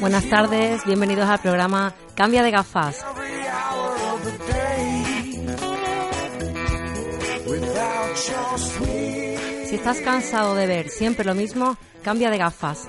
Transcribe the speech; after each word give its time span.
Buenas 0.00 0.28
tardes, 0.28 0.84
bienvenidos 0.84 1.28
al 1.28 1.38
programa 1.40 1.94
Cambia 2.14 2.42
de 2.42 2.50
gafas. 2.50 3.04
Si 9.66 9.74
estás 9.76 10.00
cansado 10.00 10.54
de 10.54 10.66
ver 10.66 10.90
siempre 10.90 11.24
lo 11.24 11.34
mismo, 11.34 11.78
cambia 12.02 12.30
de 12.30 12.36
gafas. 12.38 12.88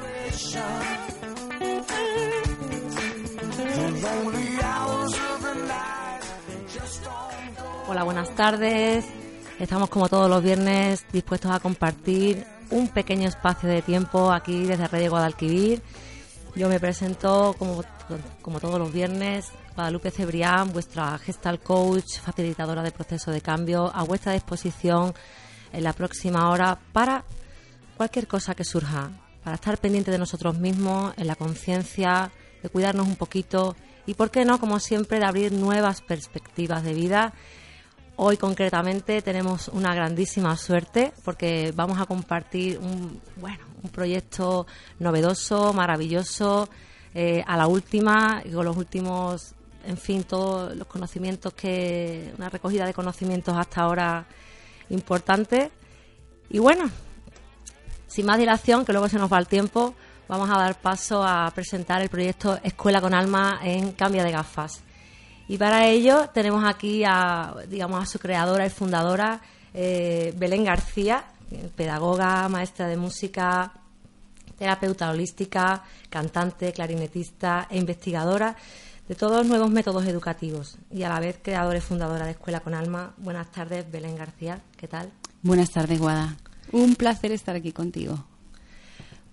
Buenas 8.03 8.35
tardes. 8.35 9.05
Estamos 9.59 9.89
como 9.89 10.09
todos 10.09 10.29
los 10.29 10.43
viernes 10.43 11.05
dispuestos 11.13 11.51
a 11.51 11.59
compartir 11.61 12.45
un 12.69 12.89
pequeño 12.89 13.29
espacio 13.29 13.69
de 13.69 13.81
tiempo 13.81 14.31
aquí 14.31 14.65
desde 14.65 14.87
Reyes 14.87 15.09
Guadalquivir. 15.09 15.81
Yo 16.53 16.67
me 16.67 16.81
presento 16.81 17.55
como, 17.57 17.81
como 18.41 18.59
todos 18.59 18.77
los 18.77 18.91
viernes, 18.91 19.51
Guadalupe 19.75 20.11
Cebrián, 20.11 20.73
vuestra 20.73 21.17
gestal 21.17 21.61
coach, 21.61 22.19
facilitadora 22.19 22.83
de 22.83 22.91
proceso 22.91 23.31
de 23.31 23.39
cambio, 23.39 23.89
a 23.95 24.03
vuestra 24.03 24.33
disposición 24.33 25.13
en 25.71 25.83
la 25.83 25.93
próxima 25.93 26.49
hora 26.49 26.77
para 26.91 27.23
cualquier 27.95 28.27
cosa 28.27 28.53
que 28.53 28.65
surja, 28.65 29.11
para 29.45 29.55
estar 29.55 29.77
pendiente 29.77 30.11
de 30.11 30.17
nosotros 30.17 30.59
mismos, 30.59 31.13
en 31.15 31.27
la 31.27 31.35
conciencia, 31.35 32.31
de 32.61 32.67
cuidarnos 32.67 33.07
un 33.07 33.15
poquito 33.15 33.77
y, 34.05 34.15
¿por 34.15 34.29
qué 34.29 34.43
no?, 34.43 34.59
como 34.59 34.79
siempre, 34.79 35.19
de 35.19 35.25
abrir 35.25 35.53
nuevas 35.53 36.01
perspectivas 36.01 36.83
de 36.83 36.93
vida. 36.93 37.33
Hoy 38.15 38.37
concretamente 38.37 39.23
tenemos 39.23 39.69
una 39.69 39.95
grandísima 39.95 40.55
suerte 40.55 41.13
porque 41.25 41.73
vamos 41.75 41.99
a 41.99 42.05
compartir 42.05 42.77
un, 42.77 43.19
bueno, 43.37 43.65
un 43.81 43.89
proyecto 43.89 44.67
novedoso, 44.99 45.73
maravilloso, 45.73 46.69
eh, 47.15 47.43
a 47.47 47.57
la 47.57 47.65
última, 47.65 48.43
con 48.53 48.65
los 48.65 48.77
últimos, 48.77 49.55
en 49.83 49.97
fin, 49.97 50.23
todos 50.25 50.75
los 50.75 50.87
conocimientos 50.87 51.53
que, 51.53 52.31
una 52.37 52.49
recogida 52.49 52.85
de 52.85 52.93
conocimientos 52.93 53.57
hasta 53.57 53.81
ahora 53.81 54.27
importante. 54.91 55.71
Y 56.51 56.59
bueno, 56.59 56.91
sin 58.05 58.27
más 58.27 58.37
dilación, 58.37 58.85
que 58.85 58.91
luego 58.93 59.09
se 59.09 59.17
nos 59.17 59.33
va 59.33 59.39
el 59.39 59.47
tiempo, 59.47 59.95
vamos 60.27 60.51
a 60.51 60.59
dar 60.59 60.79
paso 60.79 61.23
a 61.23 61.49
presentar 61.49 62.03
el 62.03 62.09
proyecto 62.09 62.59
Escuela 62.61 63.01
con 63.01 63.15
Alma 63.15 63.59
en 63.63 63.93
Cambia 63.93 64.23
de 64.23 64.31
Gafas. 64.31 64.82
Y 65.53 65.57
para 65.59 65.85
ello 65.85 66.31
tenemos 66.33 66.65
aquí 66.65 67.03
a, 67.05 67.53
digamos, 67.69 68.01
a 68.01 68.07
su 68.07 68.17
creadora 68.17 68.65
y 68.65 68.71
fundadora, 68.71 69.39
eh, 69.71 70.33
Belén 70.35 70.63
García, 70.63 71.25
pedagoga, 71.75 72.49
maestra 72.49 72.87
de 72.87 72.97
música, 72.97 73.71
terapeuta 74.57 75.11
holística, 75.11 75.83
cantante, 76.09 76.73
clarinetista 76.73 77.67
e 77.69 77.77
investigadora 77.77 78.55
de 79.07 79.13
todos 79.13 79.37
los 79.37 79.45
nuevos 79.45 79.69
métodos 79.69 80.07
educativos 80.07 80.79
y 80.89 81.03
a 81.03 81.09
la 81.09 81.19
vez 81.19 81.37
creadora 81.39 81.77
y 81.77 81.81
fundadora 81.81 82.25
de 82.25 82.31
Escuela 82.31 82.61
con 82.61 82.73
Alma. 82.73 83.13
Buenas 83.17 83.51
tardes, 83.51 83.85
Belén 83.91 84.15
García, 84.15 84.59
¿qué 84.75 84.87
tal? 84.87 85.11
Buenas 85.43 85.69
tardes, 85.69 85.99
Guada. 85.99 86.35
Un 86.71 86.95
placer 86.95 87.31
estar 87.31 87.55
aquí 87.55 87.71
contigo. 87.71 88.25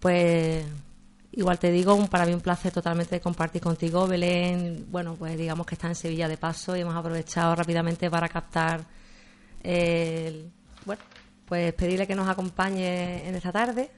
Pues 0.00 0.66
igual 1.32 1.58
te 1.58 1.70
digo, 1.70 1.94
un- 1.94 2.08
para 2.08 2.26
mí 2.26 2.32
un 2.34 2.40
placer 2.40 2.72
totalmente 2.72 3.20
compartir 3.20 3.60
contigo. 3.62 4.06
Belén, 4.06 4.86
bueno, 4.90 5.14
pues 5.16 5.36
digamos 5.38 5.66
que 5.66 5.74
está 5.74 5.88
en 5.88 5.94
Sevilla 5.94 6.28
de 6.28 6.36
paso 6.36 6.76
y 6.76 6.80
hemos 6.80 6.94
aprovechado 6.96 7.54
rápidamente 7.54 8.10
para 8.10 8.28
captar 8.28 8.84
el, 9.62 10.50
bueno, 10.84 11.02
pues 11.46 11.72
pedirle 11.74 12.06
que 12.06 12.14
nos 12.14 12.28
acompañe 12.28 13.28
en 13.28 13.34
esta 13.34 13.52
tarde. 13.52 13.90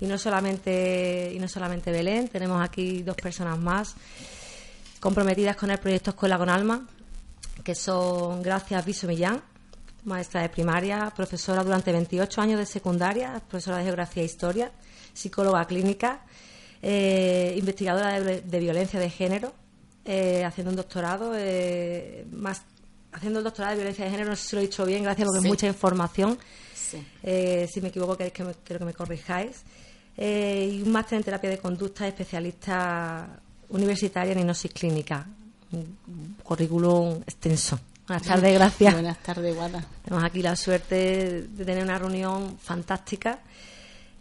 Y 0.00 0.06
no 0.06 0.18
solamente, 0.18 1.32
y 1.34 1.38
no 1.38 1.48
solamente 1.48 1.90
Belén, 1.90 2.28
tenemos 2.28 2.62
aquí 2.62 3.02
dos 3.02 3.16
personas 3.16 3.58
más 3.58 3.94
comprometidas 5.00 5.56
con 5.56 5.70
el 5.70 5.78
proyecto 5.78 6.10
Escuela 6.10 6.36
con 6.36 6.50
Alma, 6.50 6.86
que 7.64 7.74
son 7.74 8.42
Gracias 8.42 8.84
Viso 8.84 9.06
Millán, 9.06 9.42
maestra 10.04 10.42
de 10.42 10.50
primaria, 10.50 11.10
profesora 11.16 11.64
durante 11.64 11.92
28 11.92 12.40
años 12.42 12.58
de 12.58 12.66
secundaria, 12.66 13.40
profesora 13.48 13.78
de 13.78 13.84
geografía 13.84 14.22
e 14.22 14.26
historia, 14.26 14.70
psicóloga 15.14 15.64
clínica, 15.64 16.20
eh, 16.88 17.54
investigadora 17.58 18.20
de, 18.20 18.42
de 18.42 18.58
violencia 18.60 19.00
de 19.00 19.10
género, 19.10 19.52
eh, 20.04 20.44
haciendo 20.44 20.70
un 20.70 20.76
doctorado, 20.76 21.32
eh, 21.34 22.24
más 22.30 22.62
haciendo 23.12 23.40
el 23.40 23.44
doctorado 23.44 23.72
de 23.72 23.78
violencia 23.78 24.04
de 24.04 24.10
género, 24.12 24.30
no 24.30 24.36
sé 24.36 24.48
si 24.48 24.54
lo 24.56 24.62
he 24.62 24.66
dicho 24.66 24.84
bien, 24.86 25.02
gracias 25.02 25.26
porque 25.26 25.40
Sí. 25.40 25.46
es 25.46 25.50
mucha 25.50 25.66
información. 25.66 26.38
Sí. 26.74 27.04
Eh, 27.24 27.68
si 27.72 27.80
me 27.80 27.88
equivoco, 27.88 28.16
queréis 28.16 28.34
que 28.34 28.44
me, 28.44 28.54
quiero 28.62 28.78
que 28.78 28.84
me 28.84 28.94
corrijáis. 28.94 29.62
Y 30.18 30.82
un 30.82 30.92
máster 30.92 31.18
en 31.18 31.24
terapia 31.24 31.50
de 31.50 31.58
conducta, 31.58 32.06
especialista 32.06 33.40
universitaria 33.70 34.32
en 34.32 34.38
hipnosis 34.40 34.70
clínica. 34.72 35.26
Un 35.72 36.36
currículum 36.42 37.16
extenso. 37.26 37.78
Buenas 38.06 38.26
tardes, 38.28 38.54
gracias. 38.54 38.92
Buenas 38.94 39.18
tardes, 39.22 39.54
Guada. 39.56 39.84
Tenemos 40.04 40.24
aquí 40.24 40.40
la 40.42 40.54
suerte 40.54 41.42
de 41.48 41.64
tener 41.64 41.82
una 41.82 41.98
reunión 41.98 42.56
fantástica 42.58 43.40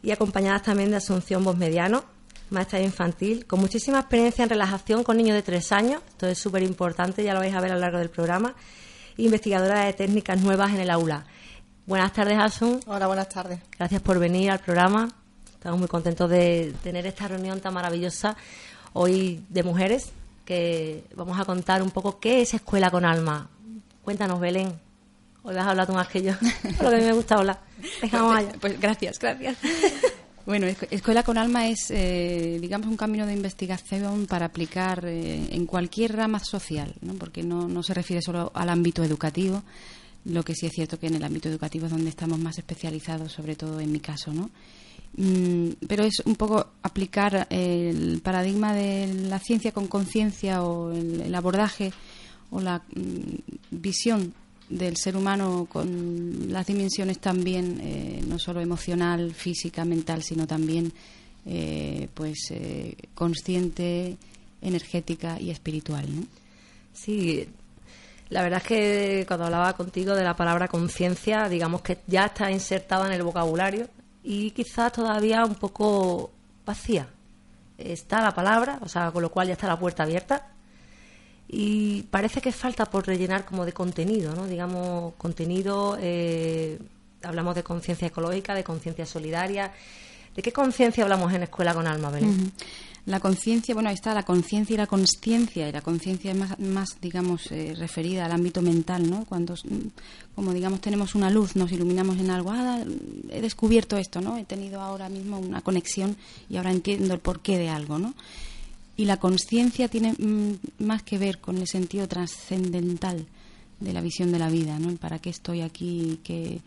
y 0.02 0.12
acompañadas 0.12 0.64
también 0.64 0.90
de 0.90 0.98
Asunción 0.98 1.44
Bosmediano, 1.44 2.04
maestra 2.50 2.80
infantil, 2.80 3.46
con 3.46 3.60
muchísima 3.60 4.00
experiencia 4.00 4.44
en 4.44 4.50
relajación 4.50 5.04
con 5.04 5.18
niños 5.18 5.36
de 5.36 5.42
tres 5.42 5.72
años. 5.72 6.02
Esto 6.08 6.28
es 6.28 6.38
súper 6.38 6.64
importante, 6.64 7.24
ya 7.24 7.34
lo 7.34 7.40
vais 7.40 7.54
a 7.54 7.62
ver 7.62 7.72
a 7.72 7.76
lo 7.76 7.82
largo 7.82 7.98
del 7.98 8.10
programa. 8.10 8.56
Investigadora 9.18 9.86
de 9.86 9.94
técnicas 9.94 10.42
nuevas 10.42 10.74
en 10.74 10.82
el 10.82 10.90
aula. 10.90 11.26
Buenas 11.86 12.14
tardes, 12.14 12.38
Asun. 12.38 12.80
Hola, 12.88 13.08
buenas 13.08 13.30
tardes. 13.30 13.60
Gracias 13.78 14.02
por 14.02 14.20
venir 14.20 14.52
al 14.52 14.60
programa. 14.60 15.08
Estamos 15.54 15.80
muy 15.80 15.88
contentos 15.88 16.30
de 16.30 16.74
tener 16.84 17.06
esta 17.06 17.28
reunión 17.28 17.60
tan 17.60 17.74
maravillosa 17.74 18.36
hoy 18.94 19.44
de 19.50 19.64
mujeres, 19.64 20.12
que 20.46 21.04
vamos 21.16 21.40
a 21.40 21.46
contar 21.46 21.82
un 21.82 21.92
poco 21.92 22.20
qué 22.20 22.42
es 22.42 22.54
Escuela 22.54 22.90
con 22.90 23.06
Alma. 23.06 23.50
Cuéntanos, 24.04 24.40
Belén. 24.40 24.80
Hoy 25.44 25.54
vas 25.54 25.66
a 25.66 25.72
hablar 25.72 25.86
tú 25.86 25.94
más 25.94 26.08
que 26.08 26.22
yo. 26.22 26.34
Lo 26.82 26.90
que 26.90 26.96
a 26.96 27.00
mí 27.00 27.06
me 27.06 27.14
gusta 27.14 27.36
hablar. 27.36 27.60
Venga, 28.02 28.22
vamos 28.22 28.38
allá. 28.38 28.54
Pues 28.60 28.80
gracias, 28.80 29.20
gracias. 29.20 29.58
Bueno, 30.46 30.68
Escu- 30.68 30.88
Escuela 30.92 31.24
con 31.24 31.38
Alma 31.40 31.68
es, 31.68 31.90
eh, 31.90 32.60
digamos, 32.62 32.88
un 32.88 32.98
camino 32.98 33.26
de 33.26 33.34
investigación 33.34 34.28
para 34.28 34.46
aplicar 34.46 35.04
eh, 35.06 35.48
en 35.52 35.66
cualquier 35.66 36.16
rama 36.16 36.40
social, 36.40 36.94
¿no? 37.02 37.14
porque 37.16 37.42
no, 37.42 37.68
no 37.68 37.82
se 37.82 37.94
refiere 37.96 38.22
solo 38.22 38.52
al 38.54 38.70
ámbito 38.70 39.04
educativo, 39.04 39.64
lo 40.26 40.44
que 40.44 40.54
sí 40.56 40.68
es 40.68 40.72
cierto 40.74 41.00
que 41.00 41.08
en 41.08 41.16
el 41.16 41.24
ámbito 41.24 41.50
educativo 41.50 41.86
es 41.88 41.92
donde 41.92 42.10
estamos 42.10 42.38
más 42.40 42.58
especializados, 42.60 43.32
sobre 43.32 43.56
todo 43.56 43.80
en 43.80 43.92
mi 43.92 44.00
caso, 44.00 44.34
¿no? 44.34 44.50
Mm, 45.18 45.70
pero 45.88 46.04
es 46.04 46.22
un 46.26 46.36
poco 46.36 46.68
aplicar 46.84 47.48
el 47.50 48.22
paradigma 48.22 48.74
de 48.74 49.08
la 49.30 49.40
ciencia 49.40 49.72
con 49.72 49.88
conciencia 49.88 50.64
o 50.64 50.92
el, 50.92 51.22
el 51.22 51.36
abordaje 51.36 51.92
o 52.52 52.60
la 52.60 52.80
mm, 52.96 53.36
visión 53.72 54.34
del 54.70 54.98
ser 54.98 55.16
humano 55.16 55.68
con 55.72 56.52
las 56.52 56.66
dimensiones 56.66 57.20
también 57.20 57.80
eh, 57.82 58.22
no 58.28 58.40
solo 58.40 58.62
emocional, 58.62 59.34
física, 59.34 59.86
mental, 59.86 60.24
sino 60.24 60.48
también 60.48 60.92
eh, 61.46 62.08
pues 62.14 62.48
eh, 62.52 62.96
consciente, 63.14 64.18
energética 64.62 65.40
y 65.40 65.52
espiritual, 65.52 66.08
¿no? 66.16 66.24
Sí, 66.94 67.48
la 68.30 68.42
verdad 68.42 68.62
es 68.64 68.68
que 68.68 69.26
cuando 69.28 69.46
hablaba 69.46 69.74
contigo 69.74 70.16
de 70.16 70.24
la 70.24 70.36
palabra 70.36 70.68
conciencia, 70.68 71.48
digamos 71.48 71.82
que 71.82 72.00
ya 72.08 72.26
está 72.26 72.50
insertada 72.52 73.06
en 73.08 73.14
el 73.14 73.24
vocabulario 73.24 73.88
y 74.24 74.52
quizás 74.52 74.92
todavía 74.94 75.46
un 75.46 75.56
poco 75.56 76.32
vacía. 76.66 77.08
Está 77.78 78.22
la 78.22 78.34
palabra, 78.34 78.80
o 78.82 78.88
sea, 78.88 79.12
con 79.12 79.22
lo 79.22 79.30
cual 79.30 79.48
ya 79.48 79.54
está 79.54 79.68
la 79.68 79.78
puerta 79.78 80.04
abierta 80.04 80.55
y 81.48 82.04
parece 82.04 82.42
que 82.42 82.52
falta 82.52 82.86
por 82.86 83.06
rellenar 83.06 83.46
como 83.46 83.66
de 83.66 83.74
contenido, 83.74 84.34
¿no? 84.36 84.48
Digamos, 84.48 85.14
contenido, 85.16 85.98
eh, 86.00 86.80
hablamos 87.24 87.56
de 87.56 87.64
conciencia 87.64 88.08
ecológica, 88.08 88.56
de 88.56 88.64
conciencia 88.64 89.06
solidaria. 89.06 89.72
¿De 90.36 90.42
qué 90.42 90.52
conciencia 90.52 91.04
hablamos 91.04 91.32
en 91.34 91.44
Escuela 91.44 91.74
con 91.74 91.88
Alma, 91.88 92.10
Belén? 92.10 92.52
La 93.06 93.20
conciencia, 93.20 93.76
bueno, 93.76 93.90
ahí 93.90 93.96
está 93.96 94.16
la 94.16 94.24
conciencia 94.24 94.74
y 94.74 94.78
la 94.78 94.88
consciencia, 94.88 95.70
y 95.70 95.72
la 95.72 95.82
conciencia 95.82 96.32
es 96.32 96.38
más, 96.38 96.60
más, 96.60 96.98
digamos, 97.00 97.52
eh, 97.52 97.76
referida 97.78 98.26
al 98.26 98.32
ámbito 98.32 98.64
mental, 98.64 99.08
¿no? 99.08 99.26
Cuando, 99.26 99.54
mm, 99.54 100.34
como 100.34 100.52
digamos, 100.52 100.82
tenemos 100.82 101.14
una 101.14 101.30
luz, 101.30 101.56
nos 101.56 101.72
iluminamos 101.72 102.18
en 102.18 102.32
algo, 102.32 102.52
ah, 102.52 102.84
he 103.30 103.42
descubierto 103.42 103.96
esto, 103.98 104.22
¿no? 104.22 104.38
He 104.38 104.46
tenido 104.46 104.82
ahora 104.82 105.08
mismo 105.08 105.38
una 105.38 105.62
conexión 105.62 106.18
y 106.50 106.58
ahora 106.58 106.72
entiendo 106.72 107.14
el 107.14 107.20
porqué 107.20 107.60
de 107.60 107.70
algo, 107.70 108.00
¿no? 108.00 108.16
Y 108.98 109.06
la 109.06 109.18
conciencia 109.18 109.88
tiene 109.88 110.14
mm, 110.14 110.84
más 110.86 111.04
que 111.04 111.18
ver 111.18 111.40
con 111.40 111.58
el 111.58 111.68
sentido 111.68 112.08
trascendental 112.08 113.26
de 113.80 113.94
la 113.94 114.02
visión 114.02 114.32
de 114.32 114.40
la 114.40 114.50
vida, 114.50 114.80
¿no? 114.80 114.96
Para 114.96 115.20
qué 115.20 115.30
estoy 115.30 115.62
aquí, 115.62 116.20
qué, 116.24 116.62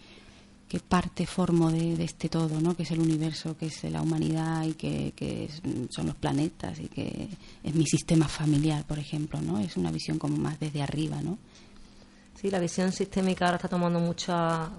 qué 0.68 0.78
parte 0.80 1.24
formo 1.26 1.70
de, 1.70 1.96
de 1.96 2.04
este 2.04 2.28
todo, 2.28 2.60
¿no? 2.60 2.76
Que 2.76 2.82
es 2.82 2.90
el 2.90 3.00
universo, 3.00 3.56
que 3.56 3.66
es 3.66 3.82
la 3.84 4.02
humanidad 4.02 4.64
y 4.66 4.74
que, 4.74 5.14
que 5.16 5.44
es- 5.46 5.62
son 5.90 6.06
los 6.08 6.16
planetas 6.16 6.78
y 6.80 6.88
que 6.88 7.28
es 7.64 7.74
mi 7.74 7.86
sistema 7.86 8.28
familiar, 8.28 8.84
por 8.84 8.98
ejemplo, 8.98 9.40
¿no? 9.40 9.58
Es 9.58 9.78
una 9.78 9.90
visión 9.90 10.18
como 10.18 10.36
más 10.36 10.60
desde 10.60 10.82
arriba, 10.82 11.22
¿no? 11.22 11.38
Sí, 12.38 12.50
la 12.50 12.60
visión 12.60 12.92
sistémica 12.92 13.46
ahora 13.46 13.56
está 13.56 13.68
tomando 13.68 13.98
mucha, 13.98 14.70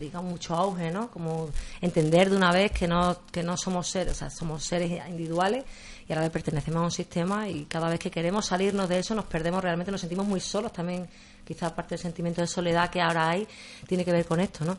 digamos, 0.00 0.32
mucho 0.32 0.54
auge, 0.54 0.90
¿no? 0.90 1.10
Como 1.10 1.50
entender 1.82 2.30
de 2.30 2.36
una 2.36 2.50
vez 2.50 2.72
que 2.72 2.88
no, 2.88 3.18
que 3.30 3.42
no 3.42 3.56
somos 3.58 3.88
seres, 3.88 4.14
o 4.14 4.16
sea, 4.16 4.30
somos 4.30 4.64
seres 4.64 4.90
individuales 5.08 5.64
y 6.08 6.12
a 6.12 6.16
la 6.16 6.22
vez 6.22 6.30
pertenecemos 6.30 6.82
a 6.82 6.84
un 6.84 6.90
sistema 6.90 7.48
y 7.48 7.64
cada 7.64 7.88
vez 7.88 7.98
que 7.98 8.10
queremos 8.10 8.46
salirnos 8.46 8.88
de 8.88 8.98
eso 8.98 9.14
nos 9.14 9.24
perdemos 9.24 9.62
realmente, 9.62 9.90
nos 9.90 10.00
sentimos 10.00 10.26
muy 10.26 10.40
solos 10.40 10.72
también. 10.72 11.08
Quizás 11.44 11.72
parte 11.72 11.94
del 11.94 12.00
sentimiento 12.00 12.40
de 12.40 12.46
soledad 12.46 12.90
que 12.90 13.00
ahora 13.00 13.30
hay 13.30 13.46
tiene 13.86 14.04
que 14.04 14.12
ver 14.12 14.26
con 14.26 14.40
esto, 14.40 14.64
¿no? 14.64 14.76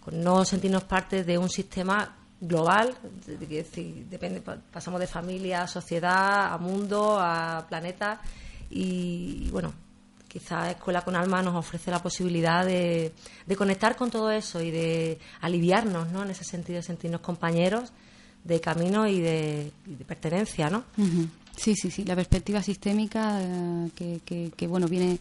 Con 0.00 0.22
no 0.22 0.44
sentirnos 0.44 0.84
parte 0.84 1.24
de 1.24 1.38
un 1.38 1.48
sistema 1.48 2.16
global, 2.40 2.94
decir, 3.26 4.06
depende, 4.08 4.40
pasamos 4.40 5.00
de 5.00 5.06
familia 5.06 5.62
a 5.62 5.68
sociedad, 5.68 6.52
a 6.52 6.58
mundo, 6.58 7.18
a 7.20 7.66
planeta 7.68 8.20
y 8.70 9.48
bueno, 9.50 9.72
quizás 10.26 10.70
Escuela 10.70 11.02
con 11.02 11.16
Alma 11.16 11.42
nos 11.42 11.54
ofrece 11.54 11.90
la 11.90 12.02
posibilidad 12.02 12.64
de, 12.64 13.12
de 13.46 13.56
conectar 13.56 13.96
con 13.96 14.10
todo 14.10 14.30
eso 14.30 14.60
y 14.60 14.70
de 14.70 15.18
aliviarnos, 15.40 16.08
¿no? 16.08 16.22
En 16.22 16.30
ese 16.30 16.44
sentido, 16.44 16.76
de 16.76 16.82
sentirnos 16.82 17.20
compañeros 17.20 17.92
de 18.44 18.60
camino 18.60 19.06
y 19.06 19.20
de, 19.20 19.72
pertenencia, 20.06 20.70
¿no? 20.70 20.84
Sí, 21.56 21.74
sí, 21.74 21.90
sí. 21.90 22.04
La 22.04 22.14
perspectiva 22.14 22.62
sistémica 22.62 23.38
eh, 23.42 23.90
que, 24.24 24.50
que, 24.56 24.66
bueno, 24.66 24.88
viene 24.88 25.18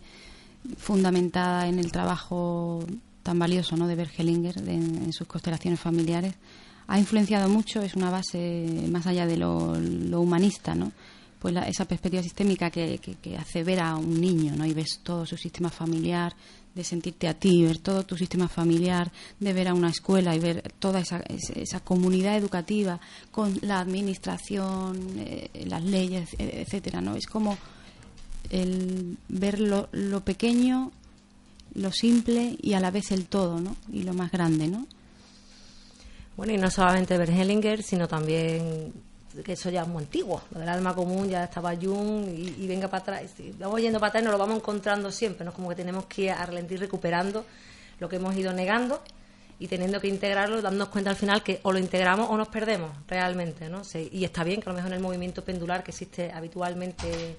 fundamentada 0.77 1.67
en 1.67 1.79
el 1.79 1.91
trabajo 1.91 2.85
tan 3.23 3.39
valioso 3.39 3.75
¿no? 3.75 3.87
de 3.87 3.95
Bergelinger 3.95 4.57
en, 4.67 5.11
sus 5.13 5.27
constelaciones 5.27 5.79
familiares 5.79 6.35
ha 6.87 6.97
influenciado 6.97 7.49
mucho, 7.49 7.81
es 7.81 7.95
una 7.95 8.09
base 8.09 8.87
más 8.89 9.05
allá 9.05 9.27
de 9.27 9.37
lo, 9.37 9.73
humanista, 10.19 10.73
¿no? 10.73 10.91
pues 11.37 11.55
esa 11.67 11.85
perspectiva 11.85 12.23
sistémica 12.23 12.71
que, 12.71 12.97
que, 12.97 13.37
hace 13.37 13.63
ver 13.63 13.79
a 13.79 13.95
un 13.95 14.19
niño 14.19 14.55
¿no? 14.55 14.65
y 14.65 14.73
ves 14.73 15.01
todo 15.03 15.25
su 15.25 15.37
sistema 15.37 15.69
familiar, 15.69 16.33
de 16.75 16.83
sentirte 16.83 17.27
a 17.27 17.33
ti, 17.33 17.63
ver 17.63 17.79
todo 17.79 18.03
tu 18.03 18.15
sistema 18.15 18.47
familiar, 18.47 19.11
de 19.39 19.53
ver 19.53 19.67
a 19.67 19.73
una 19.73 19.89
escuela 19.89 20.35
y 20.35 20.39
ver 20.39 20.71
toda 20.79 20.99
esa, 20.99 21.21
esa 21.55 21.79
comunidad 21.79 22.37
educativa 22.37 22.99
con 23.31 23.57
la 23.61 23.79
administración, 23.79 25.15
eh, 25.17 25.65
las 25.65 25.83
leyes, 25.83 26.29
etcétera, 26.37 27.01
¿no? 27.01 27.15
Es 27.15 27.25
como 27.25 27.57
el 28.49 29.17
ver 29.27 29.59
lo, 29.59 29.89
lo, 29.91 30.23
pequeño, 30.23 30.91
lo 31.73 31.91
simple 31.91 32.57
y 32.61 32.73
a 32.73 32.79
la 32.79 32.91
vez 32.91 33.11
el 33.11 33.25
todo, 33.25 33.59
¿no? 33.59 33.75
Y 33.91 34.03
lo 34.03 34.13
más 34.13 34.31
grande, 34.31 34.67
¿no? 34.67 34.87
Bueno, 36.37 36.53
y 36.53 36.57
no 36.57 36.71
solamente 36.71 37.17
ver 37.17 37.31
Hellinger, 37.31 37.83
sino 37.83 38.07
también 38.07 38.93
que 39.43 39.53
eso 39.53 39.69
ya 39.69 39.81
es 39.81 39.87
muy 39.87 40.03
antiguo, 40.03 40.41
lo 40.51 40.59
del 40.59 40.69
alma 40.69 40.93
común 40.95 41.29
ya 41.29 41.43
estaba 41.45 41.75
Jung 41.75 42.27
y, 42.27 42.67
venga 42.67 42.87
para 42.87 43.01
atrás, 43.01 43.33
vamos 43.57 43.81
yendo 43.81 43.99
para 43.99 44.09
atrás 44.09 44.23
y 44.23 44.25
nos 44.25 44.33
lo 44.33 44.39
vamos 44.39 44.57
encontrando 44.57 45.11
siempre, 45.11 45.45
¿no? 45.45 45.53
Como 45.53 45.69
que 45.69 45.75
tenemos 45.75 46.05
que 46.05 46.23
ir 46.23 46.31
a 46.31 46.45
relentir 46.45 46.79
recuperando 46.79 47.45
lo 47.99 48.09
que 48.09 48.17
hemos 48.17 48.35
ido 48.35 48.53
negando 48.53 49.01
y 49.59 49.67
teniendo 49.67 49.99
que 49.99 50.07
integrarlo, 50.07 50.61
dándonos 50.61 50.89
cuenta 50.89 51.09
al 51.09 51.15
final 51.15 51.43
que 51.43 51.59
o 51.63 51.71
lo 51.71 51.79
integramos 51.79 52.29
o 52.29 52.37
nos 52.37 52.47
perdemos 52.47 52.91
realmente, 53.07 53.69
¿no? 53.69 53.81
y 53.93 54.23
está 54.23 54.43
bien 54.43 54.61
que 54.61 54.69
a 54.69 54.71
lo 54.71 54.77
mejor 54.77 54.91
en 54.91 54.97
el 54.97 55.03
movimiento 55.03 55.43
pendular 55.43 55.83
que 55.83 55.91
existe 55.91 56.31
habitualmente 56.31 57.37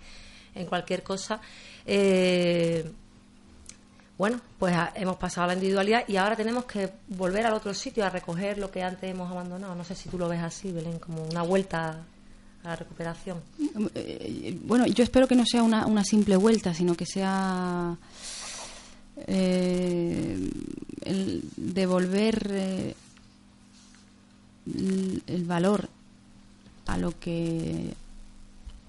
en 0.54 0.66
cualquier 0.66 1.02
cosa, 1.02 1.40
eh, 1.86 2.90
bueno, 4.20 4.38
pues 4.58 4.76
hemos 4.96 5.16
pasado 5.16 5.44
a 5.44 5.46
la 5.46 5.54
individualidad 5.54 6.04
y 6.06 6.18
ahora 6.18 6.36
tenemos 6.36 6.66
que 6.66 6.90
volver 7.08 7.46
al 7.46 7.54
otro 7.54 7.72
sitio 7.72 8.04
a 8.04 8.10
recoger 8.10 8.58
lo 8.58 8.70
que 8.70 8.82
antes 8.82 9.10
hemos 9.10 9.30
abandonado. 9.30 9.74
No 9.74 9.82
sé 9.82 9.94
si 9.94 10.10
tú 10.10 10.18
lo 10.18 10.28
ves 10.28 10.42
así, 10.42 10.70
Belén, 10.70 10.98
como 10.98 11.24
una 11.24 11.40
vuelta 11.40 12.04
a 12.62 12.68
la 12.68 12.76
recuperación. 12.76 13.40
Eh, 13.94 14.58
bueno, 14.62 14.84
yo 14.84 15.04
espero 15.04 15.26
que 15.26 15.34
no 15.34 15.46
sea 15.46 15.62
una, 15.62 15.86
una 15.86 16.04
simple 16.04 16.36
vuelta, 16.36 16.74
sino 16.74 16.94
que 16.94 17.06
sea 17.06 17.96
eh, 19.26 20.50
el 21.00 21.42
devolver 21.56 22.46
eh, 22.50 22.94
el 24.66 25.44
valor 25.46 25.88
a 26.88 26.98
lo 26.98 27.18
que 27.18 27.94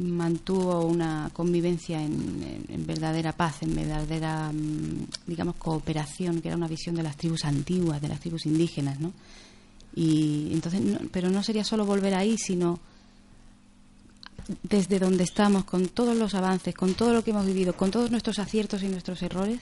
mantuvo 0.01 0.86
una 0.86 1.30
convivencia 1.33 2.01
en, 2.01 2.86
verdadera 2.86 3.31
paz, 3.33 3.63
en 3.63 3.75
verdadera, 3.75 4.51
mm, 4.51 5.06
digamos, 5.27 5.56
cooperación, 5.56 6.42
que 6.42 6.48
era 6.50 6.57
una 6.57 6.68
visión 6.68 6.95
de 6.95 7.03
las 7.03 7.18
tribus 7.18 7.45
antiguas, 7.45 8.01
de 8.01 8.07
las 8.07 8.19
tribus 8.19 8.45
indígenas, 8.45 9.00
¿no? 9.00 9.12
Y 9.95 10.50
entonces, 10.53 10.81
pero 11.12 11.30
no 11.30 11.44
sería 11.44 11.63
solo 11.63 11.86
volver 11.86 12.13
ahí, 12.15 12.38
sino 12.38 12.80
desde 14.63 15.00
donde 15.00 15.24
estamos, 15.24 15.65
con 15.65 15.88
todos 15.89 16.15
los 16.15 16.33
avances, 16.33 16.74
con 16.74 16.94
todo 16.94 17.13
lo 17.13 17.24
que 17.24 17.31
hemos 17.31 17.45
vivido, 17.45 17.74
con 17.74 17.92
todos 17.92 18.12
nuestros 18.12 18.39
aciertos 18.39 18.83
y 18.83 18.88
nuestros 18.88 19.21
errores, 19.21 19.59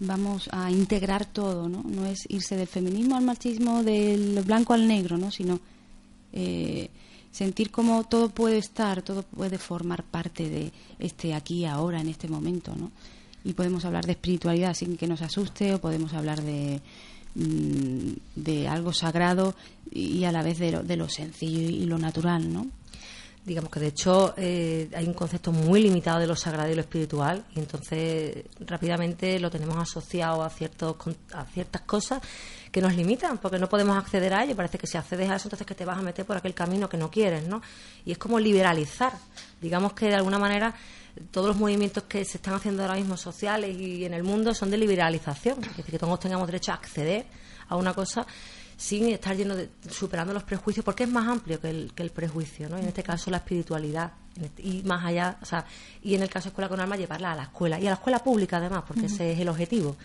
vamos 0.00 0.48
a 0.52 0.70
integrar 0.70 1.26
todo, 1.26 1.68
¿no? 1.68 1.82
No 1.82 2.06
es 2.06 2.20
irse 2.28 2.56
del 2.56 2.66
feminismo 2.66 3.16
al 3.16 3.24
machismo, 3.24 3.82
del 3.82 4.42
blanco 4.42 4.74
al 4.74 4.86
negro, 4.86 5.16
¿no? 5.16 5.30
Sino 5.30 5.60
eh, 6.32 6.90
sentir 7.34 7.72
como 7.72 8.04
todo 8.04 8.28
puede 8.28 8.58
estar, 8.58 9.02
todo 9.02 9.24
puede 9.24 9.58
formar 9.58 10.04
parte 10.04 10.48
de 10.48 10.72
este 11.00 11.34
aquí, 11.34 11.64
ahora, 11.64 12.00
en 12.00 12.08
este 12.08 12.28
momento, 12.28 12.76
¿no? 12.76 12.92
Y 13.42 13.54
podemos 13.54 13.84
hablar 13.84 14.06
de 14.06 14.12
espiritualidad 14.12 14.72
sin 14.72 14.96
que 14.96 15.08
nos 15.08 15.20
asuste 15.20 15.74
o 15.74 15.80
podemos 15.80 16.14
hablar 16.14 16.40
de, 16.42 16.80
mm, 17.34 18.12
de 18.36 18.68
algo 18.68 18.92
sagrado 18.92 19.56
y 19.90 20.22
a 20.22 20.30
la 20.30 20.44
vez 20.44 20.60
de 20.60 20.70
lo, 20.70 20.84
de 20.84 20.96
lo 20.96 21.08
sencillo 21.08 21.58
y 21.58 21.84
lo 21.86 21.98
natural, 21.98 22.52
¿no? 22.52 22.68
Digamos 23.44 23.70
que 23.70 23.78
de 23.78 23.88
hecho 23.88 24.34
eh, 24.36 24.88
hay 24.94 25.06
un 25.06 25.12
concepto 25.12 25.52
muy 25.52 25.82
limitado 25.82 26.18
de 26.18 26.26
lo 26.26 26.34
sagrado 26.34 26.70
y 26.70 26.74
lo 26.74 26.80
espiritual 26.80 27.44
y 27.54 27.58
entonces 27.58 28.44
rápidamente 28.60 29.38
lo 29.38 29.50
tenemos 29.50 29.76
asociado 29.76 30.42
a 30.42 30.48
ciertos 30.48 30.96
a 31.32 31.44
ciertas 31.44 31.82
cosas 31.82 32.22
que 32.72 32.80
nos 32.80 32.96
limitan 32.96 33.38
porque 33.38 33.58
no 33.58 33.68
podemos 33.68 33.96
acceder 33.96 34.32
a 34.32 34.44
ello. 34.44 34.56
Parece 34.56 34.78
que 34.78 34.86
si 34.86 34.96
accedes 34.96 35.28
a 35.30 35.36
eso 35.36 35.48
entonces 35.48 35.66
que 35.66 35.74
te 35.74 35.84
vas 35.84 35.98
a 35.98 36.02
meter 36.02 36.24
por 36.24 36.36
aquel 36.36 36.54
camino 36.54 36.88
que 36.88 36.96
no 36.96 37.10
quieres 37.10 37.46
no 37.46 37.60
y 38.06 38.12
es 38.12 38.18
como 38.18 38.40
liberalizar. 38.40 39.12
Digamos 39.60 39.92
que 39.92 40.06
de 40.06 40.14
alguna 40.14 40.38
manera 40.38 40.74
todos 41.30 41.48
los 41.48 41.56
movimientos 41.56 42.04
que 42.04 42.24
se 42.24 42.38
están 42.38 42.54
haciendo 42.54 42.82
ahora 42.82 42.96
mismo 42.96 43.16
sociales 43.16 43.76
y 43.78 44.04
en 44.06 44.14
el 44.14 44.22
mundo 44.22 44.54
son 44.54 44.70
de 44.70 44.78
liberalización. 44.78 45.62
Es 45.62 45.76
decir 45.76 45.92
que 45.92 45.98
todos 45.98 46.18
tengamos 46.18 46.46
derecho 46.46 46.72
a 46.72 46.76
acceder 46.76 47.26
a 47.68 47.76
una 47.76 47.92
cosa 47.92 48.26
sin 48.84 49.08
estar 49.08 49.34
lleno 49.34 49.56
de, 49.56 49.70
superando 49.88 50.34
los 50.34 50.42
prejuicios, 50.42 50.84
porque 50.84 51.04
es 51.04 51.08
más 51.08 51.26
amplio 51.26 51.58
que 51.58 51.70
el, 51.70 51.92
que 51.94 52.02
el 52.02 52.10
prejuicio, 52.10 52.68
¿no? 52.68 52.76
en 52.76 52.84
este 52.84 53.02
caso 53.02 53.30
la 53.30 53.38
espiritualidad, 53.38 54.12
este, 54.38 54.62
y 54.62 54.82
más 54.82 55.02
allá, 55.02 55.38
o 55.40 55.46
sea, 55.46 55.64
y 56.02 56.14
en 56.14 56.22
el 56.22 56.28
caso 56.28 56.50
Escuela 56.50 56.68
con 56.68 56.78
Alma 56.80 56.94
llevarla 56.94 57.32
a 57.32 57.34
la 57.34 57.44
escuela, 57.44 57.80
y 57.80 57.86
a 57.86 57.90
la 57.90 57.94
escuela 57.94 58.18
pública 58.18 58.58
además, 58.58 58.84
porque 58.86 59.06
ese 59.06 59.32
es 59.32 59.40
el 59.40 59.48
objetivo. 59.48 59.96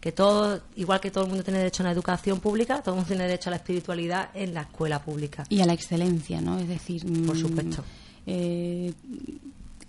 Que 0.00 0.10
todo, 0.10 0.60
igual 0.74 0.98
que 0.98 1.12
todo 1.12 1.22
el 1.22 1.28
mundo 1.28 1.44
tiene 1.44 1.58
derecho 1.60 1.84
a 1.84 1.84
una 1.84 1.92
educación 1.92 2.40
pública, 2.40 2.82
todo 2.82 2.94
el 2.94 2.96
mundo 2.96 3.08
tiene 3.08 3.24
derecho 3.24 3.48
a 3.48 3.52
la 3.52 3.56
espiritualidad 3.58 4.30
en 4.34 4.54
la 4.54 4.62
escuela 4.62 5.00
pública. 5.00 5.44
Y 5.48 5.60
a 5.60 5.66
la 5.66 5.74
excelencia, 5.74 6.40
¿no? 6.40 6.58
Es 6.58 6.66
decir, 6.66 7.04
por 7.24 7.38
supuesto. 7.38 7.84
Eh, 8.26 8.92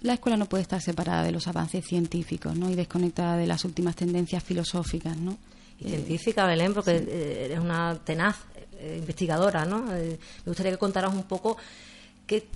la 0.02 0.14
escuela 0.14 0.38
no 0.38 0.46
puede 0.46 0.62
estar 0.62 0.80
separada 0.80 1.24
de 1.24 1.32
los 1.32 1.48
avances 1.48 1.84
científicos, 1.84 2.56
¿no? 2.56 2.70
Y 2.70 2.76
desconectada 2.76 3.36
de 3.36 3.48
las 3.48 3.66
últimas 3.66 3.96
tendencias 3.96 4.44
filosóficas, 4.44 5.18
¿no? 5.18 5.38
Y 5.80 5.90
científica, 5.90 6.46
Belén, 6.46 6.74
porque 6.74 6.96
eh, 6.96 7.46
eres 7.46 7.60
una 7.60 7.96
tenaz 8.04 8.38
eh, 8.80 8.96
investigadora, 8.98 9.66
¿no? 9.66 9.94
Eh, 9.96 10.18
me 10.46 10.50
gustaría 10.50 10.72
que 10.72 10.78
contaras 10.78 11.14
un 11.14 11.24
poco 11.24 11.58
qué, 12.26 12.48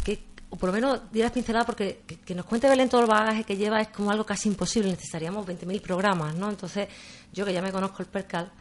o 0.49 0.55
por 0.55 0.69
lo 0.69 0.73
menos 0.73 1.11
dieras 1.11 1.31
pincelada, 1.31 1.65
porque 1.65 2.01
que, 2.25 2.35
nos 2.35 2.45
cuente 2.45 2.67
Belén 2.67 2.89
todo 2.89 3.01
el 3.01 3.07
bagaje 3.07 3.43
que 3.43 3.55
lleva 3.55 3.81
es 3.81 3.87
como 3.89 4.11
algo 4.11 4.25
casi 4.25 4.49
imposible, 4.49 4.91
necesitaríamos 4.91 5.47
20.000 5.47 5.81
programas, 5.81 6.35
¿no? 6.35 6.49
Entonces, 6.49 6.87
yo 7.31 7.45
que 7.45 7.53
ya 7.53 7.61
me 7.61 7.71
conozco 7.71 8.03
el 8.03 8.09
percal, 8.09 8.51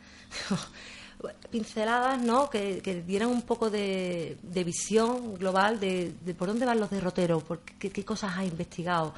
pinceladas, 1.50 2.20
¿no? 2.22 2.48
Que, 2.48 3.02
dieran 3.06 3.28
un 3.28 3.42
poco 3.42 3.70
de, 3.70 4.38
visión 4.64 5.34
global 5.34 5.80
de, 5.80 6.14
por 6.38 6.48
dónde 6.48 6.64
van 6.64 6.80
los 6.80 6.90
derroteros, 6.90 7.42
por 7.42 7.60
qué, 7.60 7.90
qué 7.90 8.04
cosas 8.04 8.36
has 8.36 8.44
investigado, 8.44 9.14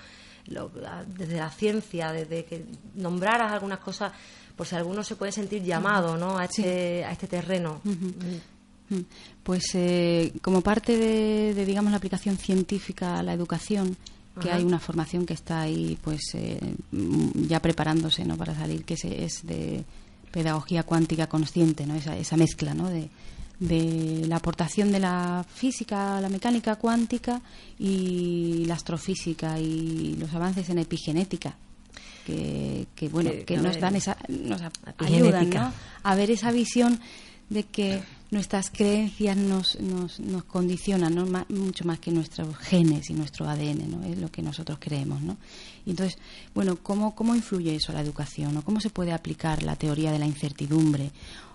desde 1.06 1.36
la 1.36 1.50
ciencia, 1.50 2.10
desde 2.10 2.44
que 2.44 2.64
nombraras 2.94 3.52
algunas 3.52 3.78
cosas 3.78 4.12
por 4.56 4.66
si 4.66 4.74
alguno 4.76 5.02
se 5.02 5.16
puede 5.16 5.32
sentir 5.32 5.62
llamado 5.62 6.16
¿no? 6.16 6.38
a, 6.38 6.44
este, 6.44 7.04
a 7.04 7.12
este 7.12 7.26
terreno. 7.26 7.80
Pues 9.42 9.64
eh, 9.74 10.32
como 10.42 10.60
parte 10.60 10.96
de, 10.98 11.64
digamos, 11.64 11.90
la 11.90 11.96
aplicación 11.96 12.36
científica 12.36 13.18
a 13.18 13.22
la 13.22 13.32
educación, 13.32 13.96
que 14.40 14.50
hay 14.50 14.64
una 14.64 14.78
formación 14.78 15.26
que 15.26 15.34
está 15.34 15.60
ahí 15.60 15.98
pues 16.02 16.34
eh, 16.34 16.58
ya 16.90 17.60
preparándose 17.60 18.24
¿no? 18.24 18.36
para 18.36 18.54
salir, 18.54 18.84
que 18.84 18.94
es 18.94 19.46
de 19.46 19.84
pedagogía 20.30 20.84
cuántica 20.84 21.26
consciente, 21.26 21.86
¿no? 21.86 21.94
esa, 21.94 22.16
esa 22.16 22.36
mezcla 22.36 22.72
¿no? 22.72 22.88
de, 22.88 23.10
de 23.60 24.26
la 24.26 24.36
aportación 24.36 24.90
de 24.90 25.00
la 25.00 25.44
física, 25.54 26.20
la 26.20 26.30
mecánica 26.30 26.76
cuántica 26.76 27.42
y 27.78 28.64
la 28.66 28.74
astrofísica 28.74 29.58
y 29.58 30.16
los 30.16 30.32
avances 30.34 30.68
en 30.70 30.78
epigenética 30.78 31.54
que, 32.24 32.86
bueno 33.10 33.30
que, 33.46 33.56
nos 33.56 33.78
dan 33.80 33.96
esa 33.96 34.16
nos 34.28 34.60
ayudan 34.98 35.50
a 36.02 36.14
ver 36.14 36.30
esa 36.30 36.52
visión 36.52 37.00
de 37.52 37.64
que 37.64 38.02
nuestras 38.30 38.70
creencias 38.70 39.36
nos, 39.36 39.78
nos, 39.78 40.18
nos 40.18 40.44
condicionan 40.44 41.14
¿no? 41.14 41.26
mucho 41.50 41.84
más 41.84 42.00
que 42.00 42.10
nuestros 42.10 42.56
genes 42.56 43.10
y 43.10 43.12
nuestro 43.12 43.46
ADN, 43.46 43.90
¿no? 43.90 44.02
es 44.04 44.18
lo 44.18 44.30
que 44.30 44.40
nosotros 44.40 44.78
creemos. 44.80 45.20
¿no? 45.20 45.36
Y 45.84 45.90
entonces, 45.90 46.18
bueno, 46.54 46.76
¿cómo, 46.76 47.14
¿cómo 47.14 47.36
influye 47.36 47.74
eso 47.74 47.92
a 47.92 47.94
la 47.94 48.00
educación? 48.00 48.56
¿O 48.56 48.62
¿Cómo 48.62 48.80
se 48.80 48.88
puede 48.88 49.12
aplicar 49.12 49.62
la 49.62 49.76
teoría 49.76 50.12
de 50.12 50.18
la 50.18 50.26
incertidumbre 50.26 51.10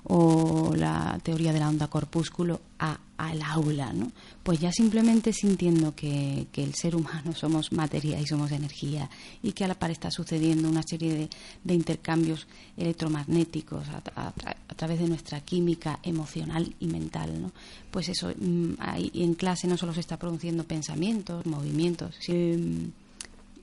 o 0.10 0.74
la 0.76 1.20
teoría 1.22 1.52
de 1.52 1.60
la 1.60 1.70
onda 1.70 1.88
corpúsculo 1.88 2.62
a, 2.80 2.98
al 3.18 3.42
aula? 3.42 3.92
¿no? 3.94 4.12
Pues 4.44 4.60
ya 4.60 4.72
simplemente 4.72 5.34
sintiendo 5.34 5.94
que, 5.96 6.48
que, 6.52 6.64
el 6.64 6.74
ser 6.74 6.96
humano 6.96 7.34
somos 7.36 7.72
materia 7.72 8.20
y 8.20 8.26
somos 8.26 8.52
energía 8.52 9.10
y 9.44 9.52
que 9.52 9.66
a 9.66 9.68
la 9.68 9.76
par 9.76 9.92
está 9.92 10.10
sucediendo 10.10 10.70
una 10.70 10.84
serie 10.84 11.14
de, 11.14 11.30
de 11.64 11.74
intercambios 11.74 12.48
electromagnéticos 12.78 13.88
a, 13.90 14.34
través 14.76 15.00
de 15.00 15.08
nuestra 15.08 15.42
química 15.42 16.00
emocional 16.04 16.74
y 16.80 16.88
mental, 16.88 17.42
¿no? 17.42 17.52
Pues 17.90 18.10
eso, 18.10 18.30
mm, 18.30 18.74
ahí 18.80 19.12
en 19.16 19.34
clase 19.34 19.68
no 19.68 19.76
solo 19.76 19.94
se 19.94 20.02
está 20.02 20.18
produciendo 20.18 20.64
pensamientos, 20.64 21.46
movimientos, 21.48 22.16
sino, 22.20 22.92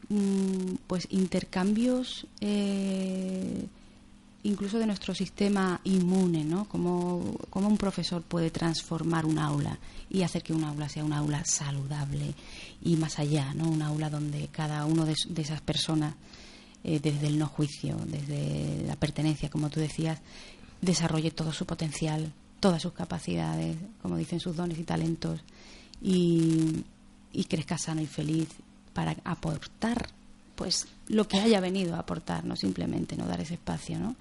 mm, 0.09 0.75
pues 0.87 1.07
intercambios 1.11 2.27
eh, 2.41 3.67
incluso 4.45 4.79
de 4.79 4.87
nuestro 4.87 5.15
sistema 5.15 5.81
inmune, 5.85 6.45
¿no? 6.45 6.67
Como, 6.67 7.37
como 7.51 7.69
un 7.69 7.77
profesor 7.77 8.23
puede 8.23 8.51
transformar 8.51 9.27
un 9.27 9.39
aula 9.39 9.79
y 10.11 10.23
hacer 10.23 10.43
que 10.43 10.53
un 10.53 10.65
aula 10.65 10.89
sea 10.89 11.05
un 11.05 11.13
aula 11.13 11.45
saludable 11.45 12.35
y 12.83 12.97
más 12.97 13.19
allá, 13.19 13.53
¿no? 13.55 13.69
Un 13.69 13.83
aula 13.83 14.11
donde 14.11 14.49
cada 14.49 14.85
uno 14.85 15.07
de, 15.07 15.15
de 15.29 15.43
esas 15.43 15.61
personas, 15.61 16.15
eh, 16.85 17.01
desde 17.01 17.27
el 17.27 17.39
no 17.39 17.47
juicio, 17.47 17.97
desde 18.07 18.85
la 18.87 18.97
pertenencia, 18.97 19.49
como 19.49 19.71
tú 19.71 19.81
decías, 19.81 20.21
desarrolle 20.81 21.31
todo 21.31 21.53
su 21.53 21.65
potencial, 21.65 22.31
todas 22.61 22.83
sus 22.83 22.93
capacidades, 22.93 23.77
como 24.03 24.17
dicen 24.19 24.41
sus 24.41 24.57
dones 24.57 24.79
y 24.79 24.85
talentos, 24.85 25.41
y, 26.03 26.85
y 27.33 27.45
crezca 27.45 27.79
sano 27.79 28.03
y 28.03 28.07
feliz 28.07 28.49
para 28.93 29.17
aportar 29.25 30.11
pues 30.55 30.87
lo 31.09 31.27
que 31.27 31.39
haya 31.39 31.61
venido 31.61 31.95
a 31.95 32.01
aportar, 32.01 32.45
no 32.45 32.57
simplemente 32.57 33.17
no 33.17 33.27
dar 33.27 33.41
ese 33.41 33.55
espacio, 33.55 33.99
¿no? 33.99 34.17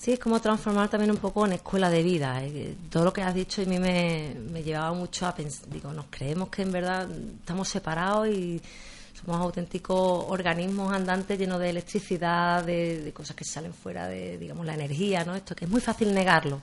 Sí, 0.00 0.12
es 0.12 0.18
como 0.18 0.40
transformar 0.40 0.88
también 0.88 1.10
un 1.10 1.18
poco 1.18 1.44
en 1.44 1.52
escuela 1.52 1.90
de 1.90 2.02
vida. 2.02 2.42
¿eh? 2.42 2.74
Todo 2.88 3.04
lo 3.04 3.12
que 3.12 3.20
has 3.20 3.34
dicho 3.34 3.60
a 3.60 3.66
mí 3.66 3.78
me, 3.78 4.34
me 4.50 4.62
llevaba 4.62 4.94
mucho 4.94 5.26
a 5.26 5.34
pensar, 5.34 5.68
digo, 5.68 5.92
nos 5.92 6.06
creemos 6.08 6.48
que 6.48 6.62
en 6.62 6.72
verdad 6.72 7.06
estamos 7.40 7.68
separados 7.68 8.28
y 8.28 8.62
somos 9.12 9.38
auténticos 9.42 10.24
organismos 10.28 10.90
andantes 10.90 11.38
llenos 11.38 11.60
de 11.60 11.68
electricidad, 11.68 12.64
de, 12.64 13.02
de, 13.02 13.12
cosas 13.12 13.36
que 13.36 13.44
salen 13.44 13.74
fuera 13.74 14.08
de, 14.08 14.38
digamos, 14.38 14.64
la 14.64 14.72
energía, 14.72 15.22
¿no? 15.26 15.34
Esto 15.34 15.54
que 15.54 15.66
es 15.66 15.70
muy 15.70 15.82
fácil 15.82 16.14
negarlo. 16.14 16.62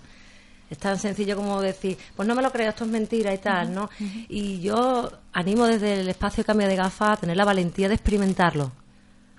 Es 0.70 0.78
tan 0.78 1.00
sencillo 1.00 1.36
como 1.36 1.62
decir, 1.62 1.98
pues 2.16 2.28
no 2.28 2.36
me 2.36 2.42
lo 2.42 2.52
creo, 2.52 2.70
esto 2.70 2.84
es 2.84 2.90
mentira 2.90 3.34
y 3.34 3.38
tal, 3.38 3.74
¿no? 3.74 3.90
Y 4.28 4.60
yo 4.60 5.10
animo 5.32 5.66
desde 5.66 6.02
el 6.02 6.10
espacio 6.10 6.44
de 6.44 6.46
cambio 6.46 6.68
de 6.68 6.76
gafas 6.76 7.12
a 7.12 7.18
tener 7.18 7.38
la 7.38 7.46
valentía 7.46 7.88
de 7.88 7.96
experimentarlo. 7.96 8.72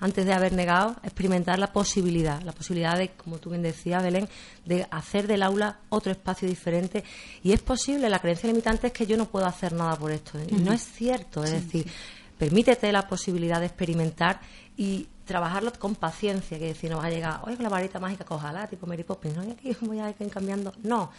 Antes 0.01 0.25
de 0.27 0.33
haber 0.33 0.53
negado, 0.53 0.95
experimentar 1.03 1.59
la 1.59 1.73
posibilidad, 1.73 2.41
la 2.43 2.53
posibilidad 2.53 2.97
de, 2.97 3.11
como 3.11 3.39
tú 3.39 3.51
bien 3.51 3.63
decías, 3.63 4.03
Belén, 4.03 4.29
de 4.65 4.87
hacer 4.93 5.27
del 5.27 5.43
aula 5.43 5.81
otro 5.89 6.13
espacio 6.13 6.47
diferente. 6.47 7.03
Y 7.43 7.53
es 7.53 7.61
posible, 7.61 8.09
la 8.09 8.21
creencia 8.21 8.49
limitante 8.49 8.87
es 8.87 8.93
que 8.93 9.07
yo 9.07 9.17
no 9.17 9.27
puedo 9.27 9.45
hacer 9.45 9.73
nada 9.73 9.97
por 9.97 10.13
esto. 10.13 10.39
Uh 10.39 10.43
-huh. 10.43 10.59
Y 10.61 10.63
no 10.63 10.73
es 10.73 10.83
cierto, 10.83 11.43
es 11.43 11.51
sí, 11.51 11.57
decir, 11.57 11.85
sí. 11.85 11.91
permítete 12.39 12.93
la 12.93 13.09
posibilidad 13.09 13.59
de 13.59 13.67
experimentar 13.67 14.41
y 14.77 15.09
trabajarlo 15.29 15.73
con 15.79 15.95
paciencia, 15.95 16.59
que 16.59 16.67
decir, 16.67 16.91
no 16.91 16.97
va 16.97 17.05
a 17.05 17.11
llegar, 17.11 17.41
oye, 17.45 17.55
con 17.55 17.63
la 17.63 17.69
varita 17.69 18.01
mágica, 18.01 18.25
cojala, 18.25 18.67
tipo 18.67 18.87
Mary 18.87 19.05
Poppins, 19.05 19.37
¿no? 19.37 19.45
Y 19.45 19.51
aquí 19.53 19.77
voy 19.83 20.01
a 20.01 20.09
ir 20.09 20.31
cambiando. 20.31 20.73
No, 20.83 21.13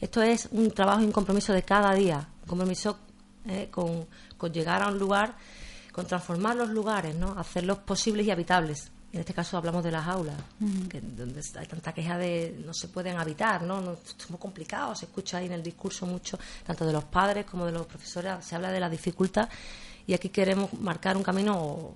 esto 0.00 0.22
es 0.22 0.48
un 0.50 0.70
trabajo 0.72 1.02
y 1.02 1.04
un 1.04 1.12
compromiso 1.12 1.52
de 1.52 1.62
cada 1.62 1.94
día, 1.94 2.26
un 2.42 2.48
compromiso 2.48 2.98
eh, 3.46 3.68
con, 3.70 4.06
con, 4.36 4.52
llegar 4.52 4.82
a 4.82 4.88
un 4.88 4.98
lugar, 4.98 5.36
con 5.92 6.06
transformar 6.06 6.56
los 6.56 6.70
lugares, 6.70 7.14
¿no? 7.14 7.38
Hacerlos 7.38 7.78
posibles 7.78 8.26
y 8.26 8.30
habitables. 8.30 8.90
En 9.12 9.20
este 9.20 9.34
caso 9.34 9.56
hablamos 9.56 9.84
de 9.84 9.90
las 9.90 10.06
aulas, 10.06 10.36
uh 10.60 10.64
-huh. 10.64 10.88
que, 10.88 11.00
donde 11.00 11.42
hay 11.58 11.66
tanta 11.66 11.92
queja 11.92 12.16
de 12.16 12.62
no 12.64 12.72
se 12.72 12.88
pueden 12.88 13.18
habitar, 13.18 13.62
¿no? 13.62 13.80
no 13.80 13.94
es 13.94 14.30
muy 14.30 14.38
complicado, 14.38 14.94
se 14.94 15.06
escucha 15.06 15.38
ahí 15.38 15.46
en 15.46 15.52
el 15.52 15.64
discurso 15.64 16.06
mucho, 16.06 16.38
tanto 16.64 16.86
de 16.86 16.92
los 16.92 17.04
padres 17.04 17.44
como 17.44 17.66
de 17.66 17.72
los 17.72 17.86
profesores, 17.86 18.44
se 18.44 18.54
habla 18.54 18.70
de 18.70 18.78
la 18.78 18.88
dificultad 18.88 19.48
y 20.06 20.14
aquí 20.14 20.28
queremos 20.28 20.72
marcar 20.74 21.16
un 21.16 21.24
camino 21.24 21.94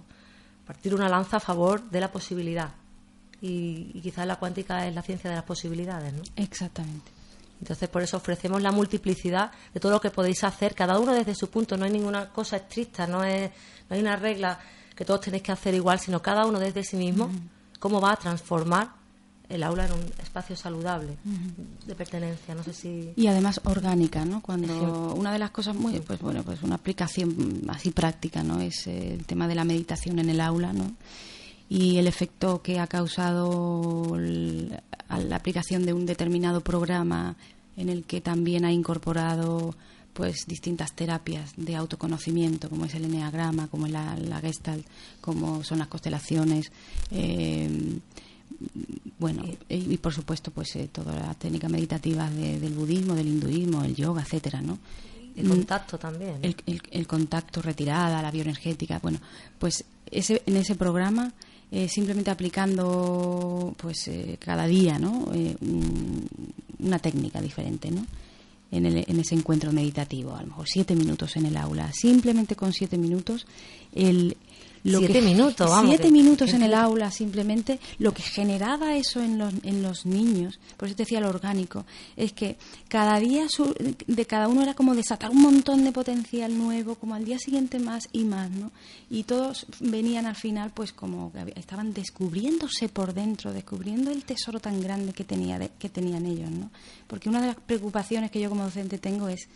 partir 0.66 0.94
una 0.94 1.08
lanza 1.08 1.36
a 1.38 1.40
favor 1.40 1.82
de 1.90 2.00
la 2.00 2.10
posibilidad. 2.10 2.70
Y, 3.40 3.90
y 3.94 4.00
quizás 4.00 4.26
la 4.26 4.36
cuántica 4.36 4.86
es 4.86 4.94
la 4.94 5.02
ciencia 5.02 5.28
de 5.30 5.36
las 5.36 5.44
posibilidades, 5.44 6.12
¿no? 6.12 6.22
Exactamente. 6.36 7.10
Entonces, 7.60 7.88
por 7.88 8.02
eso 8.02 8.16
ofrecemos 8.16 8.60
la 8.62 8.72
multiplicidad 8.72 9.50
de 9.72 9.80
todo 9.80 9.92
lo 9.92 10.00
que 10.00 10.10
podéis 10.10 10.42
hacer, 10.44 10.74
cada 10.74 10.98
uno 10.98 11.12
desde 11.12 11.34
su 11.34 11.50
punto. 11.50 11.76
No 11.76 11.84
hay 11.84 11.92
ninguna 11.92 12.28
cosa 12.30 12.56
estricta, 12.56 13.06
no, 13.06 13.24
es, 13.24 13.50
no 13.88 13.96
hay 13.96 14.00
una 14.00 14.16
regla 14.16 14.58
que 14.94 15.04
todos 15.04 15.22
tenéis 15.22 15.42
que 15.42 15.52
hacer 15.52 15.74
igual, 15.74 15.98
sino 15.98 16.20
cada 16.20 16.46
uno 16.46 16.58
desde 16.58 16.84
sí 16.84 16.96
mismo, 16.96 17.26
uh 17.26 17.28
-huh. 17.28 17.78
cómo 17.78 18.00
va 18.00 18.12
a 18.12 18.16
transformar 18.16 19.03
el 19.48 19.62
aula 19.62 19.86
en 19.86 19.92
un 19.92 20.04
espacio 20.22 20.56
saludable 20.56 21.16
uh 21.24 21.28
-huh. 21.28 21.86
de 21.86 21.94
pertenencia 21.94 22.54
no 22.54 22.62
sé 22.62 22.72
si 22.72 23.12
y 23.16 23.26
además 23.26 23.60
orgánica 23.64 24.24
no 24.24 24.40
cuando 24.40 25.14
una 25.14 25.32
de 25.32 25.38
las 25.38 25.50
cosas 25.50 25.76
muy 25.76 26.00
pues 26.00 26.20
bueno 26.20 26.42
pues 26.42 26.62
una 26.62 26.76
aplicación 26.76 27.62
así 27.68 27.90
práctica 27.90 28.42
no 28.42 28.60
es 28.60 28.86
el 28.86 29.24
tema 29.26 29.46
de 29.46 29.54
la 29.54 29.64
meditación 29.64 30.18
en 30.18 30.30
el 30.30 30.40
aula 30.40 30.72
no 30.72 30.92
y 31.68 31.96
el 31.98 32.06
efecto 32.06 32.62
que 32.62 32.78
ha 32.78 32.86
causado 32.86 34.16
la 34.18 35.36
aplicación 35.36 35.86
de 35.86 35.92
un 35.92 36.06
determinado 36.06 36.60
programa 36.60 37.36
en 37.76 37.88
el 37.88 38.04
que 38.04 38.20
también 38.20 38.64
ha 38.64 38.72
incorporado 38.72 39.74
pues 40.12 40.46
distintas 40.46 40.92
terapias 40.92 41.52
de 41.56 41.74
autoconocimiento 41.74 42.70
como 42.70 42.84
es 42.84 42.94
el 42.94 43.04
enneagrama 43.04 43.66
como 43.66 43.88
la, 43.88 44.16
la 44.16 44.40
gestalt 44.40 44.86
como 45.20 45.64
son 45.64 45.80
las 45.80 45.88
constelaciones 45.88 46.70
eh, 47.10 47.98
bueno, 49.18 49.42
y, 49.68 49.96
por 49.98 50.12
supuesto, 50.12 50.50
pues 50.50 50.76
eh, 50.76 50.88
toda 50.92 51.14
la 51.14 51.34
técnica 51.34 51.68
meditativa 51.68 52.28
de, 52.30 52.58
del 52.60 52.74
budismo, 52.74 53.14
del 53.14 53.28
hinduismo, 53.28 53.84
el 53.84 53.94
yoga, 53.94 54.22
etcétera, 54.22 54.60
¿no? 54.60 54.78
El 55.36 55.48
contacto 55.48 55.98
también. 55.98 56.36
El, 56.42 56.56
el, 56.66 56.80
el, 56.90 57.06
contacto, 57.06 57.60
retirada, 57.60 58.22
la 58.22 58.30
bioenergética. 58.30 59.00
Bueno, 59.00 59.18
pues 59.58 59.84
ese, 60.10 60.42
en 60.46 60.56
ese 60.56 60.76
programa, 60.76 61.32
eh, 61.70 61.88
simplemente 61.88 62.30
aplicando, 62.30 63.74
pues 63.76 64.06
eh, 64.08 64.36
cada 64.38 64.66
día, 64.66 64.98
¿no? 64.98 65.28
Eh, 65.34 65.56
un, 65.60 66.28
una 66.78 66.98
técnica 66.98 67.40
diferente, 67.40 67.90
¿no? 67.90 68.06
En, 68.70 68.86
el, 68.86 69.04
en, 69.06 69.20
ese 69.20 69.34
encuentro 69.34 69.72
meditativo, 69.72 70.34
a 70.34 70.40
lo 70.42 70.48
mejor 70.48 70.66
siete 70.68 70.94
minutos 70.94 71.36
en 71.36 71.46
el 71.46 71.56
aula. 71.56 71.92
Simplemente 71.92 72.54
con 72.54 72.72
siete 72.72 72.96
minutos, 72.96 73.46
el, 73.92 74.36
lo 74.84 74.98
siete 74.98 75.14
que, 75.14 75.22
minutos, 75.22 75.68
vamos. 75.68 75.88
Siete 75.88 76.04
que, 76.04 76.12
minutos 76.12 76.50
que, 76.50 76.56
en 76.56 76.62
el 76.62 76.74
aula, 76.74 77.10
simplemente 77.10 77.80
lo 77.98 78.12
que 78.12 78.22
generaba 78.22 78.96
eso 78.96 79.22
en 79.22 79.38
los, 79.38 79.52
en 79.62 79.82
los 79.82 80.04
niños, 80.04 80.60
por 80.76 80.88
eso 80.88 80.96
te 80.96 81.04
decía 81.04 81.20
lo 81.20 81.30
orgánico, 81.30 81.86
es 82.16 82.34
que 82.34 82.58
cada 82.88 83.18
día 83.18 83.48
su, 83.48 83.74
de 84.06 84.26
cada 84.26 84.46
uno 84.46 84.60
era 84.60 84.74
como 84.74 84.94
desatar 84.94 85.30
un 85.30 85.40
montón 85.40 85.84
de 85.84 85.92
potencial 85.92 86.56
nuevo, 86.56 86.96
como 86.96 87.14
al 87.14 87.24
día 87.24 87.38
siguiente 87.38 87.78
más 87.78 88.08
y 88.12 88.24
más, 88.24 88.50
¿no? 88.50 88.72
Y 89.08 89.24
todos 89.24 89.66
venían 89.80 90.26
al 90.26 90.36
final, 90.36 90.70
pues 90.74 90.92
como 90.92 91.32
estaban 91.56 91.94
descubriéndose 91.94 92.90
por 92.90 93.14
dentro, 93.14 93.54
descubriendo 93.54 94.10
el 94.10 94.24
tesoro 94.24 94.60
tan 94.60 94.82
grande 94.82 95.14
que, 95.14 95.24
tenía 95.24 95.58
de, 95.58 95.70
que 95.78 95.88
tenían 95.88 96.26
ellos, 96.26 96.50
¿no? 96.50 96.70
Porque 97.06 97.30
una 97.30 97.40
de 97.40 97.46
las 97.46 97.56
preocupaciones 97.56 98.30
que 98.30 98.38
yo 98.38 98.50
como 98.50 98.64
docente 98.64 98.98
tengo 98.98 99.28
es 99.28 99.48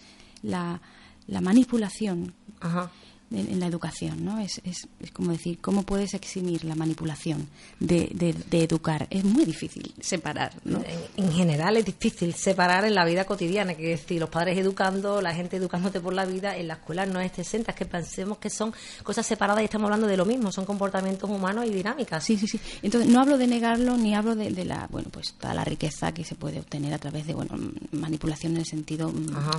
la, 0.43 0.81
la 1.27 1.43
manipulación. 1.43 2.33
Ajá 2.61 2.91
en, 3.31 3.49
en 3.53 3.61
la 3.61 3.67
educación, 3.67 4.25
¿no? 4.25 4.39
Es, 4.39 4.61
es, 4.65 4.89
es, 5.01 5.11
como 5.13 5.33
decir, 5.33 5.59
¿cómo 5.61 5.83
puedes 5.83 6.15
eximir 6.15 6.65
la 6.65 6.75
manipulación 6.75 7.49
de, 7.81 8.11
de, 8.15 8.33
de 8.33 8.63
educar? 8.65 9.07
Es 9.11 9.25
muy 9.25 9.45
difícil 9.45 9.95
separar, 10.01 10.55
¿no? 10.65 10.79
En, 11.17 11.25
en, 11.25 11.33
general 11.33 11.77
es 11.77 11.85
difícil 11.85 12.35
separar 12.35 12.85
en 12.85 12.95
la 12.95 13.05
vida 13.05 13.25
cotidiana, 13.25 13.75
que 13.75 13.89
decir, 13.89 14.21
los 14.21 14.31
padres 14.31 14.59
educando, 14.59 15.21
la 15.21 15.35
gente 15.35 15.57
educándote 15.57 16.01
por 16.01 16.15
la 16.15 16.25
vida, 16.25 16.57
en 16.57 16.69
la 16.69 16.75
escuela 16.75 17.07
no 17.07 17.21
es 17.21 17.39
exenta, 17.39 17.73
es 17.73 17.79
que 17.79 17.87
pensemos 17.87 18.39
que 18.39 18.51
son 18.51 18.73
cosas 19.03 19.27
separadas 19.27 19.63
y 19.63 19.65
estamos 19.65 19.87
hablando 19.87 20.07
de 20.07 20.17
lo 20.17 20.25
mismo, 20.25 20.51
son 20.51 20.65
comportamientos 20.65 21.29
humanos 21.29 21.67
y 21.67 21.71
dinámicas. 21.71 22.25
Sí, 22.25 22.37
sí, 22.37 22.47
sí. 22.47 22.59
Entonces, 22.83 23.11
no 23.11 23.21
hablo 23.21 23.39
de 23.39 23.47
negarlo, 23.47 23.97
ni 23.97 24.15
hablo 24.15 24.35
de, 24.35 24.51
de 24.51 24.65
la, 24.65 24.89
bueno, 24.91 25.09
pues 25.11 25.35
toda 25.35 25.55
la 25.55 25.65
riqueza 25.65 26.13
que 26.13 26.25
se 26.25 26.35
puede 26.35 26.61
obtener 26.61 26.93
a 26.95 26.99
través 26.99 27.27
de, 27.27 27.35
bueno, 27.35 27.57
manipulación 27.93 28.53
en 28.53 28.59
el 28.59 28.67
sentido, 28.67 29.13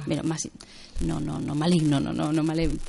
pero 0.08 0.24
más, 0.24 0.48
no, 1.02 1.20
no, 1.20 1.40
no 1.40 1.56
maligno, 1.56 2.00
no, 2.00 2.14
no, 2.14 2.34
no 2.34 2.44
maligno 2.44 2.80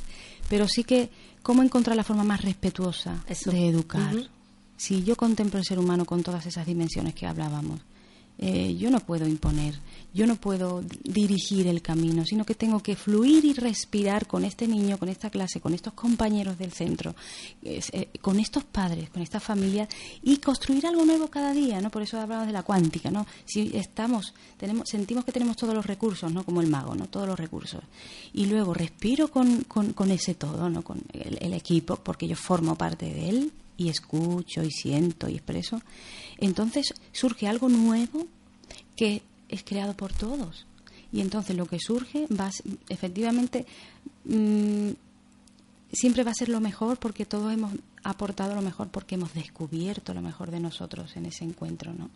pero 0.51 0.67
sí 0.67 0.83
que 0.83 1.09
cómo 1.41 1.63
encontrar 1.63 1.95
la 1.95 2.03
forma 2.03 2.25
más 2.25 2.41
respetuosa 2.41 3.23
Eso. 3.25 3.51
de 3.51 3.69
educar. 3.69 4.13
Uh 4.13 4.19
-huh. 4.19 4.29
Si 4.75 5.01
yo 5.01 5.15
contemplo 5.15 5.57
el 5.57 5.63
ser 5.65 5.79
humano 5.79 6.03
con 6.03 6.23
todas 6.23 6.45
esas 6.45 6.65
dimensiones 6.65 7.15
que 7.15 7.25
hablábamos, 7.25 7.79
eh, 8.43 8.75
yo 8.75 8.89
no 8.89 8.99
puedo 8.99 9.27
imponer, 9.27 9.75
yo 10.15 10.25
no 10.25 10.35
puedo 10.35 10.83
dirigir 11.03 11.67
el 11.67 11.83
camino, 11.83 12.25
sino 12.25 12.43
que 12.43 12.55
tengo 12.55 12.81
que 12.81 12.95
fluir 12.95 13.45
y 13.45 13.53
respirar 13.53 14.25
con 14.25 14.43
este 14.45 14.67
niño, 14.67 14.97
con 14.97 15.09
esta 15.09 15.29
clase, 15.29 15.61
con 15.61 15.75
estos 15.75 15.93
compañeros 15.93 16.57
del 16.57 16.71
centro, 16.71 17.13
eh, 17.61 18.09
con 18.19 18.39
estos 18.39 18.63
padres, 18.63 19.11
con 19.11 19.21
esta 19.21 19.39
familia 19.39 19.87
y 20.23 20.37
construir 20.37 20.87
algo 20.87 21.05
nuevo 21.05 21.27
cada 21.27 21.53
día, 21.53 21.79
¿no? 21.81 21.91
Por 21.91 22.01
eso 22.01 22.19
hablamos 22.19 22.47
de 22.47 22.53
la 22.53 22.63
cuántica, 22.63 23.11
¿no? 23.11 23.27
Si 23.45 23.69
estamos, 23.75 24.33
tenemos, 24.57 24.89
sentimos 24.89 25.23
que 25.23 25.31
tenemos 25.31 25.55
todos 25.55 25.75
los 25.75 25.85
recursos, 25.85 26.33
¿no? 26.33 26.43
Como 26.43 26.61
el 26.61 26.67
mago, 26.67 26.95
¿no? 26.95 27.09
Todos 27.09 27.27
los 27.27 27.39
recursos. 27.39 27.83
Y 28.33 28.47
luego 28.47 28.73
respiro 28.73 29.27
con, 29.27 29.65
con, 29.65 30.09
ese 30.09 30.33
todo, 30.33 30.67
¿no? 30.67 30.81
Con 30.81 31.03
el 31.13 31.53
equipo, 31.53 31.97
porque 31.97 32.27
yo 32.27 32.35
formo 32.35 32.75
parte 32.75 33.05
de 33.05 33.29
él 33.29 33.51
y 33.81 33.89
escucho 33.89 34.63
y 34.63 34.71
siento 34.71 35.27
y 35.27 35.35
expreso. 35.35 35.81
Entonces 36.41 36.93
surge 37.13 37.47
algo 37.47 37.69
nuevo 37.69 38.27
que 38.97 39.21
es 39.47 39.63
creado 39.63 39.93
por 39.95 40.11
todos. 40.11 40.65
Y 41.13 41.21
entonces 41.21 41.55
lo 41.55 41.65
que 41.65 41.79
surge 41.79 42.27
va 42.27 42.49
efectivamente 42.89 43.65
mm, 44.25 44.89
siempre 45.91 46.23
va 46.23 46.31
a 46.31 46.35
ser 46.35 46.49
lo 46.49 46.59
mejor 46.59 46.97
porque 46.97 47.25
todos 47.25 47.53
hemos 47.53 47.73
aportado 48.03 48.55
lo 48.55 48.61
mejor 48.61 48.89
porque 48.89 49.15
hemos 49.15 49.33
descubierto 49.33 50.13
lo 50.13 50.21
mejor 50.21 50.51
de 50.51 50.59
nosotros 50.59 51.15
en 51.15 51.25
ese 51.27 51.43
encuentro, 51.43 51.93
¿no? 51.93 52.09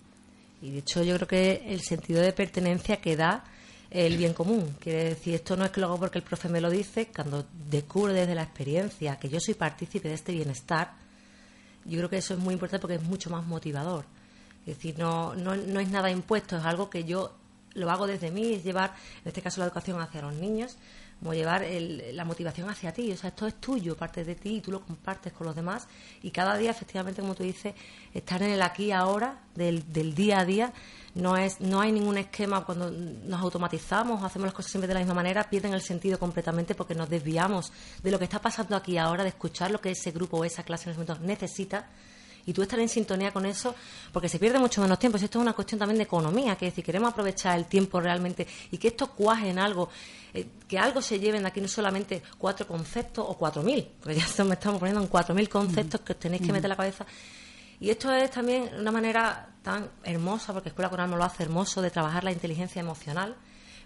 Y 0.62 0.72
de 0.72 0.80
hecho 0.80 1.04
yo 1.04 1.16
creo 1.16 1.28
que 1.28 1.64
el 1.68 1.82
sentido 1.82 2.22
de 2.22 2.34
pertenencia 2.34 2.98
que 2.98 3.16
da 3.16 3.44
el 3.92 4.18
bien 4.18 4.34
común. 4.34 4.76
Quiere 4.80 5.04
decir, 5.10 5.36
esto 5.36 5.56
no 5.56 5.66
es 5.66 5.72
que 5.72 5.80
lo 5.80 5.88
hago 5.88 6.00
porque 6.00 6.18
el 6.18 6.24
profe 6.24 6.50
me 6.50 6.62
lo 6.62 6.70
dice, 6.70 7.10
cuando 7.14 7.46
descubro 7.70 8.14
desde 8.14 8.34
la 8.34 8.44
experiencia 8.44 9.18
que 9.18 9.30
yo 9.30 9.40
soy 9.40 9.54
partícipe 9.54 10.08
de 10.08 10.16
este 10.16 10.32
bienestar, 10.32 10.94
yo 11.86 11.98
creo 11.98 12.10
que 12.10 12.18
eso 12.18 12.34
es 12.34 12.40
muy 12.40 12.54
importante 12.54 12.82
porque 12.82 12.96
es 12.96 13.04
mucho 13.04 13.30
más 13.30 13.46
motivador. 13.46 14.06
Es 14.66 14.78
decir, 14.78 14.98
no, 14.98 15.36
no, 15.36 15.56
no 15.56 15.80
es 15.80 15.90
nada 15.90 16.10
impuesto, 16.10 16.58
es 16.58 16.66
algo 16.66 16.90
que 16.90 17.04
yo 17.04 17.36
lo 17.76 17.92
hago 17.92 18.08
desde 18.08 18.32
mí, 18.32 18.54
es 18.54 18.64
llevar, 18.64 18.96
en 19.22 19.28
este 19.28 19.42
caso, 19.42 19.60
la 19.60 19.68
educación 19.68 20.02
hacia 20.02 20.22
los 20.22 20.34
niños, 20.34 20.78
como 21.20 21.34
llevar 21.34 21.66
la 22.14 22.26
motivación 22.26 22.70
hacia 22.70 22.92
ti. 22.92 23.12
O 23.12 23.18
sea, 23.18 23.30
esto 23.30 23.48
es 23.48 23.56
tuyo, 23.56 23.96
parte 23.96 24.24
de 24.24 24.36
ti 24.36 24.58
y 24.58 24.62
tú 24.62 24.72
lo 24.72 24.82
compartes 24.82 25.34
con 25.34 25.46
los 25.46 25.56
demás. 25.56 25.88
Y 26.24 26.32
cada 26.32 26.58
día, 26.58 26.72
efectivamente, 26.72 27.22
como 27.22 27.36
tú 27.36 27.44
dices, 27.44 27.76
estar 28.14 28.42
en 28.42 28.52
el 28.52 28.62
aquí 28.62 28.92
ahora 28.92 29.40
del, 29.54 29.92
del 29.94 30.16
día 30.16 30.40
a 30.40 30.46
día 30.46 30.74
no 31.16 31.36
es 31.38 31.60
no 31.62 31.82
hay 31.82 31.92
ningún 31.92 32.18
esquema 32.18 32.64
cuando 32.64 32.92
nos 32.92 33.42
automatizamos 33.42 34.24
hacemos 34.24 34.48
las 34.48 34.54
cosas 34.54 34.72
siempre 34.72 34.88
de 34.88 34.94
la 34.94 35.00
misma 35.00 35.16
manera 35.16 35.50
pierden 35.50 35.74
el 35.74 35.82
sentido 35.82 36.20
completamente 36.20 36.76
porque 36.76 36.94
nos 36.94 37.10
desviamos 37.10 37.72
de 38.04 38.12
lo 38.12 38.20
que 38.20 38.26
está 38.26 38.40
pasando 38.40 38.76
aquí 38.76 38.98
ahora 38.98 39.24
de 39.24 39.30
escuchar 39.30 39.72
lo 39.72 39.82
que 39.82 39.92
ese 39.92 40.12
grupo 40.12 40.38
o 40.38 40.46
esa 40.46 40.64
clase 40.64 40.90
en 40.90 41.02
ese 41.02 41.20
necesita 41.22 41.88
y 42.46 42.54
tú 42.54 42.62
estar 42.62 42.80
en 42.80 42.90
sintonía 42.90 43.32
con 43.32 43.46
eso, 43.46 43.76
porque 44.12 44.30
se 44.30 44.38
pierde 44.40 44.60
mucho 44.60 44.82
menos 44.82 45.00
tiempo. 45.00 45.18
Esto 45.18 45.40
es 45.40 45.42
una 45.42 45.54
cuestión 45.54 45.80
también 45.80 45.98
de 45.98 46.04
economía, 46.04 46.56
que 46.56 46.68
es 46.68 46.74
decir, 46.74 46.86
queremos 46.86 47.12
aprovechar 47.12 47.58
el 47.58 47.66
tiempo 47.66 48.00
realmente 48.00 48.48
y 48.72 48.78
que 48.78 48.90
esto 48.90 49.12
cuaje 49.12 49.50
en 49.50 49.60
algo, 49.60 49.90
eh, 50.34 50.48
que 50.68 50.78
algo 50.78 51.02
se 51.02 51.20
lleven 51.20 51.42
de 51.42 51.48
aquí 51.48 51.60
no 51.60 51.68
solamente 51.68 52.22
cuatro 52.38 52.68
conceptos 52.68 53.26
o 53.28 53.34
cuatro 53.36 53.64
mil, 53.64 53.88
porque 54.00 54.16
ya 54.16 54.26
estamos, 54.26 54.54
estamos 54.54 54.80
poniendo 54.80 55.02
en 55.02 55.08
cuatro 55.08 55.34
mil 55.34 55.50
conceptos 55.50 56.02
que 56.02 56.14
os 56.14 56.20
tenéis 56.20 56.44
que 56.44 56.54
meter 56.54 56.70
la 56.70 56.76
cabeza. 56.76 57.06
Y 57.80 57.90
esto 57.90 58.12
es 58.14 58.32
también 58.32 58.70
una 58.80 58.92
manera 58.92 59.50
tan 59.62 59.90
hermosa, 60.04 60.54
porque 60.54 60.70
Escuela 60.70 60.90
Coral 60.90 61.10
no 61.10 61.18
lo 61.18 61.24
hace 61.24 61.44
hermoso, 61.44 61.82
de 61.82 61.92
trabajar 61.92 62.24
la 62.24 62.32
inteligencia 62.32 62.80
emocional 62.80 63.36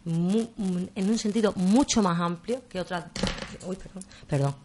en 0.05 1.09
un 1.09 1.17
sentido 1.17 1.53
mucho 1.55 2.01
más 2.01 2.19
amplio 2.19 2.67
que 2.67 2.79
otras, 2.79 3.05
uy, 3.67 3.75
perdón, 3.75 4.03
perdón, 4.27 4.55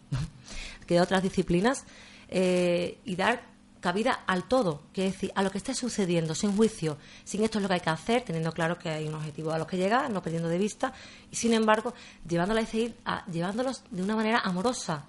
que 0.87 1.01
otras 1.01 1.21
disciplinas 1.21 1.85
eh, 2.29 2.99
y 3.05 3.15
dar 3.15 3.54
cabida 3.85 4.23
al 4.25 4.45
todo, 4.45 4.81
que 4.91 5.05
es 5.05 5.13
decir, 5.13 5.31
a 5.35 5.43
lo 5.43 5.51
que 5.51 5.59
esté 5.59 5.75
sucediendo, 5.75 6.33
sin 6.33 6.57
juicio, 6.57 6.97
sin 7.23 7.43
esto 7.43 7.59
es 7.59 7.61
lo 7.61 7.67
que 7.67 7.75
hay 7.75 7.81
que 7.81 7.91
hacer, 7.91 8.23
teniendo 8.23 8.51
claro 8.51 8.79
que 8.79 8.89
hay 8.89 9.07
un 9.07 9.13
objetivo 9.13 9.51
a 9.51 9.59
los 9.59 9.67
que 9.67 9.77
llegar, 9.77 10.09
no 10.09 10.23
perdiendo 10.23 10.49
de 10.49 10.57
vista, 10.57 10.91
y 11.29 11.35
sin 11.35 11.53
embargo, 11.53 11.93
llevándolos 12.27 12.63
a 12.63 12.67
seguir, 12.67 12.95
llevándolos 13.31 13.83
de 13.91 14.01
una 14.01 14.15
manera 14.15 14.39
amorosa, 14.39 15.05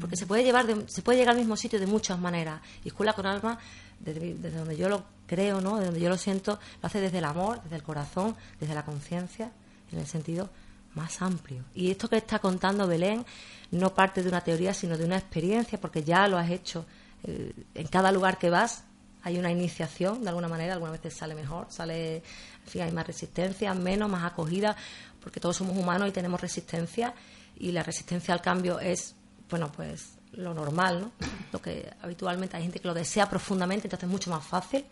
porque 0.00 0.16
se 0.16 0.26
puede 0.26 0.42
llevar, 0.42 0.66
se 0.88 1.02
puede 1.02 1.18
llegar 1.18 1.34
al 1.34 1.38
mismo 1.38 1.56
sitio 1.56 1.78
de 1.78 1.86
muchas 1.86 2.18
maneras. 2.18 2.60
Y 2.84 2.88
Escuela 2.88 3.12
con 3.12 3.26
Alma, 3.26 3.60
desde, 4.00 4.34
donde 4.34 4.76
yo 4.76 4.88
lo 4.88 5.04
creo, 5.28 5.60
¿no? 5.60 5.76
desde 5.76 5.86
donde 5.86 6.00
yo 6.00 6.08
lo 6.08 6.18
siento, 6.18 6.58
lo 6.82 6.86
hace 6.88 7.00
desde 7.00 7.18
el 7.18 7.24
amor, 7.26 7.62
desde 7.62 7.76
el 7.76 7.84
corazón, 7.84 8.34
desde 8.58 8.74
la 8.74 8.84
conciencia, 8.84 9.52
en 9.92 10.00
el 10.00 10.06
sentido 10.08 10.50
más 10.96 11.22
amplio. 11.22 11.62
Y 11.76 11.92
esto 11.92 12.08
que 12.08 12.16
está 12.16 12.40
contando 12.40 12.88
Belén 12.88 13.24
no 13.70 13.94
parte 13.94 14.20
de 14.20 14.28
una 14.28 14.40
teoría, 14.40 14.74
sino 14.74 14.98
de 14.98 15.04
una 15.04 15.16
experiencia, 15.16 15.80
porque 15.80 16.02
ya 16.02 16.26
lo 16.26 16.38
has 16.38 16.50
hecho 16.50 16.86
eh, 17.24 17.52
en 17.74 17.86
cada 17.88 18.12
lugar 18.12 18.38
que 18.38 18.50
vas 18.50 18.84
hay 19.22 19.38
una 19.38 19.50
iniciación, 19.50 20.22
de 20.22 20.28
alguna 20.28 20.48
manera, 20.48 20.72
algunas 20.72 20.92
veces 20.92 21.18
sale 21.18 21.34
mejor, 21.34 21.66
sale, 21.70 22.16
en 22.16 22.66
fin, 22.66 22.82
hay 22.82 22.92
más 22.92 23.06
resistencia, 23.06 23.74
menos, 23.74 24.08
más 24.08 24.24
acogida, 24.24 24.76
porque 25.20 25.40
todos 25.40 25.56
somos 25.56 25.76
humanos 25.76 26.08
y 26.08 26.12
tenemos 26.12 26.40
resistencia, 26.40 27.14
y 27.58 27.72
la 27.72 27.82
resistencia 27.82 28.32
al 28.32 28.40
cambio 28.40 28.80
es, 28.80 29.14
bueno, 29.50 29.70
pues 29.70 30.14
lo 30.32 30.54
normal, 30.54 31.00
¿no? 31.00 31.12
Lo 31.52 31.60
que 31.60 31.92
habitualmente 32.00 32.56
hay 32.56 32.62
gente 32.62 32.78
que 32.78 32.88
lo 32.88 32.94
desea 32.94 33.28
profundamente, 33.28 33.88
entonces 33.88 34.06
es 34.06 34.10
mucho 34.10 34.30
más 34.30 34.44
fácil, 34.44 34.84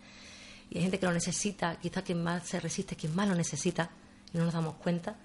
y 0.69 0.77
hay 0.77 0.83
gente 0.83 0.99
que 0.99 1.07
lo 1.07 1.13
necesita, 1.13 1.77
quizás 1.77 2.03
quien 2.03 2.23
más 2.23 2.47
se 2.47 2.59
resiste 2.59 2.95
quien 2.95 3.15
más 3.15 3.27
lo 3.27 3.35
necesita, 3.35 3.89
y 4.31 4.37
no 4.37 4.45
nos 4.45 4.53
damos 4.53 4.75
cuenta. 4.75 5.15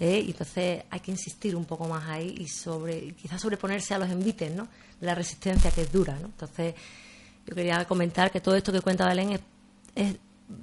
¿Eh? 0.00 0.22
Y 0.26 0.30
entonces 0.30 0.84
hay 0.90 1.00
que 1.00 1.10
insistir 1.10 1.56
un 1.56 1.64
poco 1.64 1.88
más 1.88 2.08
ahí 2.08 2.34
y 2.38 2.48
sobre 2.48 3.12
quizás 3.12 3.40
sobreponerse 3.40 3.94
a 3.94 3.98
los 3.98 4.10
envites, 4.10 4.52
¿no? 4.52 4.68
La 5.00 5.14
resistencia 5.14 5.70
que 5.70 5.82
es 5.82 5.92
dura, 5.92 6.18
¿no? 6.18 6.26
Entonces 6.26 6.74
yo 7.46 7.54
quería 7.54 7.84
comentar 7.86 8.30
que 8.30 8.40
todo 8.40 8.54
esto 8.54 8.72
que 8.72 8.80
cuenta 8.80 9.06
Belén 9.06 9.40
es, 9.94 10.16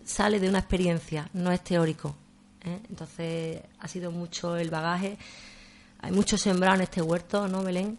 sale 0.03 0.39
de 0.39 0.49
una 0.49 0.59
experiencia, 0.59 1.29
no 1.33 1.51
es 1.51 1.63
teórico. 1.63 2.15
¿eh? 2.63 2.79
Entonces 2.89 3.61
ha 3.79 3.87
sido 3.87 4.11
mucho 4.11 4.55
el 4.55 4.69
bagaje. 4.69 5.17
Hay 6.01 6.11
mucho 6.11 6.37
sembrado 6.37 6.75
en 6.75 6.81
este 6.81 7.01
huerto, 7.01 7.47
¿no, 7.47 7.63
Belén? 7.63 7.97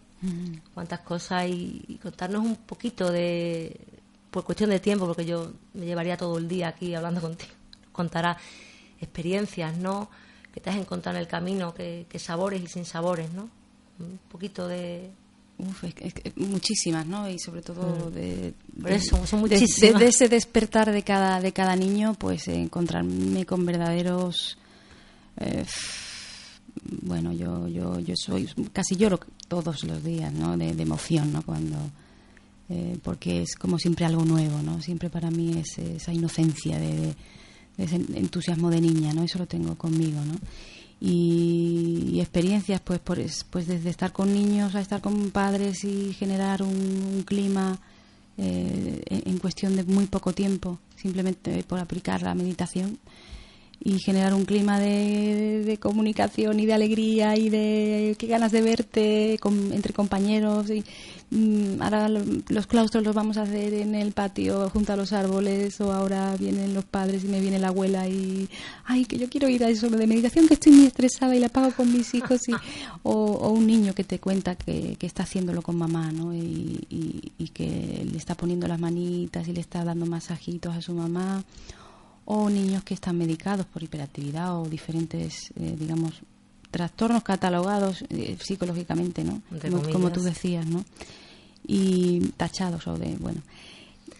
Cuántas 0.75 0.99
cosas 0.99 1.47
y, 1.47 1.99
contarnos 2.01 2.45
un 2.45 2.55
poquito 2.55 3.11
de, 3.11 3.79
por 4.29 4.43
cuestión 4.43 4.69
de 4.69 4.79
tiempo, 4.79 5.07
porque 5.07 5.25
yo 5.25 5.51
me 5.73 5.85
llevaría 5.85 6.15
todo 6.15 6.37
el 6.37 6.47
día 6.47 6.67
aquí 6.69 6.93
hablando 6.93 7.21
contigo. 7.21 7.51
Contará 7.91 8.37
experiencias, 8.99 9.75
¿no? 9.77 10.09
Que 10.53 10.59
te 10.59 10.69
has 10.69 10.75
encontrado 10.75 11.17
en 11.17 11.21
el 11.21 11.27
camino, 11.27 11.73
que, 11.73 12.05
sabores 12.17 12.61
y 12.61 12.67
sin 12.67 12.85
sabores, 12.85 13.31
¿no? 13.33 13.49
Un 13.99 14.19
poquito 14.29 14.67
de, 14.67 15.11
Uf, 15.57 15.83
muchísimas, 16.37 17.05
¿no? 17.05 17.29
Y 17.29 17.37
sobre 17.37 17.61
todo 17.61 18.09
mm. 18.09 18.13
de, 18.13 18.53
eso, 18.87 19.25
son 19.27 19.41
muchísimas. 19.41 19.99
De, 19.99 20.07
ese 20.07 20.27
despertar 20.27 20.91
de 20.91 21.03
cada 21.03 21.39
de 21.39 21.51
cada 21.51 21.75
niño, 21.75 22.15
pues 22.15 22.47
encontrarme 22.47 23.45
con 23.45 23.65
verdaderos 23.65 24.57
eh, 25.37 25.65
bueno, 27.01 27.31
yo 27.33 27.67
yo 27.67 27.99
yo 27.99 28.15
soy 28.15 28.49
casi 28.73 28.95
lloro 28.95 29.19
todos 29.47 29.83
los 29.83 30.03
días, 30.03 30.33
¿no? 30.33 30.57
De, 30.57 30.69
emoción, 30.69 31.31
¿no? 31.31 31.43
Cuando 31.43 31.77
eh, 32.69 32.97
porque 33.03 33.43
es 33.43 33.55
como 33.55 33.77
siempre 33.77 34.05
algo 34.05 34.25
nuevo, 34.25 34.61
¿no? 34.61 34.81
Siempre 34.81 35.09
para 35.09 35.29
mí 35.29 35.59
es 35.59 35.77
esa 35.77 36.13
inocencia 36.13 36.79
de 36.79 37.15
ese 37.83 37.95
entusiasmo 37.95 38.69
de 38.69 38.81
niña, 38.81 39.13
¿no? 39.13 39.23
Eso 39.23 39.39
lo 39.39 39.47
tengo 39.47 39.75
conmigo, 39.75 40.19
¿no? 40.25 40.35
Y, 40.99 42.19
experiencias, 42.19 42.79
pues, 42.81 42.99
por, 42.99 43.19
pues 43.49 43.67
desde 43.67 43.89
estar 43.89 44.11
con 44.11 44.33
niños 44.33 44.75
a 44.75 44.81
estar 44.81 45.01
con 45.01 45.31
padres 45.31 45.83
y 45.83 46.13
generar 46.13 46.61
un, 46.61 47.23
clima 47.25 47.79
eh, 48.37 49.01
en 49.07 49.37
cuestión 49.39 49.75
de 49.75 49.83
muy 49.83 50.05
poco 50.05 50.33
tiempo, 50.33 50.79
simplemente 50.95 51.63
por 51.63 51.79
aplicar 51.79 52.21
la 52.21 52.35
meditación 52.35 52.99
y 53.83 53.99
generar 53.99 54.33
un 54.33 54.45
clima 54.45 54.79
de, 54.79 55.77
comunicación 55.79 56.59
y 56.59 56.65
de 56.65 56.73
alegría 56.73 57.37
y 57.37 57.49
de 57.49 58.15
qué 58.19 58.27
ganas 58.27 58.51
de 58.51 58.61
verte 58.61 59.39
entre 59.71 59.93
compañeros 59.93 60.69
y 60.69 60.83
mm, 61.31 61.81
ahora 61.81 62.07
los 62.09 62.67
claustros 62.67 63.03
los 63.03 63.15
vamos 63.15 63.37
a 63.37 63.43
hacer 63.43 63.73
en 63.73 63.95
el 63.95 64.11
patio 64.11 64.69
junto 64.69 64.93
a 64.93 64.95
los 64.95 65.13
árboles 65.13 65.79
o 65.81 65.91
ahora 65.91 66.35
vienen 66.37 66.73
los 66.73 66.85
padres 66.85 67.23
y 67.23 67.27
me 67.27 67.39
viene 67.39 67.57
la 67.57 67.69
abuela 67.69 68.07
y 68.07 68.47
ay 68.85 69.05
que 69.05 69.17
yo 69.17 69.29
quiero 69.29 69.49
ir 69.49 69.63
a 69.63 69.69
eso 69.69 69.89
de 69.89 70.05
meditación 70.05 70.47
que 70.47 70.55
estoy 70.55 70.73
muy 70.73 70.85
estresada 70.85 71.35
y 71.35 71.39
la 71.39 71.49
pago 71.49 71.71
con 71.71 71.91
mis 71.91 72.13
hijos 72.13 72.47
y, 72.47 72.53
o, 73.03 73.49
un 73.49 73.65
niño 73.65 73.95
que 73.95 74.03
te 74.03 74.19
cuenta 74.19 74.55
que, 74.55 74.97
que 74.97 75.07
está 75.07 75.23
haciéndolo 75.23 75.61
con 75.61 75.77
mamá 75.77 76.11
¿no? 76.11 76.35
y, 76.35 76.85
y 77.37 77.47
que 77.49 78.05
le 78.09 78.17
está 78.17 78.35
poniendo 78.35 78.67
las 78.67 78.79
manitas 78.79 79.47
y 79.47 79.53
le 79.53 79.61
está 79.61 79.83
dando 79.83 80.05
masajitos 80.05 80.75
a 80.75 80.81
su 80.81 80.93
mamá 80.93 81.43
o 82.25 82.49
niños 82.49 82.83
que 82.83 82.93
están 82.93 83.17
medicados 83.17 83.65
por 83.65 83.83
hiperactividad 83.83 84.59
o 84.59 84.67
diferentes, 84.67 85.51
eh, 85.55 85.75
digamos, 85.77 86.21
trastornos 86.69 87.23
catalogados 87.23 88.03
eh, 88.09 88.37
psicológicamente, 88.39 89.23
¿no? 89.23 89.41
Como, 89.91 90.11
tú 90.11 90.21
decías, 90.21 90.65
¿no? 90.65 90.85
Y 91.67 92.29
tachados 92.37 92.87
o 92.87 92.97
de, 92.97 93.15
bueno. 93.17 93.41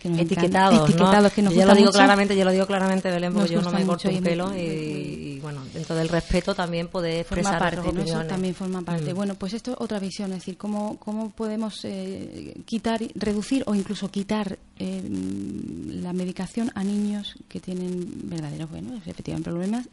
Que 0.02 0.10
nos 0.10 0.20
encanta. 0.20 0.34
etiquetados, 0.34 0.90
Etiquetados, 0.90 1.24
¿no? 1.24 1.30
que 1.30 1.42
nos 1.42 1.54
yo 1.54 1.66
lo 1.66 1.74
digo 1.74 1.86
mucho. 1.88 1.98
claramente, 1.98 2.36
yo 2.36 2.46
lo 2.46 2.52
digo 2.52 2.66
claramente, 2.66 3.12
Belén, 3.12 3.34
porque 3.34 3.56
Nos 3.56 3.64
yo 3.64 3.72
no 3.72 3.78
me 3.78 3.86
corto 3.86 4.10
es 4.10 4.22
pelo 4.22 4.56
y, 4.56 4.60
y, 4.60 5.40
bueno, 5.40 5.62
dentro 5.74 5.96
del 5.96 6.10
respeto 6.10 6.56
también 6.56 6.88
poder 6.88 7.24
forma 7.26 7.42
expresar 7.42 7.60
parte, 7.60 7.94
¿no? 7.94 8.02
Eso 8.02 8.24
también 8.26 8.56
forma 8.56 8.82
parte. 8.82 9.14
Mm. 9.14 9.16
Bueno, 9.16 9.36
pues 9.36 9.54
esto 9.54 9.72
es 9.72 9.78
otra 9.80 10.00
visión, 10.00 10.32
es 10.32 10.40
decir, 10.40 10.58
cómo, 10.58 10.98
cómo 10.98 11.30
podemos 11.30 11.82
eh, 11.84 12.56
quitar, 12.66 13.02
reducir 13.16 13.64
o 13.68 13.76
incluso 13.76 14.10
quitar 14.10 14.58
eh, 14.80 15.02
la 16.02 16.14
medicación 16.14 16.72
a 16.74 16.84
niños 16.84 17.36
que 17.48 17.60
tienen 17.60 18.08
verdaderos, 18.24 18.70
bueno, 18.70 18.96
efectivamente 18.96 19.50
problemas 19.50 19.88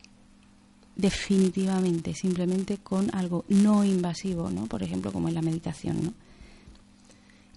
definitivamente, 0.96 2.12
simplemente 2.12 2.78
con 2.78 3.14
algo 3.14 3.44
no 3.48 3.84
invasivo, 3.84 4.50
¿no? 4.50 4.66
Por 4.66 4.82
ejemplo, 4.82 5.12
como 5.12 5.28
es 5.28 5.34
la 5.34 5.42
meditación, 5.42 6.02
¿no? 6.02 6.12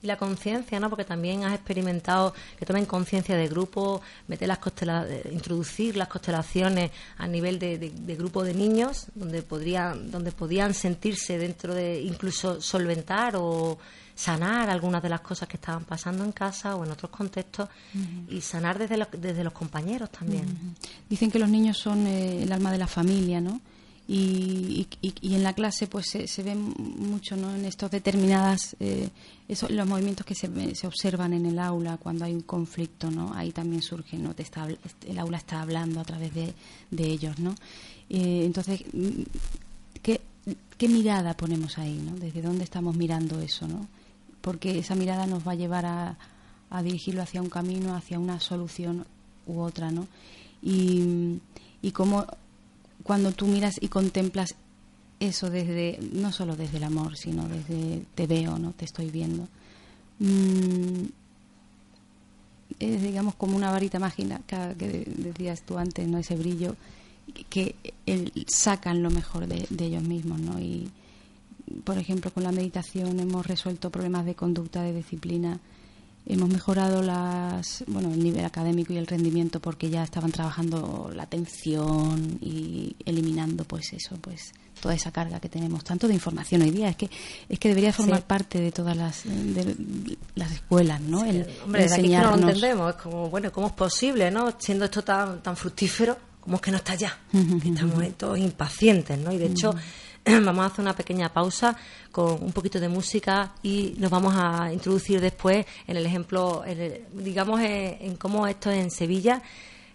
Y 0.03 0.07
la 0.07 0.17
conciencia, 0.17 0.79
¿no? 0.79 0.89
Porque 0.89 1.05
también 1.05 1.43
has 1.43 1.53
experimentado 1.53 2.33
que 2.57 2.65
tomen 2.65 2.85
conciencia 2.85 3.35
de 3.35 3.47
grupo, 3.47 4.01
meter 4.27 4.47
las 4.47 4.59
constela- 4.59 5.05
eh, 5.07 5.29
introducir 5.31 5.95
las 5.95 6.07
constelaciones 6.07 6.89
a 7.17 7.27
nivel 7.27 7.59
de, 7.59 7.77
de- 7.77 7.91
de 7.91 8.15
grupo 8.15 8.43
de 8.43 8.53
niños, 8.55 9.05
donde 9.13 9.43
podrían, 9.43 10.09
donde 10.09 10.31
podían 10.31 10.73
sentirse 10.73 11.37
dentro 11.37 11.75
de, 11.75 12.01
incluso 12.01 12.59
solventar 12.61 13.35
o 13.37 13.77
sanar 14.15 14.69
algunas 14.69 15.01
de 15.01 15.09
las 15.09 15.21
cosas 15.21 15.47
que 15.47 15.57
estaban 15.57 15.83
pasando 15.85 16.23
en 16.23 16.31
casa 16.31 16.75
o 16.75 16.83
en 16.85 16.91
otros 16.91 17.09
contextos 17.11 17.69
y 18.27 18.41
sanar 18.41 18.77
desde 18.77 18.97
los, 18.97 19.07
desde 19.17 19.43
los 19.43 19.53
compañeros 19.53 20.09
también. 20.11 20.75
Dicen 21.09 21.31
que 21.31 21.39
los 21.39 21.49
niños 21.49 21.77
son 21.77 22.05
eh, 22.07 22.43
el 22.43 22.51
alma 22.51 22.71
de 22.71 22.77
la 22.77 22.87
familia, 22.87 23.39
¿no? 23.41 23.61
Y, 24.13 24.87
y- 25.01 25.13
y- 25.21 25.35
en 25.35 25.43
la 25.43 25.53
clase 25.53 25.87
pues 25.87 26.07
se, 26.09 26.27
se 26.27 26.43
ve 26.43 26.53
mucho, 26.53 27.37
¿no? 27.37 27.55
En 27.55 27.63
estos 27.63 27.89
determinadas, 27.91 28.75
eh, 28.81 29.07
eso- 29.47 29.69
los 29.69 29.87
movimientos 29.87 30.25
que 30.25 30.35
se, 30.35 30.49
se 30.75 30.85
observan 30.85 31.31
en 31.31 31.45
el 31.45 31.57
aula 31.57 31.95
cuando 31.95 32.25
hay 32.25 32.33
un 32.33 32.41
conflicto, 32.41 33.09
¿no? 33.09 33.33
Ahí 33.33 33.51
también 33.53 33.81
surge, 33.81 34.17
¿no? 34.17 34.33
Te 34.33 34.43
está, 34.43 34.67
el 35.07 35.17
aula 35.17 35.37
está 35.37 35.61
hablando 35.61 36.01
a 36.01 36.03
través 36.03 36.33
de, 36.33 36.53
de 36.89 37.03
ellos, 37.05 37.39
¿no? 37.39 37.55
Eh, 38.09 38.43
entonces, 38.45 38.83
mm, 38.91 39.21
¿qué, 40.01 40.19
¿qué 40.77 40.89
mirada 40.89 41.33
ponemos 41.35 41.77
ahí, 41.77 41.97
¿no? 42.05 42.17
¿Desde 42.17 42.41
dónde 42.41 42.65
estamos 42.65 42.97
mirando 42.97 43.39
eso, 43.39 43.65
¿no? 43.65 43.87
Porque 44.41 44.77
esa 44.79 44.95
mirada 44.95 45.25
nos 45.25 45.47
va 45.47 45.53
a 45.53 45.55
llevar 45.55 45.85
a, 45.85 46.17
a 46.69 46.83
dirigirlo 46.83 47.21
hacia 47.21 47.41
un 47.41 47.49
camino, 47.49 47.95
hacia 47.95 48.19
una 48.19 48.41
solución 48.41 49.05
u 49.47 49.61
otra, 49.61 49.89
¿no? 49.89 50.05
Y, 50.61 51.39
y 51.81 51.91
cómo 51.91 52.25
cuando 53.03 53.31
tú 53.31 53.45
miras 53.47 53.75
y 53.81 53.87
contemplas 53.87 54.55
eso 55.19 55.49
desde, 55.49 55.99
no 56.13 56.31
solo 56.31 56.55
desde 56.55 56.77
el 56.77 56.83
amor, 56.83 57.15
sino 57.17 57.47
desde 57.47 58.03
te 58.15 58.27
veo, 58.27 58.57
¿no? 58.57 58.71
Te 58.71 58.85
estoy 58.85 59.09
viendo. 59.11 59.47
Mm, 60.19 61.05
es, 62.79 63.01
digamos, 63.01 63.35
como 63.35 63.55
una 63.55 63.69
varita 63.71 63.99
mágica 63.99 64.39
que 64.77 65.05
decías 65.15 65.61
tú 65.63 65.77
antes, 65.77 66.07
¿no? 66.07 66.17
Ese 66.17 66.35
brillo 66.35 66.75
que 67.49 67.75
el- 68.05 68.31
sacan 68.47 69.03
lo 69.03 69.11
mejor 69.11 69.47
de, 69.47 69.67
de 69.69 69.85
ellos 69.85 70.03
mismos, 70.03 70.39
¿no? 70.39 70.59
Y, 70.59 70.89
por 71.83 71.97
ejemplo, 71.97 72.31
con 72.31 72.43
la 72.43 72.51
meditación 72.51 73.19
hemos 73.19 73.45
resuelto 73.45 73.89
problemas 73.91 74.25
de 74.25 74.35
conducta, 74.35 74.81
de 74.81 74.93
disciplina, 74.93 75.59
hemos 76.25 76.49
mejorado 76.49 77.01
las, 77.01 77.83
bueno, 77.87 78.11
el 78.13 78.23
nivel 78.23 78.45
académico 78.45 78.93
y 78.93 78.97
el 78.97 79.07
rendimiento 79.07 79.59
porque 79.59 79.89
ya 79.89 80.03
estaban 80.03 80.31
trabajando 80.31 81.11
la 81.13 81.23
atención 81.23 82.37
y 82.41 82.95
eliminando, 83.05 83.63
pues 83.65 83.93
eso, 83.93 84.17
pues 84.21 84.51
toda 84.79 84.95
esa 84.95 85.11
carga 85.11 85.39
que 85.39 85.49
tenemos, 85.49 85.83
tanto 85.83 86.07
de 86.07 86.13
información 86.15 86.61
hoy 86.63 86.71
día, 86.71 86.89
es 86.89 86.95
que 86.95 87.09
es 87.49 87.59
que 87.59 87.69
debería 87.69 87.93
formar 87.93 88.19
Sí. 88.19 88.25
parte 88.27 88.59
de 88.59 88.71
todas 88.71 88.97
las 88.97 89.23
de 89.25 90.17
las 90.35 90.51
escuelas, 90.51 91.01
¿no? 91.01 91.23
El, 91.25 91.45
Hombre, 91.63 91.85
el 91.85 91.93
aquí 91.93 92.01
es 92.13 92.19
que 92.19 92.25
no 92.25 92.35
lo 92.37 92.47
entendemos. 92.47 92.95
Es 92.95 93.01
como, 93.01 93.29
bueno, 93.29 93.51
¿cómo 93.51 93.67
es 93.67 93.73
posible, 93.73 94.31
no? 94.31 94.53
Siendo 94.57 94.85
esto 94.85 95.03
tan, 95.03 95.43
tan 95.43 95.55
fructífero, 95.55 96.17
¿cómo 96.39 96.55
es 96.55 96.61
que 96.61 96.71
no 96.71 96.77
está 96.77 96.95
ya? 96.95 97.15
Estamos 97.63 98.03
todos 98.17 98.39
impacientes, 98.39 99.19
¿no? 99.19 99.31
Y 99.31 99.37
de 99.37 99.45
hecho, 99.47 99.75
vamos 100.25 100.63
a 100.63 100.67
hacer 100.67 100.81
una 100.81 100.95
pequeña 100.95 101.29
pausa 101.33 101.75
con 102.11 102.43
un 102.43 102.51
poquito 102.51 102.79
de 102.79 102.89
música 102.89 103.53
y 103.63 103.95
nos 103.97 104.11
vamos 104.11 104.33
a 104.37 104.71
introducir 104.71 105.19
después 105.21 105.65
en 105.87 105.97
el 105.97 106.05
ejemplo, 106.05 106.63
en 106.65 106.79
el- 106.79 107.05
digamos, 107.23 107.59
en, 107.61 107.97
en 108.01 108.15
cómo 108.17 108.45
esto 108.47 108.69
es 108.69 108.83
en 108.83 108.91
Sevilla. 108.91 109.41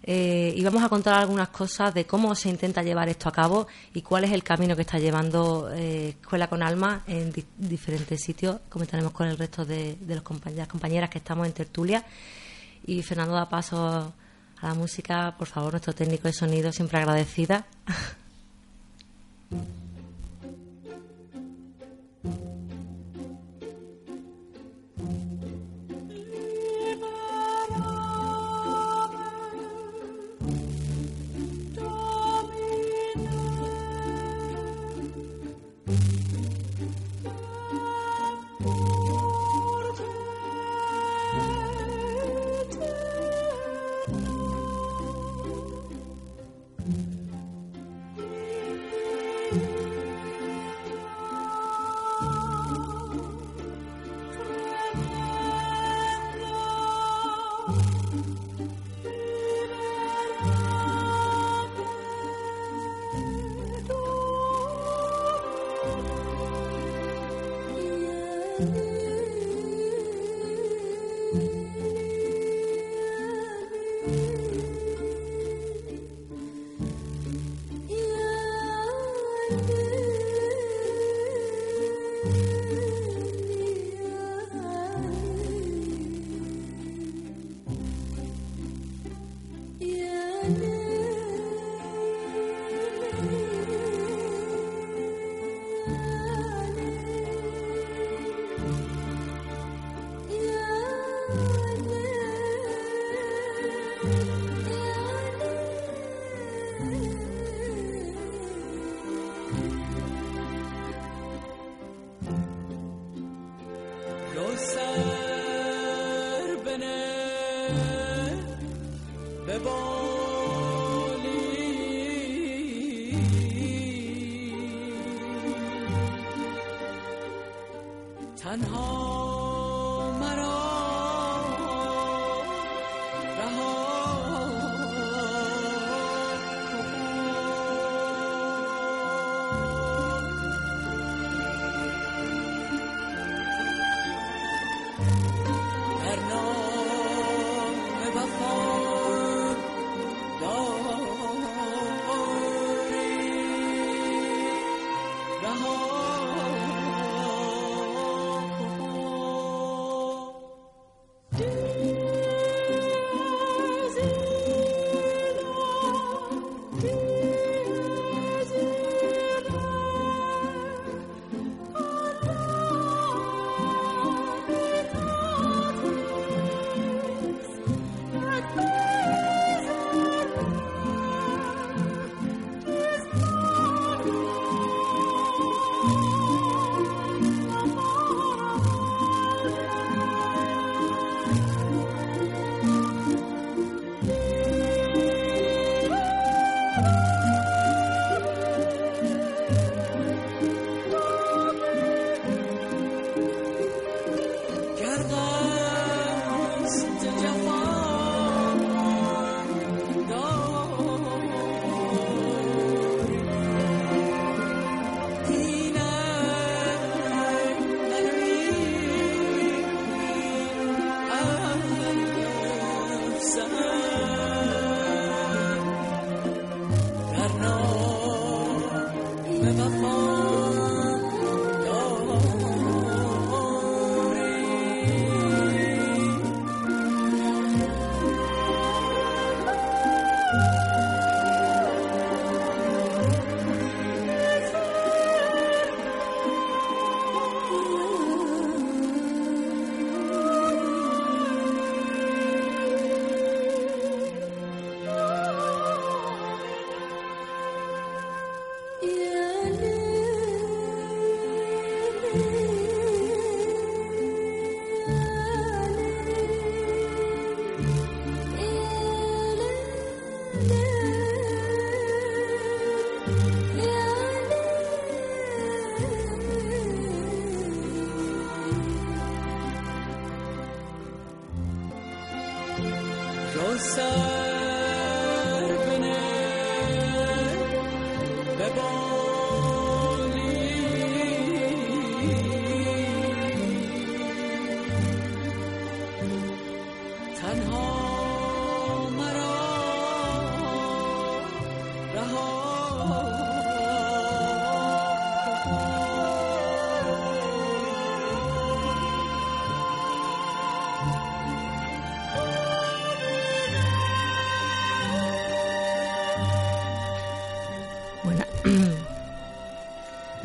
eh, 0.08 0.54
y 0.56 0.62
vamos 0.62 0.84
a 0.84 0.88
contar 0.88 1.14
algunas 1.14 1.48
cosas 1.48 1.92
de 1.92 2.06
cómo 2.06 2.34
se 2.36 2.48
intenta 2.48 2.80
llevar 2.82 3.08
esto 3.08 3.28
a 3.28 3.32
cabo 3.32 3.66
y 3.92 4.02
cuál 4.02 4.22
es 4.24 4.30
el 4.32 4.44
camino 4.44 4.76
que 4.76 4.82
está 4.82 4.98
llevando 5.00 5.68
eh, 5.72 6.10
Escuela 6.20 6.46
con 6.48 6.62
Alma 6.62 7.02
en 7.08 7.32
di- 7.32 7.44
diferentes 7.58 8.22
sitios. 8.22 8.58
Comentaremos 8.68 9.10
con 9.12 9.26
el 9.26 9.36
resto 9.36 9.64
de, 9.64 9.96
de 10.00 10.14
los 10.14 10.22
compañ- 10.22 10.54
las 10.54 10.68
compañeras 10.68 11.10
que 11.10 11.18
estamos 11.18 11.44
en 11.46 11.52
tertulia. 11.52 12.04
Y 12.86 13.02
Fernando 13.02 13.34
da 13.34 13.48
paso 13.48 14.12
a 14.62 14.66
la 14.68 14.74
música, 14.74 15.34
por 15.36 15.48
favor, 15.48 15.72
nuestro 15.72 15.92
técnico 15.92 16.28
de 16.28 16.34
sonido, 16.34 16.70
siempre 16.72 16.98
agradecida. 16.98 17.66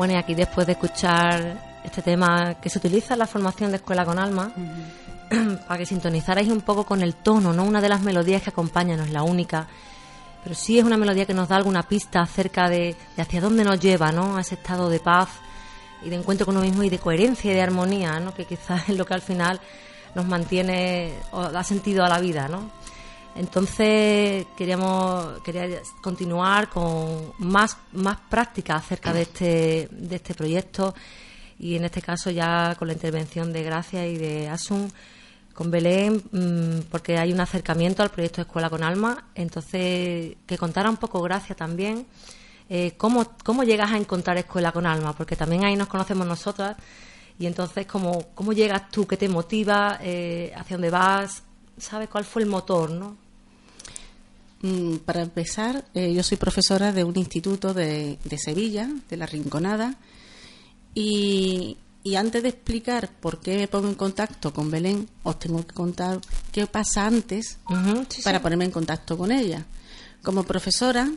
Bueno, 0.02 0.16
y 0.16 0.18
aquí 0.18 0.34
después 0.34 0.66
de 0.66 0.74
escuchar 0.74 1.62
este 1.84 2.02
tema 2.02 2.56
que 2.56 2.72
se 2.72 2.80
utiliza 2.80 3.14
en 3.14 3.20
la 3.20 3.28
formación 3.28 3.70
de 3.70 3.78
Escuela 3.78 4.04
con 4.04 4.18
Alma, 4.18 4.52
para 5.68 5.78
que 5.78 5.86
sintonizarais 5.86 6.50
un 6.50 6.62
poco 6.62 6.88
con 6.88 7.04
el 7.04 7.14
tono, 7.14 7.54
¿no? 7.54 7.64
Una 7.64 7.82
de 7.82 7.88
las 7.88 8.02
melodías 8.02 8.42
que 8.42 8.50
acompaña, 8.50 8.98
no 8.98 9.04
es 9.04 9.12
la 9.12 9.22
única, 9.22 9.68
pero 10.42 10.56
sí 10.56 10.80
es 10.80 10.86
una 10.86 10.98
melodía 10.98 11.28
que 11.28 11.36
nos 11.36 11.50
da 11.50 11.58
alguna 11.58 11.84
pista 11.84 12.22
acerca 12.22 12.68
de, 12.68 12.96
hacia 13.16 13.42
dónde 13.42 13.64
nos 13.64 13.80
lleva, 13.80 14.12
¿no? 14.12 14.38
A 14.38 14.42
ese 14.42 14.56
estado 14.56 14.90
de 14.90 15.00
paz 15.00 15.30
y 16.04 16.10
de 16.10 16.16
encuentro 16.16 16.48
con 16.48 16.58
uno 16.58 16.66
mismo 16.66 16.82
y 16.82 16.90
de 16.90 16.98
coherencia 16.98 17.52
y 17.52 17.54
de 17.54 17.62
armonía, 17.62 18.20
¿no? 18.20 18.34
Que 18.34 18.46
quizás 18.46 18.82
es 18.90 18.98
lo 18.98 19.06
que 19.06 19.14
al 19.14 19.22
final 19.22 19.62
nos 20.16 20.26
mantiene 20.26 21.14
o 21.30 21.44
da 21.44 21.64
sentido 21.64 22.04
a 22.04 22.10
la 22.10 22.20
vida, 22.20 22.48
¿no? 22.48 22.72
Entonces 23.36 24.46
queríamos 24.58 25.39
quería 25.41 25.82
continuar 26.02 26.70
con 26.70 27.34
más, 27.39 27.78
más 27.94 28.17
práctica 28.30 28.76
acerca 28.76 29.13
de 29.13 29.22
este, 29.22 29.88
de 29.91 30.15
este 30.17 30.34
proyecto 30.34 30.94
y 31.58 31.76
en 31.76 31.86
este 31.86 32.02
caso 32.02 32.30
ya 32.30 32.76
con 32.78 32.88
la 32.88 32.94
intervención 32.94 33.54
de 33.54 33.63
Gracia 33.63 34.06
y 34.06 34.17
de 34.17 34.50
Asun 34.50 34.91
con 35.54 35.72
Belén 35.72 36.22
mm, 36.32 36.89
porque 36.89 37.17
hay 37.17 37.32
un 37.32 37.39
acercamiento 37.39 38.04
al 38.04 38.10
proyecto 38.10 38.41
Escuela 38.41 38.70
con 38.70 38.84
Alma. 38.84 39.30
Entonces 39.34 40.36
que 40.46 40.58
contara 40.58 40.89
un 40.89 40.98
poco 40.98 41.22
Gracia 41.22 41.56
también 41.56 42.08
eh, 42.70 42.94
cómo, 42.98 43.34
cómo 43.44 43.63
llegas 43.63 43.91
a 43.91 43.98
encontrar 43.98 44.38
Escuela 44.38 44.72
con 44.74 44.86
Alma 44.86 45.13
porque 45.13 45.38
también 45.38 45.63
ahí 45.63 45.76
nos 45.78 45.88
conocemos 45.88 46.28
nosotras. 46.28 46.76
Y 47.39 47.46
entonces 47.46 47.88
cómo, 47.88 48.28
cómo 48.36 48.52
llegas 48.52 48.89
tú, 48.91 49.08
qué 49.08 49.15
te 49.17 49.30
motiva, 49.30 50.00
eh, 50.02 50.52
hacia 50.56 50.76
dónde 50.76 50.89
vas, 50.89 51.44
¿sabes 51.78 52.10
cuál 52.10 52.26
fue 52.26 52.44
el 52.44 52.50
motor, 52.50 52.92
no? 52.92 53.18
Mm, 54.62 54.98
para 54.98 55.22
empezar, 55.22 55.86
eh, 55.94 56.14
yo 56.14 56.22
soy 56.22 56.38
profesora 56.38 56.92
de 56.92 57.04
un 57.04 57.18
instituto 57.18 57.74
de, 57.74 58.20
Sevilla, 58.38 58.90
de 59.10 59.18
La 59.18 59.26
Rinconada, 59.26 59.96
y, 60.94 61.78
antes 62.16 62.44
de 62.44 62.50
explicar 62.50 63.10
por 63.20 63.40
qué 63.40 63.58
me 63.58 63.68
pongo 63.68 63.88
en 63.88 63.96
contacto 63.96 64.54
con 64.54 64.70
Belén, 64.70 65.08
os 65.24 65.40
tengo 65.40 65.66
que 65.66 65.74
contar 65.74 66.20
qué 66.52 66.68
pasa 66.68 67.06
antes 67.06 67.58
para 68.24 68.42
ponerme 68.42 68.66
en 68.66 68.72
contacto 68.72 69.18
con 69.18 69.32
ella. 69.32 69.66
Como 70.22 70.44
profesora 70.44 71.10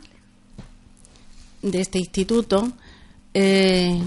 de 1.61 1.81
este 1.81 1.99
instituto, 1.99 2.71
eh, 3.33 4.01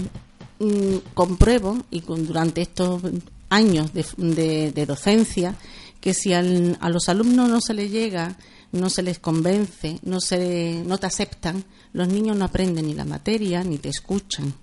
mm, 0.59 0.95
compruebo, 1.13 1.77
y 1.91 2.01
durante 2.01 2.61
estos 2.61 3.01
años 3.49 3.91
de, 3.93 4.85
docencia, 4.87 5.55
que 5.99 6.13
si 6.13 6.33
a 6.33 6.41
los 6.41 7.09
alumnos 7.09 7.49
no 7.49 7.61
se 7.61 7.73
les 7.73 7.91
llega 7.91 8.37
no 8.71 8.89
se 8.89 9.01
les 9.01 9.19
convence, 9.19 9.99
no, 10.03 10.19
se, 10.19 10.83
no 10.85 10.97
te 10.97 11.07
aceptan, 11.07 11.63
los 11.93 12.07
niños 12.07 12.37
no 12.37 12.45
aprenden 12.45 12.87
ni 12.87 12.93
la 12.93 13.05
materia 13.05 13.63
ni 13.63 13.77
te 13.77 13.89
escuchan. 13.89 14.53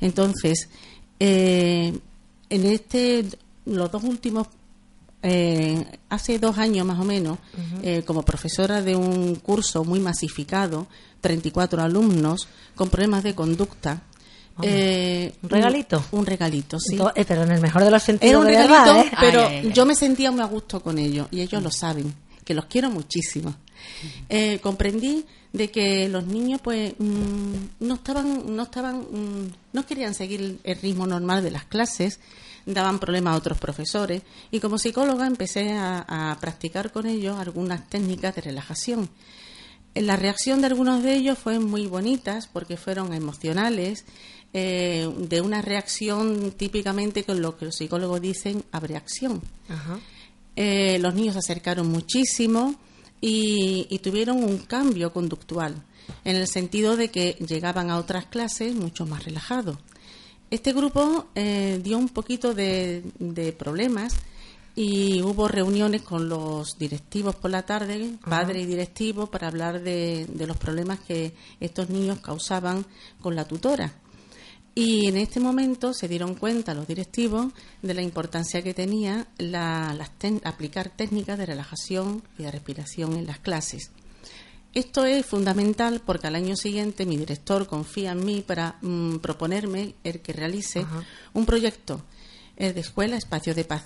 Entonces, 0.00 0.68
eh, 1.18 1.98
en 2.48 2.66
este, 2.66 3.24
los 3.66 3.90
dos 3.90 4.04
últimos, 4.04 4.48
eh, 5.22 5.84
hace 6.08 6.38
dos 6.38 6.58
años 6.58 6.86
más 6.86 6.98
o 6.98 7.04
menos, 7.04 7.38
eh, 7.82 8.02
como 8.04 8.22
profesora 8.22 8.82
de 8.82 8.96
un 8.96 9.36
curso 9.36 9.84
muy 9.84 10.00
masificado, 10.00 10.86
34 11.20 11.82
alumnos 11.82 12.48
con 12.74 12.90
problemas 12.90 13.22
de 13.22 13.34
conducta, 13.34 14.02
¿Un 14.58 15.48
regalito? 15.48 16.04
Un, 16.12 16.26
regalito, 16.26 16.78
sí. 16.78 16.98
pero 17.26 17.42
en 17.42 17.52
el 17.52 17.60
mejor 17.60 17.84
de 17.84 17.90
los 17.90 18.02
sentidos. 18.02 18.30
Era 18.30 18.38
un 18.38 18.46
regalito, 18.46 19.16
pero 19.18 19.48
yo 19.72 19.86
me 19.86 19.94
sentía 19.94 20.30
muy 20.30 20.42
a 20.42 20.46
gusto 20.46 20.82
con 20.82 20.98
ellos 20.98 21.28
y 21.30 21.40
ellos 21.40 21.62
lo 21.62 21.70
saben 21.70 22.14
que 22.44 22.54
los 22.54 22.66
quiero 22.66 22.90
muchísimo. 22.90 23.54
Eh, 24.28 24.58
comprendí 24.62 25.24
de 25.52 25.70
que 25.70 26.08
los 26.08 26.26
niños 26.26 26.60
pues 26.62 26.94
mm, 26.98 27.54
no 27.80 27.94
estaban 27.94 28.54
no 28.54 28.62
estaban 28.62 29.00
mm, 29.00 29.52
no 29.72 29.86
querían 29.86 30.14
seguir 30.14 30.58
el 30.62 30.76
ritmo 30.80 31.06
normal 31.06 31.42
de 31.42 31.50
las 31.50 31.64
clases 31.64 32.20
daban 32.64 32.98
problemas 32.98 33.34
a 33.34 33.36
otros 33.36 33.58
profesores 33.58 34.22
y 34.50 34.60
como 34.60 34.78
psicóloga 34.78 35.26
empecé 35.26 35.72
a, 35.72 36.36
practicar 36.40 36.92
con 36.92 37.06
ellos 37.06 37.38
algunas 37.38 37.88
técnicas 37.88 38.34
de 38.36 38.40
relajación 38.40 39.10
la 39.94 40.16
reacción 40.16 40.60
de 40.60 40.68
algunos 40.68 41.02
de 41.02 41.16
ellos 41.16 41.38
fue 41.38 41.58
muy 41.58 41.86
bonitas 41.86 42.46
porque 42.46 42.76
fueron 42.76 43.12
emocionales 43.12 44.06
eh, 44.54 45.10
de 45.16 45.40
una 45.40 45.62
reacción 45.62 46.52
típicamente 46.52 47.24
con 47.24 47.40
lo 47.40 47.56
que 47.56 47.66
los 47.66 47.76
psicólogos 47.76 48.20
dicen 48.20 48.64
abreacción 48.70 49.40
Ajá. 49.68 49.98
Eh, 50.56 50.98
los 51.00 51.14
niños 51.14 51.34
se 51.34 51.38
acercaron 51.38 51.88
muchísimo 51.88 52.74
y, 53.20 53.98
tuvieron 54.02 54.42
un 54.42 54.58
cambio 54.58 55.12
conductual, 55.12 55.82
en 56.24 56.36
el 56.36 56.48
sentido 56.48 56.96
de 56.96 57.08
que 57.08 57.32
llegaban 57.46 57.90
a 57.90 57.98
otras 57.98 58.26
clases 58.26 58.74
mucho 58.74 59.06
más 59.06 59.24
relajados. 59.24 59.78
Este 60.50 60.72
grupo 60.72 61.28
eh, 61.34 61.80
dio 61.82 61.96
un 61.96 62.08
poquito 62.08 62.52
de, 62.52 63.02
problemas 63.58 64.14
y 64.74 65.22
hubo 65.22 65.48
reuniones 65.48 66.02
con 66.02 66.28
los 66.28 66.78
directivos 66.78 67.36
por 67.36 67.50
la 67.50 67.62
tarde, 67.62 68.18
padre 68.28 68.60
y 68.60 68.66
directivos, 68.66 69.28
para 69.28 69.48
hablar 69.48 69.80
de, 69.80 70.26
los 70.46 70.56
problemas 70.56 70.98
que 71.00 71.32
estos 71.60 71.88
niños 71.88 72.18
causaban 72.18 72.84
con 73.20 73.36
la 73.36 73.46
tutora. 73.46 73.94
Y 74.74 75.06
en 75.06 75.18
este 75.18 75.38
momento 75.38 75.92
se 75.92 76.08
dieron 76.08 76.34
cuenta 76.34 76.74
los 76.74 76.88
directivos 76.88 77.52
de 77.82 77.92
la 77.94 78.02
importancia 78.02 78.62
que 78.62 78.72
tenía 78.72 79.26
la, 79.36 79.94
aplicar 80.44 80.88
técnicas 80.88 81.38
de 81.38 81.46
relajación 81.46 82.22
y 82.38 82.44
de 82.44 82.50
respiración 82.50 83.16
en 83.16 83.26
las 83.26 83.38
clases. 83.38 83.90
Esto 84.72 85.04
es 85.04 85.26
fundamental 85.26 86.00
porque 86.04 86.28
al 86.28 86.34
año 86.34 86.56
siguiente 86.56 87.04
mi 87.04 87.18
director 87.18 87.66
confía 87.66 88.12
en 88.12 88.24
mí 88.24 88.40
para 88.40 88.78
mm, 88.80 89.18
proponerme 89.18 89.94
el 90.04 90.20
que 90.20 90.32
realice 90.32 90.86
un 91.34 91.44
proyecto 91.44 92.02
el 92.56 92.74
de 92.74 92.80
escuela 92.80 93.16
Espacio 93.16 93.54
de 93.54 93.64
Paz. 93.64 93.84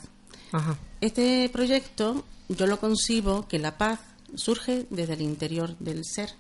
Este 1.01 1.49
proyecto 1.49 2.25
yo 2.49 2.67
lo 2.67 2.79
concibo 2.79 3.49
que 3.49 3.59
la 3.59 3.77
paz 3.77 4.01
surge 4.35 4.87
desde 4.91 5.15
el 5.15 5.23
interior 5.23 5.77
del 5.79 6.05
ser 6.05 6.31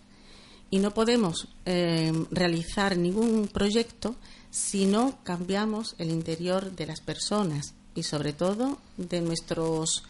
y 0.70 0.78
no 0.78 0.92
podemos 0.92 1.48
eh, 1.64 2.12
realizar 2.30 2.96
ningún 2.96 3.48
proyecto 3.48 4.16
si 4.50 4.86
no 4.86 5.18
cambiamos 5.22 5.94
el 5.98 6.10
interior 6.10 6.72
de 6.72 6.86
las 6.86 7.00
personas 7.00 7.74
y 7.94 8.02
sobre 8.02 8.32
todo 8.32 8.78
de 8.96 9.20
nuestros 9.20 10.04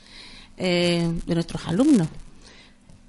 eh, 0.57 1.11
de 1.27 1.35
nuestros 1.35 1.67
alumnos. 1.67 2.09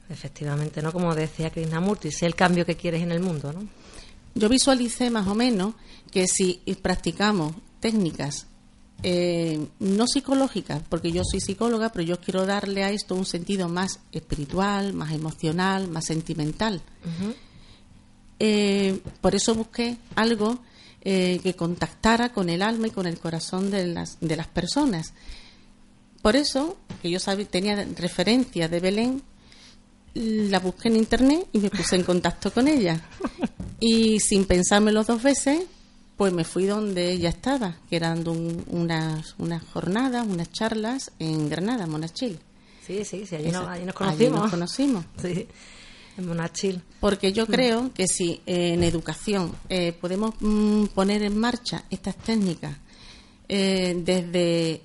Efectivamente, 0.09 0.81
¿no? 0.81 0.91
Como 0.91 1.13
decía 1.15 1.49
Krishnamurti, 1.49 2.11
sé 2.11 2.25
el 2.25 2.35
cambio 2.35 2.65
que 2.65 2.75
quieres 2.75 3.01
en 3.01 3.11
el 3.11 3.19
mundo, 3.19 3.51
¿no? 3.53 3.67
Yo 4.35 4.49
visualicé 4.49 5.09
más 5.09 5.27
o 5.27 5.35
menos 5.35 5.73
que 6.11 6.27
si 6.27 6.61
practicamos 6.81 7.53
técnicas 7.79 8.47
eh, 9.03 9.67
no 9.79 10.07
psicológicas, 10.07 10.81
porque 10.89 11.11
yo 11.11 11.23
soy 11.23 11.39
psicóloga, 11.39 11.89
pero 11.89 12.03
yo 12.03 12.19
quiero 12.19 12.45
darle 12.45 12.83
a 12.83 12.91
esto 12.91 13.15
un 13.15 13.25
sentido 13.25 13.69
más 13.69 13.99
espiritual, 14.11 14.93
más 14.93 15.11
emocional, 15.11 15.87
más 15.87 16.05
sentimental. 16.05 16.81
Eh, 18.39 18.99
por 19.21 19.35
eso 19.35 19.55
busqué 19.55 19.97
algo 20.15 20.59
eh, 21.01 21.39
que 21.43 21.55
contactara 21.55 22.29
con 22.33 22.49
el 22.49 22.61
alma 22.61 22.87
y 22.87 22.91
con 22.91 23.05
el 23.05 23.19
corazón 23.19 23.69
de 23.69 23.85
las, 23.87 24.17
de 24.19 24.35
las 24.35 24.47
personas. 24.47 25.13
Por 26.21 26.35
eso, 26.35 26.77
que 27.01 27.09
yo 27.11 27.19
sabía, 27.19 27.47
tenía 27.47 27.87
referencia 27.95 28.67
de 28.67 28.79
Belén, 28.79 29.21
la 30.15 30.59
busqué 30.59 30.87
en 30.87 30.95
internet 30.95 31.47
y 31.53 31.59
me 31.59 31.69
puse 31.69 31.95
en 31.95 32.03
contacto 32.03 32.51
con 32.51 32.67
ella. 32.67 33.01
Y 33.79 34.19
sin 34.19 34.45
pensármelo 34.45 35.03
dos 35.03 35.21
veces, 35.21 35.61
pues 36.17 36.33
me 36.33 36.43
fui 36.43 36.65
donde 36.65 37.11
ella 37.11 37.29
estaba, 37.29 37.77
que 37.89 37.95
eran 37.95 38.27
unas, 38.27 39.35
unas 39.37 39.63
jornadas, 39.63 40.27
unas 40.27 40.51
charlas 40.51 41.11
en 41.19 41.47
Granada, 41.47 41.87
Monachil. 41.87 42.39
Sí, 42.85 43.05
sí, 43.05 43.25
sí, 43.25 43.35
allí, 43.35 43.51
nos 43.51 43.93
conocimos. 43.93 44.41
nos 44.41 44.51
conocimos. 44.51 45.05
Sí 45.21 45.47
en 46.17 46.27
Monachil. 46.27 46.81
Porque 46.99 47.31
yo 47.31 47.43
mm. 47.43 47.47
creo 47.47 47.93
que 47.93 48.07
si 48.07 48.41
eh, 48.45 48.73
en 48.73 48.83
educación 48.83 49.55
eh, 49.69 49.93
podemos 49.93 50.33
mm, 50.39 50.85
poner 50.87 51.23
en 51.23 51.37
marcha 51.37 51.83
estas 51.89 52.15
técnicas 52.17 52.75
eh, 53.47 53.95
desde 54.03 54.81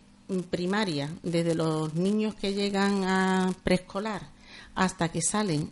primaria, 0.50 1.10
desde 1.22 1.54
los 1.54 1.94
niños 1.94 2.34
que 2.34 2.54
llegan 2.54 3.04
a 3.04 3.52
preescolar 3.64 4.30
hasta 4.74 5.10
que 5.10 5.20
salen 5.20 5.70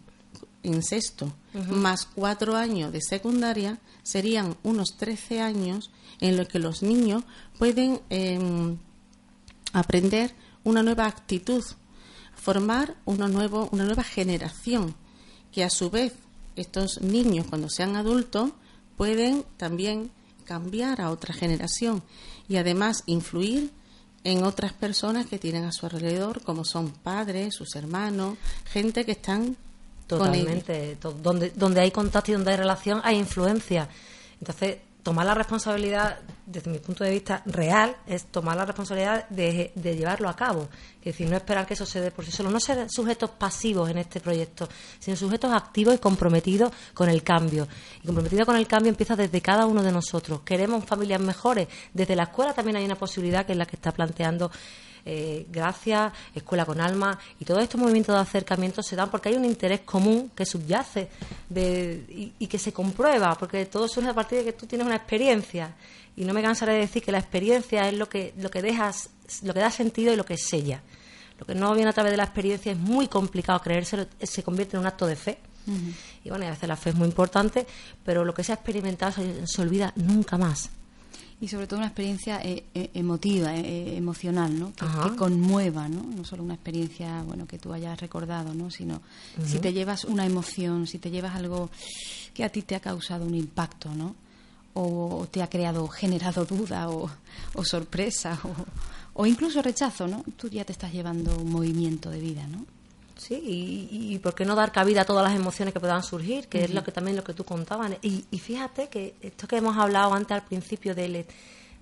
en 0.63 0.83
sexto, 0.83 1.33
más 1.69 2.07
cuatro 2.07 2.57
años 2.57 2.93
de 2.93 3.01
secundaria, 3.01 3.79
serían 4.03 4.57
unos 4.63 4.97
13 4.97 5.41
años 5.41 5.91
en 6.21 6.37
los 6.37 6.49
que 6.49 6.59
los 6.59 6.83
niños 6.83 7.25
pueden 7.59 8.01
em, 8.11 8.79
aprender 9.73 10.35
una 10.65 10.83
nueva 10.83 11.07
actitud, 11.07 11.65
formar 12.35 12.97
una, 13.05 13.29
nuevo, 13.29 13.69
una 13.73 13.85
nueva 13.85 14.05
generación, 14.05 14.95
que 15.53 15.65
a 15.65 15.71
su 15.71 15.91
vez 15.91 16.15
estos 16.57 17.01
niños 17.01 17.47
cuando 17.49 17.69
sean 17.69 17.97
adultos 17.97 18.51
pueden 18.97 19.45
también 19.57 20.11
cambiar 20.45 21.01
a 21.01 21.11
otra 21.11 21.33
generación 21.33 22.03
y 22.49 22.57
además 22.57 23.03
influir 23.07 23.71
en 24.25 24.43
otras 24.45 24.73
personas 24.73 25.27
que 25.27 25.39
tienen 25.39 25.65
a 25.65 25.73
su 25.73 25.87
alrededor, 25.87 26.43
como 26.43 26.65
son 26.65 26.91
padres, 26.91 27.55
sus 27.55 27.75
hermanos, 27.77 28.37
gente 28.67 29.07
que 29.07 29.13
están 29.13 29.57
Totalmente. 30.19 30.97
Donde, 31.23 31.51
donde 31.51 31.81
hay 31.81 31.91
contacto 31.91 32.31
y 32.31 32.35
donde 32.35 32.53
hay 32.53 32.57
relación, 32.57 33.01
hay 33.05 33.17
influencia. 33.17 33.89
Entonces, 34.39 34.79
tomar 35.03 35.27
la 35.27 35.35
responsabilidad, 35.35 36.19
desde 36.47 36.71
mi 36.71 36.79
punto 36.79 37.05
de 37.05 37.11
vista 37.11 37.43
real, 37.47 37.97
es 38.07 38.27
tomar 38.27 38.57
la 38.57 38.65
responsabilidad 38.65 39.29
de, 39.29 39.73
llevarlo 39.75 40.29
a 40.29 40.37
cabo. 40.37 40.69
Es 40.99 41.07
decir, 41.07 41.29
no 41.29 41.37
esperar 41.37 41.67
que 41.67 41.75
eso 41.75 41.87
se 41.87 42.01
dé 42.01 42.11
por 42.11 42.25
sí 42.25 42.31
solo. 42.31 42.51
No 42.51 42.61
ser 42.61 42.87
sujetos 42.91 43.31
pasivos 43.31 43.89
en 43.91 43.99
este 43.99 44.21
proyecto, 44.21 44.69
sino 44.99 45.17
sujetos 45.17 45.53
activos 45.53 45.95
y 45.95 45.99
comprometidos 45.99 46.73
con 46.95 47.09
el 47.09 47.23
cambio. 47.23 47.67
Y 48.03 48.07
comprometido 48.07 48.45
con 48.45 48.57
el 48.57 48.67
cambio 48.67 48.91
empieza 48.91 49.17
desde 49.17 49.41
cada 49.41 49.67
uno 49.67 49.83
de 49.83 49.93
nosotros. 49.93 50.43
Queremos 50.43 50.85
familias 50.85 51.21
mejores. 51.21 51.69
Desde 51.93 52.17
la 52.17 52.25
escuela 52.25 52.53
también 52.53 52.77
hay 52.77 52.85
una 52.85 52.97
posibilidad 52.97 53.47
que 53.47 53.53
es 53.53 53.59
la 53.59 53.67
que 53.67 53.77
está 53.77 53.93
planteando 53.93 54.51
eh, 55.05 55.47
Gracias, 55.51 56.13
Escuela 56.35 56.65
con 56.65 56.81
Alma, 56.81 57.19
y 57.39 57.45
todos 57.45 57.63
estos 57.63 57.81
movimientos 57.81 58.15
de 58.15 58.21
acercamiento 58.21 58.83
se 58.83 58.97
dan 58.97 59.11
porque 59.11 59.31
hay 59.31 59.37
un 59.37 59.45
interés 59.45 59.81
común 59.81 60.31
que 60.35 60.45
subyace 60.45 61.09
y, 61.51 62.47
que 62.47 62.59
se 62.59 62.73
comprueba, 62.73 63.37
porque 63.39 63.67
todo 63.67 63.89
surge 63.89 64.11
a 64.11 64.15
partir 64.15 64.39
de 64.39 64.45
que 64.45 64.53
tú 64.53 64.67
tienes 64.67 64.87
una 64.87 64.97
experiencia. 64.97 65.75
Y 66.17 66.25
no 66.25 66.35
me 66.35 66.43
cansaré 66.43 66.75
de 66.75 66.81
decir 66.81 67.03
que 67.03 67.13
la 67.13 67.19
experiencia 67.19 67.89
es 67.89 67.95
lo 67.95 68.09
que, 68.09 68.35
lo 68.37 68.51
que 68.51 68.61
dejas, 68.61 69.11
lo 69.43 69.55
que 69.55 69.61
da 69.61 69.71
sentido 69.71 70.13
y 70.13 70.17
lo 70.17 70.25
que 70.25 70.37
sella. 70.37 70.83
Lo 71.39 71.47
que 71.47 71.55
no 71.55 71.75
viene 71.75 71.91
a 71.91 71.93
través 71.95 72.13
de 72.13 72.19
la 72.19 72.25
experiencia 72.25 72.73
es 72.73 72.79
muy 72.79 73.09
complicado 73.09 73.61
creérselo, 73.61 74.07
se 74.21 74.43
convierte 74.43 74.77
en 74.77 74.81
un 74.81 74.87
acto 74.87 75.07
de 75.07 75.17
fe. 75.17 75.39
Y 76.25 76.29
bueno, 76.31 76.47
a 76.47 76.51
veces 76.51 76.69
la 76.69 76.77
fe 76.77 76.91
es 76.91 76.97
muy 76.97 77.07
importante, 77.07 77.65
pero 78.05 78.25
lo 78.25 78.35
que 78.35 78.43
se 78.43 78.51
ha 78.51 78.57
experimentado 78.57 79.23
se 79.45 79.63
olvida 79.63 79.93
nunca 79.95 80.37
más 80.37 80.71
y 81.41 81.49
sobre 81.49 81.67
todo 81.67 81.79
una 81.79 81.87
experiencia 81.87 82.41
eh, 82.43 82.65
eh, 82.75 82.91
emotiva, 82.95 83.57
eh, 83.57 83.97
emocional, 83.97 84.59
¿no? 84.59 84.73
Que, 84.75 85.17
conmueva, 85.17 85.89
¿no? 85.89 86.03
No 86.03 86.25
solo 86.25 86.43
una 86.43 86.55
experiencia, 86.55 87.23
bueno, 87.23 87.47
que 87.47 87.59
tú 87.59 87.73
hayas 87.73 87.99
recordado, 87.99 88.53
¿no? 88.53 88.71
Sino 88.71 89.01
si 89.45 89.59
te 89.59 89.73
llevas 89.73 90.05
una 90.05 90.27
emoción, 90.27 90.87
si 90.87 90.99
te 90.99 91.11
llevas 91.11 91.35
algo 91.35 91.71
que 92.35 92.45
a 92.45 92.51
ti 92.51 92.63
te 92.63 92.75
ha 92.75 92.81
causado 92.81 93.25
un 93.25 93.35
impacto, 93.35 93.95
¿no? 93.95 94.15
O 94.75 95.27
te 95.31 95.43
ha 95.43 95.49
creado, 95.49 95.89
generado 95.89 96.45
duda 96.45 96.91
o, 96.91 97.11
sorpresa 97.65 98.39
o, 98.45 99.23
o 99.23 99.27
incluso 99.27 99.63
rechazo, 99.63 100.07
¿no? 100.07 100.23
Tú 100.37 100.49
ya 100.49 100.65
te 100.65 100.73
estás 100.73 100.93
llevando 100.93 101.37
un 101.39 101.51
movimiento 101.51 102.11
de 102.11 102.21
vida, 102.21 102.47
¿no? 102.47 102.67
Sí, 103.21 103.35
y, 103.93 104.19
por 104.19 104.35
qué 104.35 104.47
no 104.47 104.55
dar 104.55 104.73
cabida 104.73 105.03
a 105.03 105.05
todas 105.05 105.23
las 105.23 105.39
emociones 105.39 105.75
que 105.75 105.79
puedan 105.79 106.03
surgir, 106.03 106.49
que 106.49 106.65
es 106.65 106.73
lo 106.73 106.83
que 106.83 106.91
también 106.91 107.19
lo 107.19 107.23
que 107.23 107.35
tú 107.35 107.45
contabas. 107.45 107.93
Y, 108.01 108.23
fíjate 108.39 108.89
que 108.89 109.15
esto 109.21 109.47
que 109.47 109.59
hemos 109.59 109.77
hablado 109.77 110.15
antes 110.15 110.31
al 110.31 110.47
principio 110.47 110.95
de, 110.95 111.27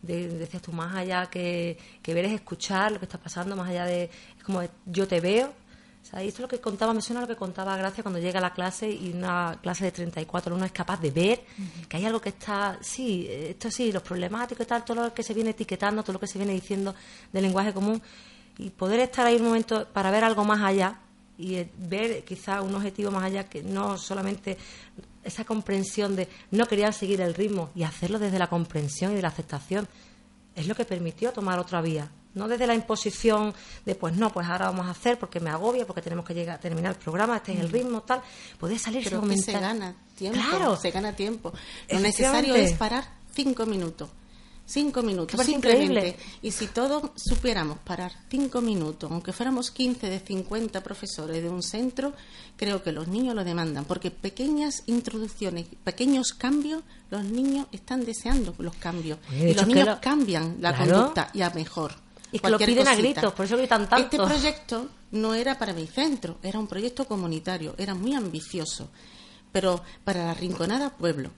de 0.03 0.29
decías 0.31 0.61
tú, 0.61 0.73
más 0.73 0.97
allá 0.97 1.27
que, 1.27 1.79
que 2.03 2.13
ver 2.13 2.25
es 2.25 2.33
escuchar 2.33 2.91
lo 2.91 2.99
que 2.99 3.05
está 3.05 3.19
pasando, 3.19 3.55
más 3.55 3.69
allá 3.69 3.85
de, 3.85 4.11
es 4.37 4.43
como 4.43 4.63
yo 4.87 5.07
te 5.07 5.21
veo. 5.21 5.47
O 6.03 6.11
sea, 6.11 6.23
esto 6.23 6.39
es 6.39 6.41
lo 6.41 6.49
que 6.49 6.61
contaba, 6.61 6.93
me 6.93 7.03
suena 7.03 7.21
lo 7.21 7.29
que 7.29 7.37
contaba 7.37 7.77
Gracia 7.77 8.03
cuando 8.03 8.19
llega 8.19 8.41
a 8.41 8.43
la 8.43 8.53
clase 8.53 8.91
y 8.91 9.13
una 9.15 9.61
clase 9.63 9.85
de 9.85 9.93
34 9.93 10.57
uno 10.57 10.65
es 10.65 10.73
capaz 10.73 11.01
de 11.01 11.13
ver 11.13 11.45
que 11.89 11.99
hay 11.99 12.05
algo 12.05 12.21
que 12.21 12.31
está, 12.31 12.79
sí, 12.81 13.29
esto 13.31 13.71
sí, 13.71 13.93
los 13.93 14.03
problemáticos 14.03 14.67
y 14.67 14.69
tal, 14.69 14.85
todo 14.85 15.05
lo 15.05 15.15
que 15.15 15.23
se 15.23 15.35
viene 15.35 15.51
etiquetando, 15.51 16.03
todo 16.03 16.15
lo 16.15 16.21
que 16.21 16.27
se 16.27 16.39
viene 16.39 16.53
diciendo 16.55 16.97
del 17.33 17.45
lenguaje 17.45 17.73
común 17.73 18.03
y 18.59 18.71
poder 18.71 18.99
estar 19.01 19.25
ahí 19.25 19.37
un 19.37 19.45
momento 19.45 19.87
para 19.93 20.11
ver 20.11 20.25
algo 20.25 20.45
más 20.45 20.63
allá 20.63 20.99
y 21.39 21.65
ver 21.79 22.25
quizá 22.25 22.61
un 22.63 22.75
objetivo 22.75 23.13
más 23.13 23.23
allá 23.23 23.49
que 23.49 23.63
no 23.63 23.97
solamente 23.97 24.59
esa 25.23 25.45
comprensión 25.45 26.17
de 26.17 26.29
no 26.51 26.67
querían 26.67 26.93
seguir 26.93 27.21
el 27.21 27.35
ritmo 27.35 27.71
y 27.75 27.85
hacerlo 27.85 28.19
desde 28.19 28.39
la 28.39 28.49
comprensión 28.49 29.13
y 29.13 29.15
de 29.15 29.23
la 29.23 29.29
aceptación 29.29 29.89
es 30.57 30.67
lo 30.67 30.75
que 30.75 30.85
permitió 30.85 31.33
tomar 31.33 31.61
otra 31.61 31.81
vía. 31.81 32.11
No 32.35 32.49
desde 32.49 32.67
la 32.67 32.75
imposición 32.75 33.55
de 33.87 33.95
pues 33.95 34.17
no 34.17 34.33
pues 34.33 34.47
ahora 34.49 34.67
vamos 34.67 34.87
a 34.87 34.91
hacer 34.91 35.19
porque 35.19 35.39
me 35.41 35.51
agobia 35.51 35.87
porque 35.87 36.03
tenemos 36.03 36.25
que 36.25 36.35
llegar 36.35 36.57
a 36.57 36.61
terminar 36.61 36.93
el 36.93 36.99
programa 36.99 37.37
este 37.37 37.53
es 37.53 37.61
el 37.61 37.69
mm. 37.69 37.73
ritmo 37.73 38.01
tal 38.03 38.21
puede 38.59 38.79
salir 38.79 39.03
pero 39.05 39.23
se 39.35 39.53
gana 39.53 39.95
tiempo 40.17 40.39
claro. 40.39 40.77
se 40.77 40.91
gana 40.91 41.15
tiempo. 41.15 41.53
Lo 41.89 42.01
necesario 42.01 42.55
es 42.55 42.75
parar 42.75 43.05
cinco 43.33 43.65
minutos 43.65 44.11
Cinco 44.69 45.03
minutos, 45.03 45.41
simplemente. 45.47 46.19
Y 46.43 46.51
si 46.51 46.67
todos 46.67 47.11
supiéramos 47.17 47.79
parar 47.79 48.13
cinco 48.29 48.61
minutos, 48.61 49.11
aunque 49.11 49.33
fuéramos 49.33 49.71
15 49.71 50.11
de 50.11 50.21
50 50.21 50.83
profesores 50.83 51.43
de 51.43 51.49
un 51.49 51.63
centro, 51.63 52.13
creo 52.55 52.83
que 52.83 52.93
los 52.93 53.09
niños 53.09 53.35
lo 53.35 53.45
demandan, 53.45 53.87
porque 53.87 54.11
pequeñas 54.11 54.83
introducciones, 54.85 55.65
pequeños 55.85 56.35
cambios, 56.35 56.83
los 57.09 57.25
niños 57.25 57.67
están 57.73 58.05
deseando 58.05 58.55
los 58.59 58.75
cambios. 58.75 59.19
y 59.33 59.55
los 59.55 59.67
niños 59.67 60.01
cambian 60.03 60.59
la 60.61 60.77
conducta 60.77 61.31
y 61.33 61.41
a 61.41 61.49
mejor. 61.49 61.95
Y 62.31 62.39
que 62.39 62.51
lo 62.51 62.59
piden 62.59 62.89
a 62.89 62.95
gritos, 62.95 63.33
por 63.33 63.47
eso 63.47 63.57
gritan 63.57 63.89
tanto. 63.89 64.05
Este 64.05 64.19
proyecto 64.19 64.87
no 65.13 65.33
era 65.33 65.59
para 65.59 65.73
mi 65.73 65.87
centro, 65.87 66.37
era 66.43 66.59
un 66.59 66.67
proyecto 66.67 67.07
comunitario, 67.07 67.75
era 67.79 67.95
muy 67.95 68.13
ambicioso, 68.13 68.91
pero 69.51 69.83
para 70.05 70.27
la 70.27 70.35
Rinconada 70.35 70.91
Pueblo 70.91 71.31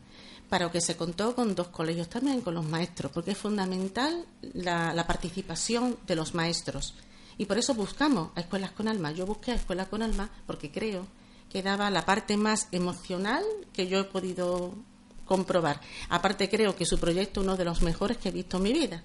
para 0.51 0.66
lo 0.66 0.72
que 0.72 0.80
se 0.80 0.96
contó 0.96 1.34
con 1.34 1.55
dos 1.55 1.68
colegios 1.68 2.09
también, 2.09 2.40
con 2.40 2.55
los 2.55 2.66
maestros, 2.66 3.12
porque 3.12 3.30
es 3.30 3.38
fundamental 3.38 4.26
la, 4.53 5.07
participación 5.07 5.96
de 6.07 6.16
los 6.16 6.34
maestros. 6.34 6.94
Y 7.38 7.46
por 7.46 7.57
eso 7.57 7.72
buscamos 7.72 8.30
a 8.34 8.40
escuelas 8.40 8.72
con 8.72 8.88
alma. 8.88 9.12
Yo 9.12 9.24
busqué 9.24 9.53
a 9.53 9.55
escuelas 9.55 9.86
con 9.86 10.03
alma 10.03 10.28
porque 10.46 10.70
creo 10.70 11.07
que 11.48 11.62
daba 11.62 11.88
la 11.88 12.05
parte 12.05 12.36
más 12.36 12.68
emocional 12.72 13.44
que 13.72 13.86
yo 13.86 14.01
he 14.01 14.05
podido 14.05 14.74
comprobar. 15.24 15.80
Aparte 16.09 16.51
creo 16.51 16.74
que 16.74 16.84
su 16.84 16.98
proyecto 16.98 17.40
es 17.40 17.46
uno 17.46 17.57
de 17.57 17.64
los 17.64 17.80
mejores 17.82 18.18
que 18.18 18.30
he 18.30 18.32
visto 18.32 18.57
en 18.57 18.62
mi 18.64 18.72
vida. 18.72 19.03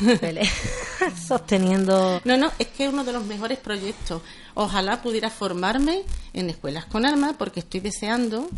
Sosteniendo. 1.28 2.20
No, 2.24 2.36
no, 2.36 2.50
es 2.58 2.66
que 2.66 2.86
es 2.86 2.92
uno 2.92 3.04
de 3.04 3.12
los 3.12 3.24
mejores 3.24 3.58
proyectos. 3.58 4.22
Ojalá 4.54 5.00
pudiera 5.00 5.30
formarme 5.30 6.02
en 6.32 6.50
escuelas 6.50 6.86
con 6.86 7.06
alma 7.06 7.36
porque 7.38 7.60
estoy 7.60 7.78
deseando 7.78 8.50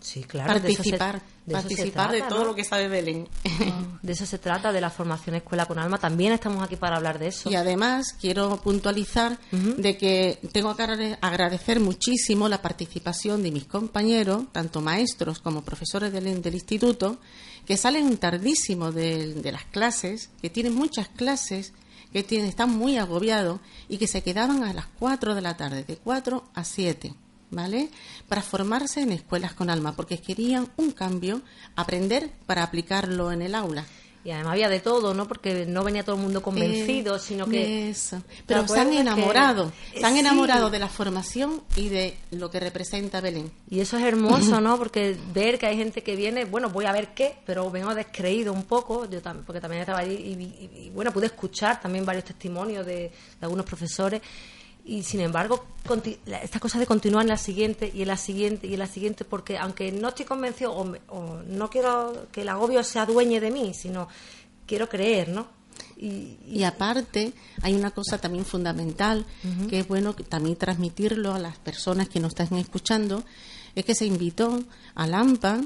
Sí, 0.00 0.22
claro. 0.22 0.52
Participar, 0.52 1.22
de, 1.44 1.52
participar 1.52 2.12
de 2.12 2.22
todo 2.22 2.44
lo 2.44 2.54
que 2.54 2.64
sabe 2.64 2.88
Belén. 2.88 3.28
Ah, 3.44 3.98
de 4.02 4.12
eso 4.12 4.26
se 4.26 4.38
trata, 4.38 4.72
de 4.72 4.80
la 4.80 4.90
formación 4.90 5.34
Escuela 5.36 5.66
con 5.66 5.78
Alma. 5.78 5.98
También 5.98 6.32
estamos 6.32 6.62
aquí 6.62 6.76
para 6.76 6.96
hablar 6.96 7.18
de 7.18 7.28
eso. 7.28 7.50
Y 7.50 7.56
además 7.56 8.14
quiero 8.20 8.56
puntualizar 8.58 9.38
de 9.50 9.96
que 9.96 10.38
tengo 10.52 10.76
que 10.76 11.16
agradecer 11.20 11.80
muchísimo 11.80 12.48
la 12.48 12.62
participación 12.62 13.42
de 13.42 13.50
mis 13.50 13.64
compañeros, 13.64 14.44
tanto 14.52 14.80
maestros 14.80 15.40
como 15.40 15.62
profesores 15.62 16.12
del, 16.12 16.40
del 16.40 16.54
instituto, 16.54 17.18
que 17.66 17.76
salen 17.76 18.16
tardísimo 18.18 18.92
de, 18.92 19.34
de 19.34 19.52
las 19.52 19.64
clases, 19.64 20.30
que 20.40 20.50
tienen 20.50 20.74
muchas 20.74 21.08
clases 21.08 21.72
que 22.12 22.22
tienen, 22.22 22.48
están 22.48 22.70
muy 22.70 22.96
agobiados 22.96 23.60
y 23.88 23.98
que 23.98 24.06
se 24.06 24.22
quedaban 24.22 24.62
a 24.62 24.72
las 24.72 24.86
4 24.98 25.34
de 25.34 25.42
la 25.42 25.56
tarde, 25.56 25.84
de 25.84 25.96
4 25.96 26.44
a 26.54 26.64
7. 26.64 27.14
¿vale? 27.50 27.90
Para 28.28 28.42
formarse 28.42 29.00
en 29.00 29.12
escuelas 29.12 29.54
con 29.54 29.70
alma, 29.70 29.96
porque 29.96 30.18
querían 30.18 30.68
un 30.76 30.92
cambio, 30.92 31.40
aprender 31.76 32.30
para 32.46 32.62
aplicarlo 32.62 33.32
en 33.32 33.42
el 33.42 33.54
aula. 33.54 33.84
Y 34.24 34.30
además 34.30 34.52
había 34.52 34.68
de 34.68 34.80
todo, 34.80 35.14
¿no? 35.14 35.26
Porque 35.26 35.64
no 35.64 35.84
venía 35.84 36.02
todo 36.02 36.16
el 36.16 36.22
mundo 36.22 36.42
convencido, 36.42 37.16
eh, 37.16 37.18
sino 37.18 37.46
que... 37.46 37.88
Eso. 37.88 38.20
Pero 38.46 38.66
se 38.66 38.78
han 38.78 38.92
enamorado, 38.92 39.72
se 39.98 40.04
han 40.04 40.16
enamorado 40.16 40.68
de 40.68 40.78
la 40.78 40.88
formación 40.88 41.62
y 41.76 41.88
de 41.88 42.14
lo 42.32 42.50
que 42.50 42.60
representa 42.60 43.22
Belén. 43.22 43.50
Y 43.70 43.80
eso 43.80 43.96
es 43.96 44.04
hermoso, 44.04 44.60
¿no? 44.60 44.76
Porque 44.76 45.16
ver 45.32 45.58
que 45.58 45.66
hay 45.66 45.76
gente 45.76 46.02
que 46.02 46.14
viene, 46.16 46.44
bueno, 46.44 46.68
voy 46.68 46.84
a 46.84 46.92
ver 46.92 47.14
qué, 47.14 47.36
pero 47.46 47.70
vengo 47.70 47.94
descreído 47.94 48.52
un 48.52 48.64
poco, 48.64 49.08
yo 49.08 49.20
porque 49.46 49.60
también 49.60 49.80
estaba 49.80 50.00
allí 50.00 50.14
y, 50.14 50.90
bueno, 50.90 51.12
pude 51.12 51.26
escuchar 51.26 51.80
también 51.80 52.04
varios 52.04 52.24
testimonios 52.24 52.84
de, 52.84 52.94
de 52.94 53.12
algunos 53.40 53.64
profesores 53.64 54.20
y 54.88 55.02
sin 55.02 55.20
embargo 55.20 55.64
esta 56.42 56.60
cosa 56.60 56.78
de 56.78 56.86
continuar 56.86 57.22
en 57.22 57.28
la 57.28 57.36
siguiente 57.36 57.92
y 57.94 58.02
en 58.02 58.08
la 58.08 58.16
siguiente 58.16 58.66
y 58.66 58.72
en 58.72 58.78
la 58.78 58.86
siguiente 58.86 59.24
porque 59.24 59.58
aunque 59.58 59.92
no 59.92 60.08
estoy 60.08 60.24
convencido 60.24 60.72
o, 60.72 61.42
no 61.46 61.70
quiero 61.70 62.26
que 62.32 62.42
el 62.42 62.48
agobio 62.48 62.82
se 62.82 62.98
adueñe 62.98 63.38
de 63.40 63.50
mí 63.50 63.74
sino 63.74 64.08
quiero 64.66 64.88
creer 64.88 65.28
no 65.28 65.46
y, 65.96 66.62
aparte 66.64 67.32
hay 67.62 67.74
una 67.74 67.90
cosa 67.90 68.18
también 68.18 68.44
fundamental 68.44 69.26
que 69.68 69.80
es 69.80 69.88
bueno 69.88 70.14
también 70.14 70.56
transmitirlo 70.56 71.34
a 71.34 71.38
las 71.38 71.58
personas 71.58 72.08
que 72.08 72.20
nos 72.20 72.30
están 72.30 72.58
escuchando 72.58 73.22
es 73.74 73.84
que 73.84 73.94
se 73.94 74.06
invitó 74.06 74.60
a 74.94 75.06
Lampa 75.06 75.60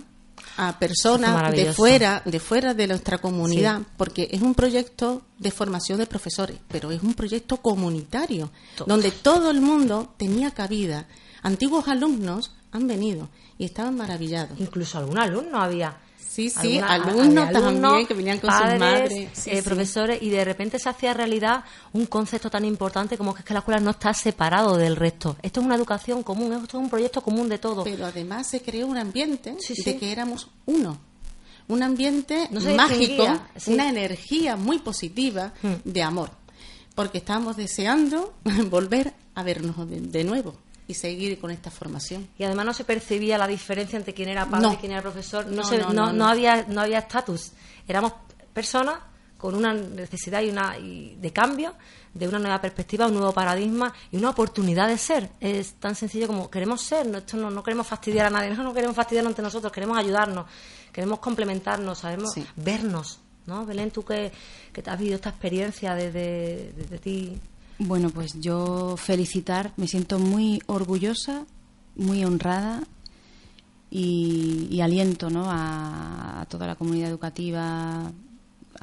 a 0.57 0.78
personas 0.78 1.53
de 1.53 1.72
fuera, 1.72 2.22
de 2.24 2.40
fuera 2.40 2.74
de 2.74 2.86
nuestra 2.86 3.18
comunidad, 3.18 3.82
porque 3.97 4.28
es 4.30 4.43
un 4.43 4.55
proyecto 4.55 5.22
de 5.38 5.51
formación 5.51 5.99
de 5.99 6.07
profesores, 6.07 6.59
pero 6.68 6.90
es 6.90 7.03
un 7.03 7.14
proyecto 7.14 7.57
comunitario, 7.59 8.51
donde 8.86 9.11
todo 9.11 9.51
el 9.51 9.61
mundo 9.61 10.14
tenía 10.16 10.51
cabida. 10.51 11.07
Antiguos 11.43 11.88
alumnos 11.88 12.53
han 12.70 12.86
venido 12.86 13.28
y 13.59 13.64
estaban 13.64 13.97
maravillados. 13.97 14.59
Incluso 14.61 14.99
algún 14.99 15.18
alumno 15.18 15.61
había. 15.61 15.97
Sí, 16.29 16.49
sí, 16.51 16.79
alumnos, 16.79 17.53
también 17.53 18.07
que 18.07 18.14
venían 18.14 18.39
con 18.39 18.51
sus 18.51 18.79
madres. 18.79 19.47
Eh, 19.47 19.62
profesores, 19.62 20.23
y 20.23 20.31
de 20.31 20.45
repente 20.45 20.79
se 20.79 20.89
hacía 20.89 21.12
realidad 21.12 21.64
un 21.93 22.07
concepto 22.07 22.51
tan 22.51 22.64
importante 22.64 23.18
como 23.18 23.35
que 23.35 23.41
es 23.41 23.45
que 23.45 23.53
la 23.53 23.61
escuela 23.61 23.81
no 23.81 23.91
está 23.91 24.14
separado 24.14 24.77
del 24.77 24.97
resto. 24.97 25.37
Esto 25.43 25.61
es 25.61 25.66
una 25.66 25.75
educación 25.75 26.23
común, 26.23 26.53
esto 26.53 26.79
es 26.79 26.83
un 26.83 26.91
proyecto 26.91 27.20
común 27.20 27.49
de 27.49 27.59
todos. 27.59 27.85
Pero 27.85 28.07
además 28.07 28.47
se 28.47 28.62
creó 28.62 28.87
un 28.87 28.97
ambiente 28.97 29.57
de 29.85 29.99
que 29.99 30.12
éramos 30.12 30.49
uno. 30.66 30.99
Un 31.68 31.83
ambiente 31.83 32.49
mágico, 32.77 33.25
una 33.66 33.89
energía 33.89 34.57
muy 34.57 34.79
positiva 34.79 35.53
hmm. 35.62 35.75
de 35.85 36.03
amor. 36.03 36.31
Porque 36.95 37.18
estábamos 37.18 37.57
deseando 37.57 38.35
volver 38.70 39.14
a 39.35 39.43
vernos 39.43 39.77
de 39.89 40.25
nuevo 40.25 40.55
y 40.93 40.95
seguir 40.95 41.40
con 41.40 41.51
esta 41.51 41.70
formación. 41.70 42.28
Y 42.38 42.45
además 42.45 42.66
no 42.66 42.74
se 42.74 42.84
percibía 42.84 43.36
la 43.36 43.47
diferencia 43.47 43.97
entre 43.97 44.14
quién 44.14 44.28
era 44.28 44.47
padre 44.47 44.74
y 44.74 44.76
quién 44.76 44.93
era 44.93 45.03
profesor. 45.03 45.47
No, 45.47 45.62
no, 45.93 46.12
no, 46.12 46.28
había 46.28 46.64
no 46.68 46.80
había 46.80 46.99
estatus. 46.99 47.53
Éramos 47.88 48.12
personas 48.53 48.99
con 49.36 49.55
una 49.55 49.74
necesidad 49.74 50.43
y 50.43 50.51
una 50.51 50.76
de 50.78 51.32
cambio, 51.32 51.74
de 52.14 52.28
una 52.28 52.38
nueva 52.38 52.61
perspectiva, 52.61 53.07
un 53.07 53.14
nuevo 53.14 53.32
paradigma 53.32 53.93
y 54.11 54.16
una 54.18 54.30
oportunidad 54.30 54.86
de 54.86 54.99
ser. 54.99 55.30
Es 55.40 55.74
tan 55.74 55.97
sencillo 55.97 56.28
como 56.28 56.49
queremos 56.49 56.82
ser, 56.82 57.07
no, 57.07 57.18
esto 57.18 57.36
no, 57.36 57.62
queremos 57.62 57.86
fastidiar 57.86 58.26
a 58.26 58.30
nadie, 58.30 58.51
no, 58.51 58.62
no 58.62 58.72
queremos 58.72 58.95
fastidiarnos 58.95 59.32
entre 59.32 59.43
nosotros, 59.43 59.72
queremos 59.72 59.99
ayudarnos, 59.99 60.47
queremos 60.93 61.18
complementarnos, 61.18 61.99
sabemos 61.99 62.34
vernos. 62.55 63.18
¿no? 63.47 63.66
Belén, 63.66 63.90
tú 63.90 64.05
que, 64.05 64.30
que 64.72 64.82
has 64.88 64.99
vivido 64.99 65.16
esta 65.16 65.30
experiencia 65.30 65.97
desde 65.97 66.72
de, 66.72 66.86
de 66.88 66.99
ti 66.99 67.40
bueno, 67.79 68.11
pues 68.11 68.41
yo 68.41 68.97
felicitar, 68.97 69.73
me 69.77 69.87
siento 69.87 70.18
muy 70.18 70.61
orgullosa, 70.66 71.47
muy 71.97 72.25
honrada 72.25 72.83
y, 73.91 74.81
aliento 74.81 75.31
¿no? 75.31 75.45
a, 75.49 76.47
toda 76.49 76.66
la 76.66 76.77
comunidad 76.77 77.11
educativa 77.11 78.11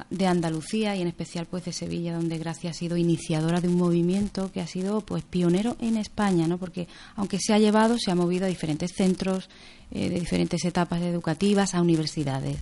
de 0.08 0.26
Andalucía 0.26 0.96
y 0.96 1.02
en 1.02 1.08
especial 1.08 1.46
pues 1.46 1.64
de 1.64 1.72
Sevilla 1.72 2.14
donde 2.14 2.38
Gracia 2.38 2.70
ha 2.70 2.72
sido 2.72 2.96
iniciadora 2.96 3.60
de 3.60 3.68
un 3.68 3.76
movimiento 3.76 4.50
que 4.50 4.60
ha 4.60 4.66
sido 4.66 5.02
pues 5.02 5.24
pionero 5.24 5.76
en 5.80 5.98
España 5.98 6.46
no 6.46 6.56
porque 6.56 6.88
aunque 7.16 7.38
se 7.38 7.52
ha 7.52 7.58
llevado 7.58 7.98
se 7.98 8.10
ha 8.10 8.14
movido 8.14 8.46
a 8.46 8.48
diferentes 8.48 8.92
centros 8.94 9.50
eh, 9.90 10.08
de 10.08 10.18
diferentes 10.18 10.64
etapas 10.64 11.02
educativas 11.02 11.74
a 11.74 11.82
universidades 11.82 12.58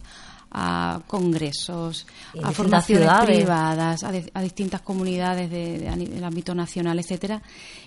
a 0.51 1.01
congresos, 1.07 2.07
a 2.43 2.53
formaciones 2.53 3.09
privadas, 3.25 4.03
a, 4.03 4.43
distintas 4.43 4.81
comunidades 4.81 5.51
del 5.51 6.25
ámbito 6.25 6.55
nacional, 6.55 6.99
etcétera. 6.99 7.43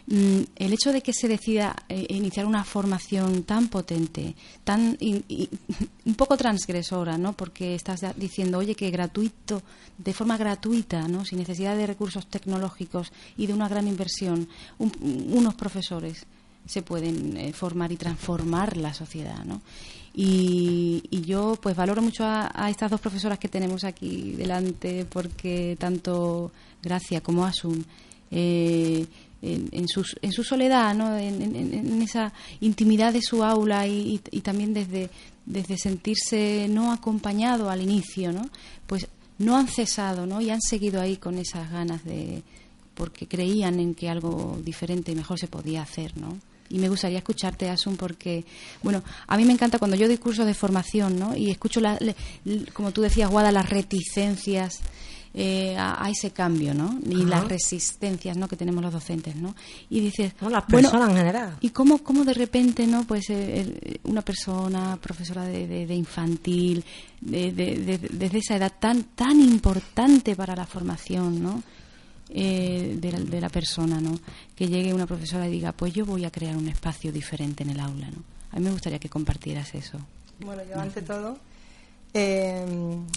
Mm, 0.08 0.42
el 0.56 0.74
hecho 0.74 0.92
de 0.92 1.02
que 1.02 1.14
se 1.14 1.28
decida 1.28 1.76
eh, 1.90 2.06
iniciar 2.10 2.46
una 2.46 2.64
formación 2.64 3.44
tan 3.44 3.68
potente, 3.68 4.36
tan 4.64 4.98
un 6.06 6.16
poco 6.16 6.38
transgresora, 6.38 7.18
¿no? 7.18 7.34
Porque 7.34 7.76
estás 7.76 8.02
diciendo, 8.16 8.60
oye, 8.60 8.76
que 8.76 8.92
gratuito, 8.92 9.62
de 9.98 10.14
forma 10.14 10.38
gratuita, 10.38 11.08
¿no? 11.08 11.26
Sin 11.26 11.40
necesidad 11.40 11.76
de 11.76 11.88
recursos 11.88 12.28
tecnológicos 12.28 13.12
y 13.38 13.48
de 13.48 13.54
una 13.54 13.68
gran 13.68 13.88
inversión, 13.88 14.48
unos 14.80 15.56
profesores 15.56 16.26
se 16.66 16.84
pueden 16.84 17.38
eh, 17.38 17.54
formar 17.54 17.92
y 17.92 17.98
transformar 17.98 18.78
la 18.78 18.94
sociedad, 18.94 19.44
¿no? 19.46 19.62
Y, 20.14 21.02
yo 21.26 21.58
pues 21.62 21.76
valoro 21.76 22.02
mucho 22.02 22.26
a, 22.26 22.70
estas 22.70 22.92
dos 22.92 23.00
profesoras 23.00 23.40
que 23.40 23.48
tenemos 23.48 23.84
aquí 23.84 24.34
delante 24.34 25.06
porque 25.06 25.78
tanto 25.80 26.52
Gracia 26.82 27.22
como 27.22 27.46
Asun 27.46 27.86
eh, 28.30 29.06
en, 29.42 29.88
su, 29.88 30.04
en 30.22 30.32
su 30.32 30.44
soledad, 30.44 30.94
¿no? 30.94 31.18
en, 31.18 32.02
esa 32.02 32.34
intimidad 32.60 33.14
de 33.14 33.22
su 33.22 33.44
aula 33.44 33.88
y, 33.88 34.20
también 34.44 34.74
desde, 34.74 35.10
desde 35.46 35.78
sentirse 35.78 36.68
no 36.70 36.92
acompañado 36.92 37.70
al 37.70 37.82
inicio, 37.82 38.32
¿no? 38.32 38.50
pues 38.88 39.08
no 39.38 39.58
han 39.58 39.68
cesado 39.68 40.26
¿no? 40.26 40.42
y 40.42 40.50
han 40.50 40.62
seguido 40.62 41.02
ahí 41.02 41.18
con 41.18 41.38
esas 41.38 41.72
ganas 41.72 42.04
de 42.04 42.44
porque 42.94 43.28
creían 43.28 43.80
en 43.80 43.96
que 43.96 44.10
algo 44.10 44.60
diferente 44.64 45.12
y 45.12 45.16
mejor 45.16 45.40
se 45.40 45.48
podía 45.48 45.82
hacer, 45.82 46.16
¿no? 46.18 46.38
Y 46.72 46.80
me 46.80 46.90
gustaría 46.90 47.18
escucharte, 47.18 47.70
Asun, 47.70 47.98
porque, 47.98 48.46
bueno, 48.82 49.04
a 49.28 49.38
mí 49.38 49.46
me 49.46 49.54
encanta 49.54 49.78
cuando 49.78 49.98
yo 49.98 50.08
doy 50.08 50.18
cursos 50.18 50.46
de 50.46 50.54
formación, 50.54 51.20
¿no? 51.20 51.36
Y 51.36 51.52
escucho, 51.52 51.82
la, 51.82 52.00
como 52.74 52.92
tú 52.92 53.02
decías, 53.02 53.30
Guada, 53.30 53.52
las 53.52 53.70
reticencias 53.70 54.80
eh, 55.34 55.76
a, 55.78 56.10
ese 56.10 56.32
cambio, 56.32 56.74
¿no? 56.74 57.00
Y 57.06 57.26
las 57.26 57.48
resistencias, 57.48 58.38
¿no? 58.38 58.48
Que 58.48 58.56
tenemos 58.56 58.82
los 58.84 58.92
docentes, 58.94 59.36
¿no? 59.36 59.56
Y 59.90 60.00
dices... 60.00 60.34
No, 60.42 60.50
las 60.50 60.64
personas 60.64 61.10
en 61.10 61.18
general. 61.18 61.58
¿Y 61.62 61.70
cómo, 61.70 62.00
cómo 62.00 62.24
de 62.24 62.34
repente, 62.34 62.88
¿no? 62.88 63.06
Pues 63.06 63.30
eh, 63.30 64.00
una 64.04 64.22
persona, 64.22 64.98
profesora 65.02 65.46
de, 65.46 65.68
de, 65.68 65.96
infantil, 65.96 66.84
desde 67.20 68.38
esa 68.38 68.56
edad 68.56 68.74
tan, 68.80 69.04
tan 69.04 69.40
importante 69.40 70.36
para 70.36 70.56
la 70.56 70.66
formación, 70.66 71.42
¿no? 71.42 71.64
Eh, 72.34 72.98
de, 72.98 73.42
la, 73.42 73.50
persona, 73.50 74.00
¿no? 74.00 74.18
Que 74.56 74.70
llegue 74.70 74.94
una 74.94 75.06
profesora 75.06 75.50
y 75.50 75.52
diga, 75.52 75.74
pues 75.74 75.94
yo 75.94 76.06
voy 76.06 76.24
a 76.24 76.32
crear 76.32 76.56
un 76.56 76.70
espacio 76.70 77.12
diferente 77.12 77.64
en 77.64 77.72
el 77.72 77.80
aula, 77.82 78.10
¿no? 78.10 78.24
A 78.52 78.56
mí 78.56 78.64
me 78.64 78.72
gustaría 78.72 79.00
que 79.00 79.10
compartieras 79.10 79.76
eso. 79.76 79.98
Bueno, 80.40 80.62
yo 80.64 80.80
ante 80.80 81.02
todo 81.02 81.38
eh, 82.14 82.66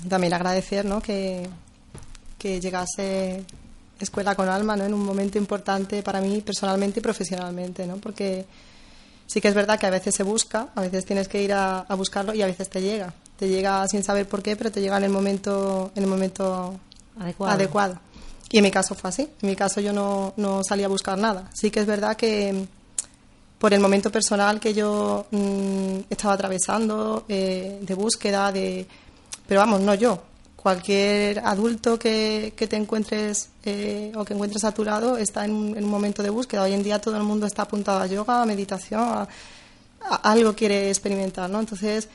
también 0.08 0.34
agradecer, 0.34 0.84
¿no? 0.84 1.00
Que, 1.00 1.48
que 2.36 2.60
llegase 2.60 3.44
Escuela 4.00 4.34
con 4.34 4.48
Alma, 4.48 4.74
¿no? 4.74 4.84
En 4.84 4.92
un 4.92 5.04
momento 5.04 5.38
importante 5.38 6.02
para 6.02 6.20
mí 6.20 6.40
personalmente 6.40 6.98
y 6.98 7.02
profesionalmente, 7.02 7.86
¿no? 7.86 7.98
Porque 7.98 8.44
sí 9.28 9.40
que 9.40 9.46
es 9.46 9.54
verdad 9.54 9.78
que 9.78 9.86
a 9.86 9.90
veces 9.90 10.12
se 10.12 10.24
busca, 10.24 10.70
a 10.74 10.80
veces 10.80 11.04
tienes 11.04 11.28
que 11.28 11.40
ir 11.40 11.52
a, 11.52 11.80
a, 11.82 11.94
buscarlo 11.94 12.34
y 12.34 12.42
a 12.42 12.46
veces 12.46 12.68
te 12.68 12.82
llega. 12.82 13.14
Te 13.38 13.48
llega 13.48 13.86
sin 13.86 14.02
saber 14.02 14.26
por 14.28 14.42
qué, 14.42 14.56
pero 14.56 14.72
te 14.72 14.80
llega 14.80 14.96
en 14.96 15.04
el 15.04 15.10
momento, 15.10 15.92
en 15.94 16.02
el 16.02 16.08
momento 16.08 16.80
adecuado. 17.16 18.00
Y 18.54 18.58
en 18.58 18.62
mi 18.62 18.70
caso 18.70 18.94
fue 18.94 19.10
así. 19.10 19.22
En 19.42 19.48
mi 19.48 19.56
caso 19.56 19.80
yo 19.80 19.92
no, 19.92 20.32
no 20.36 20.62
salí 20.62 20.84
a 20.84 20.88
buscar 20.88 21.18
nada. 21.18 21.50
Sí 21.52 21.72
que 21.72 21.80
es 21.80 21.86
verdad 21.86 22.16
que 22.16 22.52
mm, 22.52 23.58
por 23.58 23.74
el 23.74 23.80
momento 23.80 24.12
personal 24.12 24.60
que 24.60 24.72
yo 24.72 25.26
mm, 25.28 26.02
estaba 26.08 26.34
atravesando, 26.34 27.24
eh, 27.28 27.80
de 27.82 27.94
búsqueda, 27.94 28.52
de... 28.52 28.86
Pero 29.48 29.58
vamos, 29.58 29.80
no 29.80 29.94
yo. 29.94 30.22
Cualquier 30.54 31.40
adulto 31.40 31.98
que, 31.98 32.52
que 32.54 32.68
te 32.68 32.76
encuentres 32.76 33.48
eh, 33.64 34.12
o 34.14 34.24
que 34.24 34.34
encuentres 34.34 34.62
a 34.62 34.70
tu 34.70 34.84
lado 34.84 35.16
está 35.16 35.44
en 35.44 35.50
un, 35.50 35.84
momento 35.86 36.22
de 36.22 36.30
búsqueda. 36.30 36.62
Hoy 36.62 36.74
en 36.74 36.84
día 36.84 37.00
todo 37.00 37.16
el 37.16 37.24
mundo 37.24 37.46
está 37.46 37.62
apuntado 37.62 38.02
a 38.02 38.06
yoga, 38.06 38.40
a 38.40 38.46
meditación, 38.46 39.00
a, 39.00 39.28
algo 40.22 40.54
quiere 40.54 40.90
experimentar, 40.90 41.50
¿no? 41.50 41.58
Entonces 41.58 42.08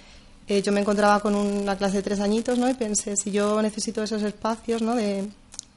eh, 0.47 0.61
yo 0.61 0.71
me 0.71 0.79
encontraba 0.79 1.19
con 1.19 1.35
una 1.35 1.75
clase 1.75 1.97
de 1.97 2.03
tres 2.03 2.21
añitos, 2.21 2.57
¿no? 2.57 2.69
Y 2.69 2.75
pensé, 2.75 3.17
si 3.17 3.29
yo 3.29 3.61
necesito 3.61 4.01
esos 4.01 4.23
espacios, 4.23 4.81
¿no? 4.81 4.95
De, 4.95 5.27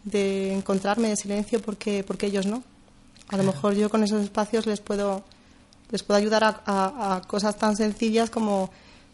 de 0.04 0.52
encontrarme 0.52 1.08
de 1.08 1.16
silencio 1.16 1.60
porque, 1.60 2.04
porque 2.04 2.26
ellos 2.26 2.46
no. 2.46 2.62
A 3.28 3.36
lo 3.36 3.44
mejor 3.44 3.74
yo 3.74 3.88
con 3.88 4.02
esos 4.02 4.22
espacios 4.22 4.66
les 4.66 4.80
puedo, 4.80 5.22
les 5.90 6.02
puedo 6.02 6.18
ayudar 6.18 6.62
a, 6.66 7.22
cosas 7.26 7.56
tan 7.56 7.76
sencillas 7.76 8.30
como, 8.30 8.70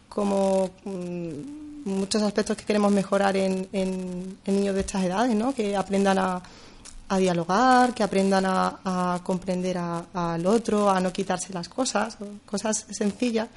como 0.08 0.70
mm, 0.84 1.88
muchos 1.88 2.22
aspectos 2.22 2.56
que 2.56 2.64
queremos 2.64 2.90
mejorar 2.92 3.36
en, 3.36 3.68
en, 3.72 4.38
niños 4.46 4.74
de 4.74 4.80
estas 4.80 5.04
edades, 5.04 5.36
¿no? 5.36 5.54
que 5.54 5.76
aprendan 5.76 6.18
a, 6.18 6.42
a 7.08 7.18
dialogar, 7.18 7.94
que 7.94 8.02
aprendan 8.02 8.44
a, 8.46 8.80
a 8.84 9.20
comprender 9.22 9.78
al 9.78 10.46
otro, 10.46 10.90
a 10.90 11.00
no 11.00 11.12
quitarse 11.12 11.52
las 11.52 11.68
cosas, 11.68 12.16
cosas 12.44 12.86
sencillas 12.90 13.48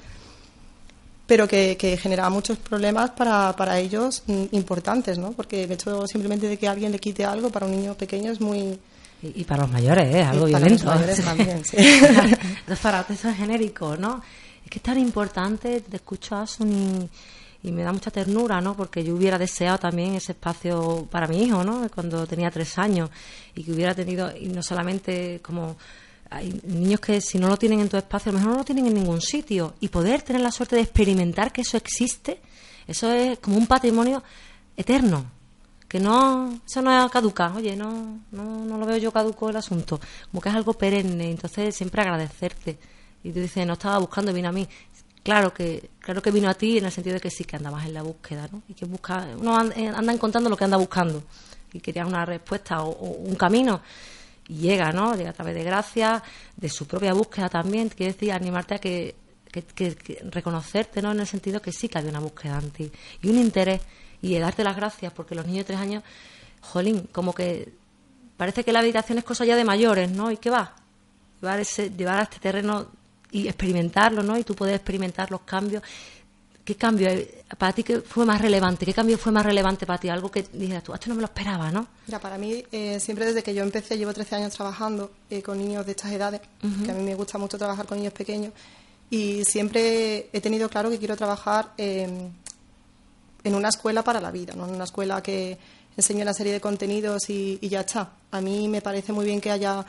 pero 1.32 1.48
que, 1.48 1.78
que 1.78 1.96
generaba 1.96 2.28
muchos 2.28 2.58
problemas 2.58 3.12
para, 3.12 3.56
para 3.56 3.78
ellos 3.78 4.22
importantes, 4.26 5.16
¿no? 5.16 5.32
Porque 5.32 5.64
el 5.64 5.72
hecho 5.72 6.06
simplemente 6.06 6.46
de 6.46 6.58
que 6.58 6.68
alguien 6.68 6.92
le 6.92 6.98
quite 6.98 7.24
algo 7.24 7.48
para 7.48 7.64
un 7.64 7.72
niño 7.72 7.94
pequeño 7.94 8.30
es 8.30 8.38
muy... 8.38 8.78
Y, 9.22 9.42
para 9.44 9.62
los 9.62 9.72
mayores, 9.72 10.14
¿eh? 10.14 10.22
Algo 10.22 10.44
violento. 10.44 10.84
Para 10.84 11.06
los 11.06 11.08
mayores 11.08 11.24
también, 11.24 11.64
sí. 11.64 11.78
para 12.82 13.06
eso 13.08 13.30
es 13.30 13.34
genérico, 13.38 13.96
¿no? 13.96 14.22
Es 14.62 14.70
que 14.70 14.78
es 14.78 14.82
tan 14.82 14.98
importante, 14.98 15.80
te 15.80 15.96
escucho 15.96 16.36
a 16.36 16.42
Asun 16.42 17.08
y, 17.62 17.72
me 17.72 17.82
da 17.82 17.94
mucha 17.94 18.10
ternura, 18.10 18.60
¿no? 18.60 18.76
Porque 18.76 19.02
yo 19.02 19.14
hubiera 19.14 19.38
deseado 19.38 19.78
también 19.78 20.12
ese 20.12 20.32
espacio 20.32 21.08
para 21.10 21.26
mi 21.26 21.44
hijo, 21.44 21.64
¿no? 21.64 21.88
Cuando 21.94 22.26
tenía 22.26 22.50
tres 22.50 22.76
años 22.76 23.08
y 23.54 23.64
que 23.64 23.72
hubiera 23.72 23.94
tenido, 23.94 24.30
y 24.36 24.48
no 24.48 24.62
solamente 24.62 25.40
como 25.40 25.78
hay 26.32 26.60
niños 26.64 27.00
que 27.00 27.20
si 27.20 27.38
no 27.38 27.48
lo 27.48 27.56
tienen 27.56 27.80
en 27.80 27.88
tu 27.88 27.96
espacio, 27.96 28.30
a 28.30 28.32
lo 28.32 28.38
mejor 28.38 28.52
no 28.52 28.58
lo 28.58 28.64
tienen 28.64 28.86
en 28.86 28.94
ningún 28.94 29.20
sitio. 29.20 29.74
Y 29.80 29.88
poder 29.88 30.22
tener 30.22 30.42
la 30.42 30.50
suerte 30.50 30.76
de 30.76 30.82
experimentar 30.82 31.52
que 31.52 31.62
eso 31.62 31.76
existe, 31.76 32.40
eso 32.86 33.10
es 33.12 33.38
como 33.38 33.56
un 33.56 33.66
patrimonio 33.66 34.22
eterno. 34.76 35.26
Que 35.88 36.00
no, 36.00 36.60
eso 36.66 36.80
no 36.80 37.04
es 37.04 37.10
caduca. 37.12 37.52
Oye, 37.54 37.76
no, 37.76 38.20
no, 38.30 38.64
no 38.64 38.78
lo 38.78 38.86
veo 38.86 38.96
yo 38.96 39.12
caduco 39.12 39.50
el 39.50 39.56
asunto. 39.56 40.00
Como 40.30 40.40
que 40.40 40.48
es 40.48 40.54
algo 40.54 40.72
perenne. 40.72 41.30
Entonces, 41.30 41.74
siempre 41.74 42.00
agradecerte. 42.00 42.78
Y 43.22 43.30
tú 43.30 43.40
dices, 43.40 43.66
no 43.66 43.74
estaba 43.74 43.98
buscando, 43.98 44.32
viene 44.32 44.48
a 44.48 44.52
mí. 44.52 44.66
claro 45.22 45.52
que 45.52 45.90
claro 46.00 46.20
que 46.22 46.30
vino 46.30 46.48
a 46.48 46.54
ti 46.54 46.78
en 46.78 46.86
el 46.86 46.92
sentido 46.92 47.14
de 47.14 47.20
que 47.20 47.30
sí 47.30 47.44
que 47.44 47.56
andabas 47.56 47.86
en 47.86 47.94
la 47.94 48.02
búsqueda, 48.02 48.48
¿no? 48.50 48.62
Y 48.68 48.74
que 48.74 48.86
busca, 48.86 49.28
uno 49.38 49.70
eh, 49.70 49.88
anda 49.88 50.12
encontrando 50.12 50.50
lo 50.50 50.56
que 50.56 50.64
anda 50.64 50.76
buscando 50.76 51.22
y 51.72 51.80
querías 51.80 52.06
una 52.06 52.24
respuesta 52.24 52.82
o, 52.82 52.90
un 52.90 53.34
camino 53.36 53.80
llega, 54.46 54.92
¿no? 54.92 55.14
Llega 55.14 55.30
a 55.30 55.32
través 55.32 55.54
de 55.54 55.64
gracia, 55.64 56.22
de 56.56 56.68
su 56.68 56.86
propia 56.86 57.12
búsqueda 57.12 57.48
también, 57.48 57.88
quiere 57.88 58.12
decir, 58.12 58.32
animarte 58.32 58.74
a 58.74 58.78
que, 58.78 59.14
reconocerte, 60.30 61.02
¿no? 61.02 61.12
En 61.12 61.20
el 61.20 61.26
sentido 61.26 61.60
que 61.60 61.72
sí 61.72 61.88
que 61.88 61.98
había 61.98 62.10
una 62.10 62.20
búsqueda 62.20 62.58
en 62.58 62.70
ti 62.70 62.90
y 63.20 63.28
un 63.28 63.38
interés 63.38 63.82
y 64.22 64.38
darte 64.38 64.64
las 64.64 64.74
gracias 64.74 65.12
porque 65.12 65.34
los 65.34 65.44
niños 65.46 65.66
de 65.66 65.74
tres 65.74 65.78
años, 65.78 66.02
jolín, 66.62 67.08
como 67.12 67.34
que 67.34 67.72
parece 68.36 68.64
que 68.64 68.72
la 68.72 68.78
habitación 68.78 69.18
es 69.18 69.24
cosa 69.24 69.44
ya 69.44 69.56
de 69.56 69.64
mayores, 69.64 70.10
¿no? 70.10 70.30
¿Y 70.30 70.38
qué 70.38 70.48
va? 70.48 70.74
Llevar, 71.40 71.62
llevar 71.64 72.20
a 72.20 72.22
este 72.22 72.38
terreno 72.38 72.86
y 73.30 73.48
experimentarlo, 73.48 74.22
¿no? 74.22 74.38
Y 74.38 74.44
tú 74.44 74.54
puedes 74.54 74.76
experimentar 74.76 75.30
los 75.30 75.42
cambios. 75.42 75.82
¿Qué 76.64 76.76
cambio 76.76 77.08
para 77.58 77.72
ti 77.72 77.82
que 77.82 78.00
fue 78.00 78.24
más 78.24 78.40
relevante? 78.40 78.86
¿Qué 78.86 78.94
cambio 78.94 79.18
fue 79.18 79.32
más 79.32 79.44
relevante 79.44 79.84
para 79.84 79.98
ti? 79.98 80.08
Algo 80.08 80.30
que 80.30 80.44
dijeras 80.52 80.84
tú, 80.84 80.94
esto 80.94 81.08
no 81.08 81.16
me 81.16 81.22
lo 81.22 81.26
esperaba, 81.26 81.70
¿no? 81.70 81.88
Ya, 82.06 82.20
para 82.20 82.38
mí, 82.38 82.64
eh, 82.70 83.00
siempre 83.00 83.26
desde 83.26 83.42
que 83.42 83.52
yo 83.52 83.62
empecé, 83.62 83.98
llevo 83.98 84.12
13 84.12 84.36
años 84.36 84.54
trabajando 84.54 85.10
eh, 85.28 85.42
con 85.42 85.58
niños 85.58 85.84
de 85.84 85.92
estas 85.92 86.12
edades, 86.12 86.40
que 86.84 86.90
a 86.90 86.94
mí 86.94 87.02
me 87.02 87.14
gusta 87.14 87.38
mucho 87.38 87.58
trabajar 87.58 87.86
con 87.86 87.98
niños 87.98 88.12
pequeños, 88.12 88.52
y 89.10 89.42
siempre 89.44 90.30
he 90.32 90.40
tenido 90.40 90.68
claro 90.68 90.88
que 90.88 90.98
quiero 90.98 91.16
trabajar 91.16 91.72
en 91.76 92.32
una 93.44 93.68
escuela 93.68 94.02
para 94.04 94.20
la 94.20 94.30
vida, 94.30 94.54
no 94.54 94.66
en 94.66 94.74
una 94.74 94.84
escuela 94.84 95.22
que 95.22 95.58
enseñe 95.96 96.22
una 96.22 96.32
serie 96.32 96.52
de 96.52 96.60
contenidos 96.60 97.28
y, 97.28 97.58
y 97.60 97.68
ya 97.68 97.80
está. 97.80 98.12
A 98.30 98.40
mí 98.40 98.68
me 98.68 98.80
parece 98.80 99.12
muy 99.12 99.26
bien 99.26 99.40
que 99.40 99.50
haya 99.50 99.84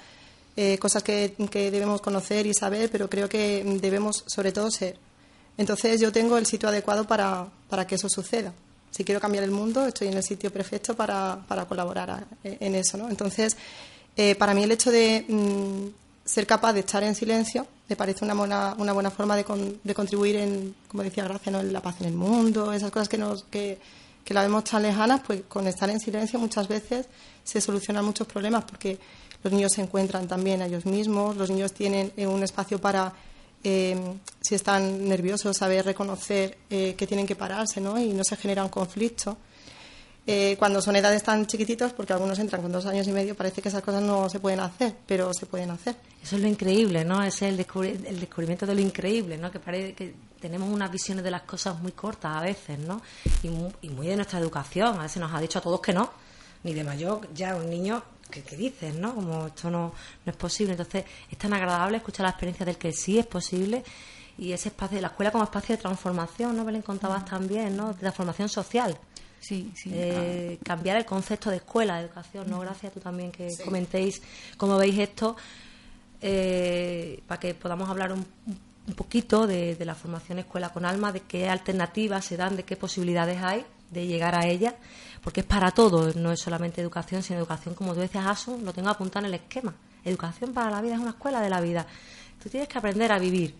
eh, 0.55 0.77
cosas 0.77 1.01
que, 1.01 1.33
debemos 1.51 2.01
conocer 2.01 2.45
y 2.45 2.53
saber, 2.53 2.89
pero 2.91 3.09
creo 3.09 3.27
que 3.27 3.63
debemos 3.81 4.23
sobre 4.27 4.51
todo 4.51 4.69
ser. 4.69 4.97
Entonces 5.57 5.99
yo 6.01 6.11
tengo 6.11 6.37
el 6.37 6.45
sitio 6.45 6.69
adecuado 6.69 7.05
para, 7.05 7.47
para 7.69 7.85
que 7.85 7.95
eso 7.95 8.09
suceda. 8.09 8.53
Si 8.91 9.03
quiero 9.03 9.19
cambiar 9.19 9.43
el 9.43 9.51
mundo, 9.51 9.85
estoy 9.85 10.07
en 10.07 10.15
el 10.15 10.23
sitio 10.23 10.51
perfecto 10.51 10.95
para, 10.95 11.39
para 11.47 11.65
colaborar 11.65 12.25
en 12.43 12.75
eso. 12.75 12.97
¿no? 12.97 13.09
Entonces, 13.09 13.57
eh, 14.15 14.35
para 14.35 14.53
mí 14.53 14.63
el 14.63 14.71
hecho 14.71 14.91
de 14.91 15.25
mm, 15.27 15.87
ser 16.25 16.45
capaz 16.45 16.73
de 16.73 16.81
estar 16.81 17.01
en 17.03 17.15
silencio 17.15 17.65
me 17.89 17.95
parece 17.95 18.23
una 18.23 18.33
buena, 18.33 18.75
una 18.77 18.93
buena 18.93 19.11
forma 19.11 19.35
de, 19.35 19.45
de 19.83 19.93
contribuir 19.93 20.37
en, 20.37 20.75
como 20.87 21.03
decía 21.03 21.23
Gracia, 21.25 21.59
en 21.59 21.73
la 21.73 21.81
paz 21.81 21.95
en 21.99 22.07
el 22.07 22.13
mundo, 22.13 22.71
esas 22.71 22.91
cosas 22.91 23.09
que, 23.09 23.17
nos, 23.17 23.43
que, 23.43 23.77
que 24.23 24.33
la 24.33 24.41
vemos 24.41 24.63
tan 24.63 24.83
lejanas, 24.83 25.21
pues 25.25 25.41
con 25.47 25.67
estar 25.67 25.89
en 25.89 25.99
silencio 25.99 26.39
muchas 26.39 26.67
veces 26.67 27.07
se 27.43 27.59
solucionan 27.59 28.05
muchos 28.05 28.25
problemas 28.25 28.63
porque 28.63 28.97
los 29.43 29.51
niños 29.51 29.73
se 29.75 29.81
encuentran 29.81 30.27
también 30.27 30.61
a 30.61 30.67
ellos 30.67 30.85
mismos, 30.85 31.35
los 31.35 31.49
niños 31.49 31.73
tienen 31.73 32.13
eh, 32.15 32.25
un 32.25 32.41
espacio 32.41 32.79
para, 32.79 33.13
eh, 33.63 33.95
si 34.41 34.55
están 34.55 35.07
nerviosos, 35.07 35.55
saber 35.55 35.85
reconocer 35.85 36.57
eh, 36.69 36.95
que 36.95 37.07
tienen 37.07 37.25
que 37.25 37.35
pararse 37.35 37.79
¿no? 37.79 37.99
y 37.99 38.13
no 38.13 38.23
se 38.23 38.35
genera 38.35 38.63
un 38.63 38.69
conflicto. 38.69 39.37
cuando 40.57 40.81
son 40.81 40.95
edades 40.95 41.21
tan 41.23 41.45
chiquititos, 41.45 41.91
porque 41.93 42.13
algunos 42.13 42.39
entran 42.39 42.61
con 42.61 42.71
dos 42.71 42.85
años 42.85 43.07
y 43.07 43.11
medio, 43.11 43.35
parece 43.35 43.61
que 43.61 43.69
esas 43.69 43.83
cosas 43.83 44.01
no 44.01 44.29
se 44.29 44.39
pueden 44.39 44.61
hacer, 44.61 44.95
pero 45.05 45.33
se 45.33 45.45
pueden 45.45 45.69
hacer. 45.71 45.95
Eso 46.21 46.37
es 46.37 46.41
lo 46.41 46.47
increíble, 46.47 47.03
¿no? 47.03 47.21
Es 47.21 47.41
el, 47.41 47.59
el 47.59 48.19
descubrimiento 48.19 48.65
de 48.65 48.75
lo 48.75 48.79
increíble, 48.79 49.37
¿no? 49.37 49.51
Que 49.51 49.59
parece 49.59 49.93
que 49.93 50.13
tenemos 50.39 50.69
unas 50.69 50.91
visiones 50.91 51.23
de 51.23 51.31
las 51.31 51.43
cosas 51.43 51.79
muy 51.81 51.93
cortas 51.93 52.35
a 52.35 52.41
veces, 52.41 52.79
¿no? 52.79 53.01
Y 53.43 53.49
muy, 53.49 53.71
y 53.81 53.89
muy 53.89 54.07
de 54.07 54.15
nuestra 54.15 54.39
educación. 54.39 54.99
A 54.99 55.03
veces 55.03 55.17
nos 55.17 55.33
ha 55.33 55.39
dicho 55.41 55.59
a 55.59 55.61
todos 55.61 55.81
que 55.81 55.93
no, 55.93 56.09
ni 56.63 56.73
de 56.73 56.83
mayor, 56.83 57.27
ya 57.33 57.55
un 57.55 57.69
niño 57.69 58.03
¿qué, 58.41 58.57
dices, 58.57 58.95
no? 58.95 59.13
Como 59.13 59.47
esto 59.47 59.69
no, 59.69 59.93
no 60.25 60.31
es 60.31 60.35
posible. 60.35 60.73
Entonces, 60.73 61.05
es 61.29 61.37
tan 61.37 61.53
agradable 61.53 61.97
escuchar 61.97 62.23
la 62.23 62.31
experiencia 62.31 62.65
del 62.65 62.77
que 62.77 62.91
sí 62.91 63.19
es 63.19 63.27
posible 63.27 63.83
y 64.37 64.51
ese 64.51 64.69
espacio 64.69 64.95
de 64.95 65.01
la 65.01 65.09
escuela 65.09 65.31
como 65.31 65.43
espacio 65.43 65.75
de 65.75 65.81
transformación, 65.81 66.57
¿no? 66.57 66.65
Belén 66.65 66.81
contabas 66.81 67.23
mm. 67.23 67.25
también, 67.25 67.77
¿no? 67.77 67.93
De 67.93 67.99
transformación 67.99 68.49
social. 68.49 68.97
Sí, 69.39 69.71
sí. 69.75 69.91
Eh, 69.93 70.57
cambiar 70.63 70.97
el 70.97 71.05
concepto 71.05 71.49
de 71.49 71.57
escuela, 71.57 71.97
de 71.97 72.05
educación, 72.05 72.49
¿no? 72.49 72.59
Gracias 72.59 72.91
a 72.91 72.93
tú 72.93 73.01
también 73.01 73.31
que 73.31 73.49
comentéis 73.63 74.21
cómo 74.57 74.77
veis 74.77 74.97
esto, 74.97 75.35
eh, 76.21 77.21
para 77.27 77.39
que 77.39 77.53
podamos 77.53 77.89
hablar 77.89 78.13
un, 78.13 78.25
un 78.87 78.93
poquito 78.93 79.45
de, 79.45 79.75
de, 79.75 79.85
la 79.85 79.95
formación 79.95 80.39
escuela 80.39 80.69
con 80.69 80.85
alma, 80.85 81.11
de 81.11 81.19
qué 81.19 81.49
alternativas 81.49 82.23
se 82.23 82.37
dan, 82.37 82.55
de 82.55 82.63
qué 82.63 82.77
posibilidades 82.77 83.41
hay 83.43 83.65
de 83.91 84.07
llegar 84.07 84.35
a 84.35 84.47
ella 84.47 84.75
porque 85.23 85.39
es 85.39 85.45
para 85.45 85.71
todo, 85.71 86.11
no 86.15 86.31
es 86.31 86.39
solamente 86.39 86.81
educación, 86.81 87.23
sino 87.23 87.39
educación, 87.39 87.75
como 87.75 87.93
tú 87.93 88.01
decías, 88.01 88.25
Aso, 88.25 88.57
lo 88.57 88.73
tengo 88.73 88.89
apuntado 88.89 89.25
en 89.25 89.33
el 89.33 89.39
esquema. 89.39 89.73
Educación 90.03 90.53
para 90.53 90.69
la 90.69 90.81
vida 90.81 90.95
es 90.95 90.99
una 90.99 91.11
escuela 91.11 91.39
de 91.39 91.49
la 91.49 91.61
vida. 91.61 91.87
Tú 92.41 92.49
tienes 92.49 92.67
que 92.67 92.77
aprender 92.77 93.09
a 93.09 93.19
vivir 93.19 93.55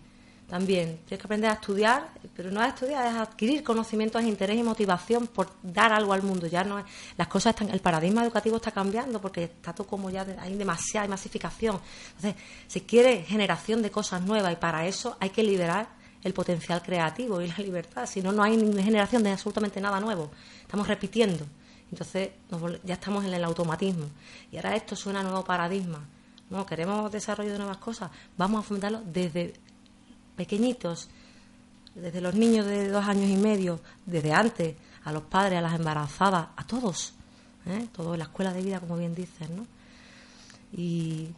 también, 0.46 0.98
tienes 1.06 1.18
que 1.18 1.26
aprender 1.26 1.50
a 1.50 1.54
estudiar, 1.54 2.10
pero 2.36 2.50
no 2.50 2.60
a 2.60 2.68
estudiar, 2.68 3.06
es 3.06 3.14
adquirir 3.14 3.64
conocimientos, 3.64 4.22
interés 4.24 4.58
y 4.58 4.62
motivación 4.62 5.26
por 5.26 5.48
dar 5.62 5.90
algo 5.94 6.12
al 6.12 6.22
mundo. 6.22 6.46
Ya 6.46 6.64
no 6.64 6.84
las 7.16 7.28
cosas 7.28 7.54
están, 7.54 7.70
el 7.70 7.80
paradigma 7.80 8.22
educativo 8.22 8.56
está 8.56 8.70
cambiando 8.70 9.18
porque 9.18 9.44
está 9.44 9.72
todo 9.72 9.86
como 9.86 10.10
ya 10.10 10.26
hay 10.38 10.54
demasiada 10.56 11.08
masificación. 11.08 11.80
Entonces, 12.16 12.34
se 12.66 12.82
quiere 12.82 13.22
generación 13.22 13.80
de 13.80 13.90
cosas 13.90 14.20
nuevas 14.20 14.52
y 14.52 14.56
para 14.56 14.86
eso 14.86 15.16
hay 15.18 15.30
que 15.30 15.42
liberar 15.42 15.88
el 16.22 16.34
potencial 16.34 16.82
creativo 16.82 17.40
y 17.40 17.48
la 17.48 17.56
libertad. 17.58 18.06
Si 18.06 18.20
no, 18.20 18.32
no 18.32 18.42
hay 18.42 18.58
generación 18.82 19.22
de 19.22 19.32
absolutamente 19.32 19.80
nada 19.80 19.98
nuevo 19.98 20.30
estamos 20.74 20.88
repitiendo. 20.88 21.46
Entonces 21.92 22.30
ya 22.82 22.94
estamos 22.94 23.24
en 23.24 23.32
el 23.32 23.44
automatismo. 23.44 24.06
Y 24.50 24.56
ahora 24.56 24.74
esto 24.74 24.96
suena 24.96 25.20
a 25.20 25.22
nuevo 25.22 25.44
paradigma. 25.44 26.00
No, 26.50 26.66
queremos 26.66 27.12
desarrollo 27.12 27.52
de 27.52 27.58
nuevas 27.58 27.76
cosas. 27.76 28.10
Vamos 28.36 28.64
a 28.64 28.66
fomentarlo 28.66 29.00
desde 29.04 29.54
pequeñitos, 30.34 31.08
desde 31.94 32.20
los 32.20 32.34
niños 32.34 32.66
de 32.66 32.88
dos 32.88 33.04
años 33.04 33.30
y 33.30 33.36
medio, 33.36 33.78
desde 34.04 34.32
antes, 34.32 34.74
a 35.04 35.12
los 35.12 35.22
padres, 35.22 35.60
a 35.60 35.62
las 35.62 35.74
embarazadas, 35.74 36.48
a 36.56 36.66
todos. 36.66 37.12
¿eh? 37.66 37.86
Todo 37.92 38.14
en 38.14 38.18
la 38.18 38.24
escuela 38.24 38.52
de 38.52 38.62
vida, 38.62 38.80
como 38.80 38.96
bien 38.96 39.14
dices, 39.14 39.48
¿no? 39.48 39.64
Y 40.72 41.28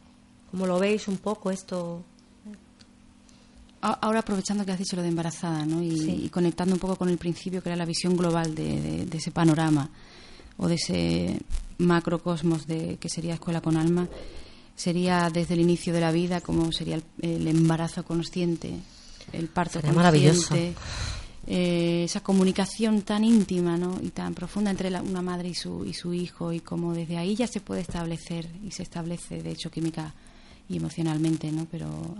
como 0.50 0.66
lo 0.66 0.78
veis 0.78 1.08
un 1.08 1.18
poco 1.18 1.50
esto 1.50 2.02
Ahora 3.80 4.20
aprovechando 4.20 4.64
que 4.64 4.72
has 4.72 4.78
dicho 4.78 4.96
lo 4.96 5.02
de 5.02 5.08
embarazada 5.08 5.64
¿no? 5.64 5.82
y, 5.82 6.28
conectando 6.30 6.74
un 6.74 6.80
poco 6.80 6.96
con 6.96 7.08
el 7.08 7.18
principio 7.18 7.62
que 7.62 7.68
era 7.68 7.76
la 7.76 7.84
visión 7.84 8.16
global 8.16 8.54
de, 8.54 9.06
ese 9.12 9.30
panorama 9.30 9.88
o 10.56 10.66
de 10.66 10.74
ese 10.74 11.40
macrocosmos 11.78 12.66
de 12.66 12.96
que 12.96 13.08
sería 13.08 13.34
escuela 13.34 13.60
con 13.60 13.76
alma, 13.76 14.08
sería 14.74 15.28
desde 15.30 15.54
el 15.54 15.60
inicio 15.60 15.92
de 15.92 16.00
la 16.00 16.10
vida 16.10 16.40
como 16.40 16.72
sería 16.72 17.00
el, 17.20 17.46
embarazo 17.46 18.02
consciente, 18.02 18.72
el 19.32 19.48
parto 19.48 19.80
consciente, 19.82 20.74
eh, 21.46 22.04
esa 22.04 22.20
comunicación 22.20 23.02
tan 23.02 23.24
íntima 23.24 23.76
¿no? 23.76 24.00
y 24.02 24.08
tan 24.08 24.34
profunda 24.34 24.70
entre 24.70 24.88
una 25.00 25.22
madre 25.22 25.50
y 25.50 25.54
su, 25.54 25.84
y 25.84 25.92
su 25.92 26.14
hijo 26.14 26.52
y 26.52 26.60
como 26.60 26.94
desde 26.94 27.18
ahí 27.18 27.36
ya 27.36 27.46
se 27.46 27.60
puede 27.60 27.82
establecer 27.82 28.48
y 28.64 28.72
se 28.72 28.82
establece 28.82 29.42
de 29.42 29.50
hecho 29.50 29.70
química 29.70 30.14
y 30.68 30.76
emocionalmente, 30.78 31.50
¿no? 31.52 31.66
Pero 31.70 32.16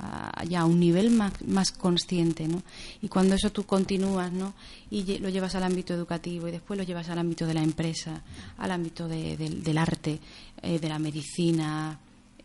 ya 0.48 0.60
a 0.60 0.64
un 0.64 0.78
nivel 0.78 1.10
más, 1.10 1.32
más 1.46 1.72
consciente, 1.72 2.46
¿no? 2.46 2.62
Y 3.02 3.08
cuando 3.08 3.34
eso 3.34 3.50
tú 3.50 3.64
continúas, 3.64 4.32
¿no? 4.32 4.54
Y 4.90 5.18
lo 5.18 5.28
llevas 5.28 5.54
al 5.54 5.64
ámbito 5.64 5.94
educativo 5.94 6.48
y 6.48 6.52
después 6.52 6.78
lo 6.78 6.84
llevas 6.84 7.08
al 7.08 7.18
ámbito 7.18 7.46
de 7.46 7.54
la 7.54 7.62
empresa, 7.62 8.22
al 8.58 8.70
ámbito 8.70 9.08
del 9.08 9.78
arte, 9.78 10.20
eh, 10.62 10.78
de 10.78 10.88
la 10.88 10.98
medicina 10.98 11.98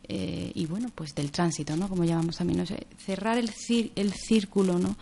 eh, 0.08 0.52
y 0.56 0.66
bueno, 0.66 0.89
pues 0.93 1.14
del 1.16 1.32
tránsito, 1.32 1.78
¿no? 1.78 1.88
Como 1.88 2.04
llamamos 2.04 2.38
también, 2.38 2.60
¿no? 2.60 2.66
cerrar 2.97 3.38
el, 3.38 3.49
el 3.95 4.14
círculo, 4.14 4.80
¿no? 4.80 4.97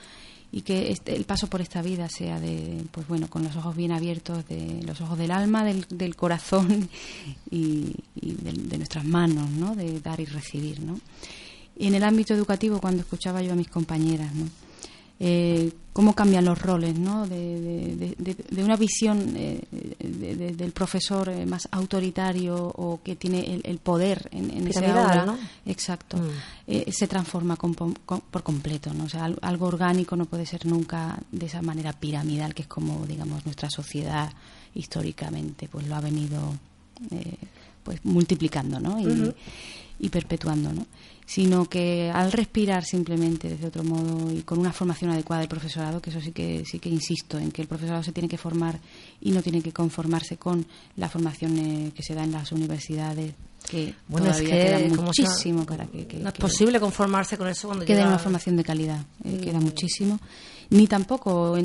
Y 0.51 0.61
que 0.61 0.91
este, 0.91 1.15
el 1.15 1.25
paso 1.25 1.47
por 1.47 1.61
esta 1.61 1.81
vida 1.81 2.07
sea 2.09 2.39
de, 2.39 2.83
pues 2.91 3.07
bueno, 3.07 3.29
con 3.29 3.43
los 3.43 3.55
ojos 3.55 3.75
bien 3.75 3.91
abiertos, 3.91 4.47
de 4.47 4.81
los 4.83 4.99
ojos 5.01 5.17
del 5.17 5.31
alma, 5.31 5.63
del, 5.63 5.85
del 5.89 6.15
corazón 6.15 6.89
y, 7.51 7.93
de, 8.15 8.77
nuestras 8.77 9.05
manos, 9.05 9.49
¿no? 9.51 9.75
De 9.75 9.99
dar 9.99 10.19
y 10.19 10.25
recibir, 10.25 10.79
¿no? 10.81 10.99
Y 11.77 11.87
en 11.87 11.95
el 11.95 12.03
ámbito 12.03 12.33
educativo, 12.33 12.79
cuando 12.79 13.01
escuchaba 13.01 13.41
yo 13.41 13.53
a 13.53 13.55
mis 13.55 13.69
compañeras, 13.69 14.33
¿no? 14.33 14.45
Eh, 15.21 15.73
cómo 15.91 16.15
cambian 16.15 16.45
los 16.45 16.61
roles, 16.61 16.97
¿no? 16.97 17.27
De, 17.27 18.15
una 18.57 18.77
visión 18.77 19.33
eh, 19.35 19.61
del 19.99 20.71
profesor 20.71 21.27
eh, 21.27 21.45
más 21.45 21.67
autoritario 21.71 22.55
o 22.55 23.01
que 23.03 23.17
tiene 23.17 23.59
el, 23.61 23.79
poder 23.79 24.29
en, 24.31 24.49
en 24.49 24.67
ese 24.67 24.85
aula, 24.85 25.37
exacto, 25.65 26.15
mm. 26.15 26.89
se 26.89 27.07
transforma 27.07 27.57
por 27.57 28.43
completo, 28.43 28.93
¿no? 28.93 29.05
O 29.05 29.09
sea, 29.09 29.25
algo 29.41 29.67
orgánico 29.67 30.15
no 30.15 30.23
puede 30.23 30.45
ser 30.45 30.65
nunca 30.65 31.19
de 31.33 31.47
esa 31.47 31.61
manera 31.61 31.91
piramidal 31.91 32.53
que 32.53 32.61
es 32.61 32.67
como, 32.69 33.05
digamos, 33.05 33.43
nuestra 33.43 33.69
sociedad 33.69 34.31
históricamente, 34.75 35.67
pues 35.67 35.85
lo 35.85 35.95
ha 35.95 36.01
venido, 36.01 36.53
pues 37.83 37.99
multiplicando, 38.05 38.79
¿no? 38.79 38.97
Y, 39.01 39.33
y 39.99 40.07
perpetuando, 40.07 40.71
¿no? 40.71 40.85
Sino 41.29 41.65
que 41.65 42.09
al 42.11 42.31
respirar 42.31 42.83
simplemente 42.83 43.49
desde 43.49 43.67
otro 43.67 43.83
modo 43.83 44.31
y 44.31 44.41
con 44.41 44.57
una 44.57 44.73
formación 44.73 45.11
adecuada 45.11 45.41
del 45.41 45.47
profesorado, 45.47 46.01
que 46.01 46.09
eso 46.09 46.19
sí 46.19 46.31
que 46.31 46.63
sí 46.65 46.79
que 46.79 46.89
insisto 46.89 47.37
en 47.37 47.51
que 47.51 47.61
el 47.61 47.67
profesorado 47.67 48.01
se 48.01 48.11
tiene 48.11 48.27
que 48.27 48.39
formar 48.39 48.79
y 49.21 49.29
no 49.29 49.43
tiene 49.43 49.61
que 49.61 49.71
conformarse 49.71 50.37
con 50.37 50.65
la 50.95 51.07
formación 51.07 51.55
eh, 51.59 51.91
que 51.93 52.01
se 52.01 52.15
da 52.15 52.23
en 52.23 52.31
las 52.31 52.51
universidades 52.51 53.35
que 53.69 53.93
todavía 54.09 54.49
queda 54.49 55.03
muchísimo 55.03 55.67
para 55.67 55.85
que, 55.85 56.17
no 56.19 56.29
es 56.29 56.35
posible 56.35 56.79
conformarse 56.79 57.37
con 57.37 57.47
eso 57.47 57.67
cuando 57.67 57.85
queda 57.85 58.07
una 58.07 58.17
formación 58.17 58.55
de 58.57 58.63
calidad 58.63 59.05
eh, 59.23 59.39
queda 59.43 59.59
muchísimo 59.59 60.19
ni 60.71 60.85
tampoco 60.87 61.57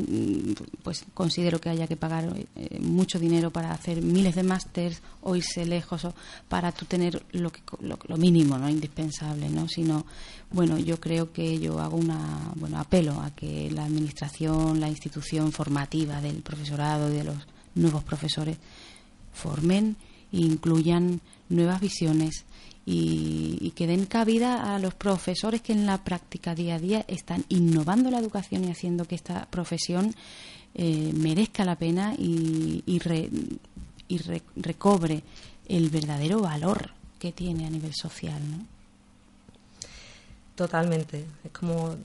pues 0.83 1.05
considero 1.13 1.61
que 1.61 1.69
haya 1.69 1.87
que 1.87 1.95
pagar 1.95 2.33
eh, 2.55 2.79
mucho 2.79 3.19
dinero 3.19 3.51
para 3.51 3.71
hacer 3.71 4.01
miles 4.01 4.35
de 4.35 4.43
másters 4.43 5.01
o 5.21 5.35
irse 5.35 5.65
lejos 5.65 6.05
o 6.05 6.13
para 6.49 6.71
tú 6.71 6.85
tener 6.85 7.23
lo, 7.31 7.51
que, 7.51 7.61
lo, 7.81 8.17
mínimo 8.17 8.57
no 8.57 8.67
indispensable 8.67 9.49
no 9.49 9.67
sino 9.67 10.05
bueno 10.51 10.79
yo 10.79 10.99
creo 10.99 11.31
que 11.31 11.59
yo 11.59 11.79
hago 11.79 11.97
una 11.97 12.51
bueno 12.55 12.79
apelo 12.79 13.21
a 13.21 13.29
que 13.35 13.69
la 13.69 13.85
administración 13.85 14.79
la 14.79 14.89
institución 14.89 15.51
formativa 15.51 16.19
del 16.19 16.41
profesorado 16.41 17.09
de 17.09 17.23
los 17.23 17.37
nuevos 17.75 18.03
profesores 18.03 18.57
formen 19.33 19.97
e 20.31 20.37
incluyan 20.37 21.21
nuevas 21.49 21.79
visiones 21.79 22.45
y, 22.85 23.71
que 23.75 23.87
den 23.87 24.05
cabida 24.05 24.75
a 24.75 24.79
los 24.79 24.93
profesores 24.93 25.61
que 25.61 25.73
en 25.73 25.85
la 25.85 26.03
práctica 26.03 26.53
día 26.53 26.75
a 26.75 26.79
día 26.79 27.05
están 27.07 27.43
innovando 27.49 28.11
la 28.11 28.19
educación 28.19 28.63
y 28.63 28.71
haciendo 28.71 29.05
que 29.05 29.15
esta 29.15 29.47
profesión 29.47 30.13
eh, 30.75 31.11
merezca 31.13 31.65
la 31.65 31.75
pena 31.75 32.13
y, 32.17 32.83
y, 32.85 32.99
recobre 34.57 35.23
el 35.67 35.89
verdadero 35.89 36.41
valor 36.41 36.91
que 37.17 37.31
tiene 37.31 37.65
a 37.65 37.69
nivel 37.69 37.93
social. 37.95 38.39
¿no? 38.51 38.65
Totalmente. 40.55 41.25
Es 41.43 41.51
como 41.51 41.95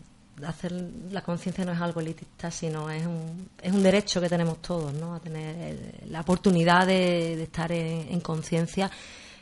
hacer 0.47 0.73
la 1.11 1.21
conciencia 1.21 1.67
no 1.67 1.73
es 1.73 1.81
algo 1.81 2.01
elitista, 2.01 2.51
sino 2.51 2.89
es 2.89 3.05
un, 3.05 3.51
es 3.61 3.71
un 3.71 3.83
derecho 3.83 4.19
que 4.23 4.31
tenemos 4.31 4.63
todos, 4.63 4.95
¿no? 4.95 5.15
A 5.15 5.21
tener 5.21 6.01
la 6.09 6.23
oportunidad 6.23 6.87
de, 6.87 7.43
estar 7.43 7.71
en 7.71 8.21
conciencia 8.21 8.91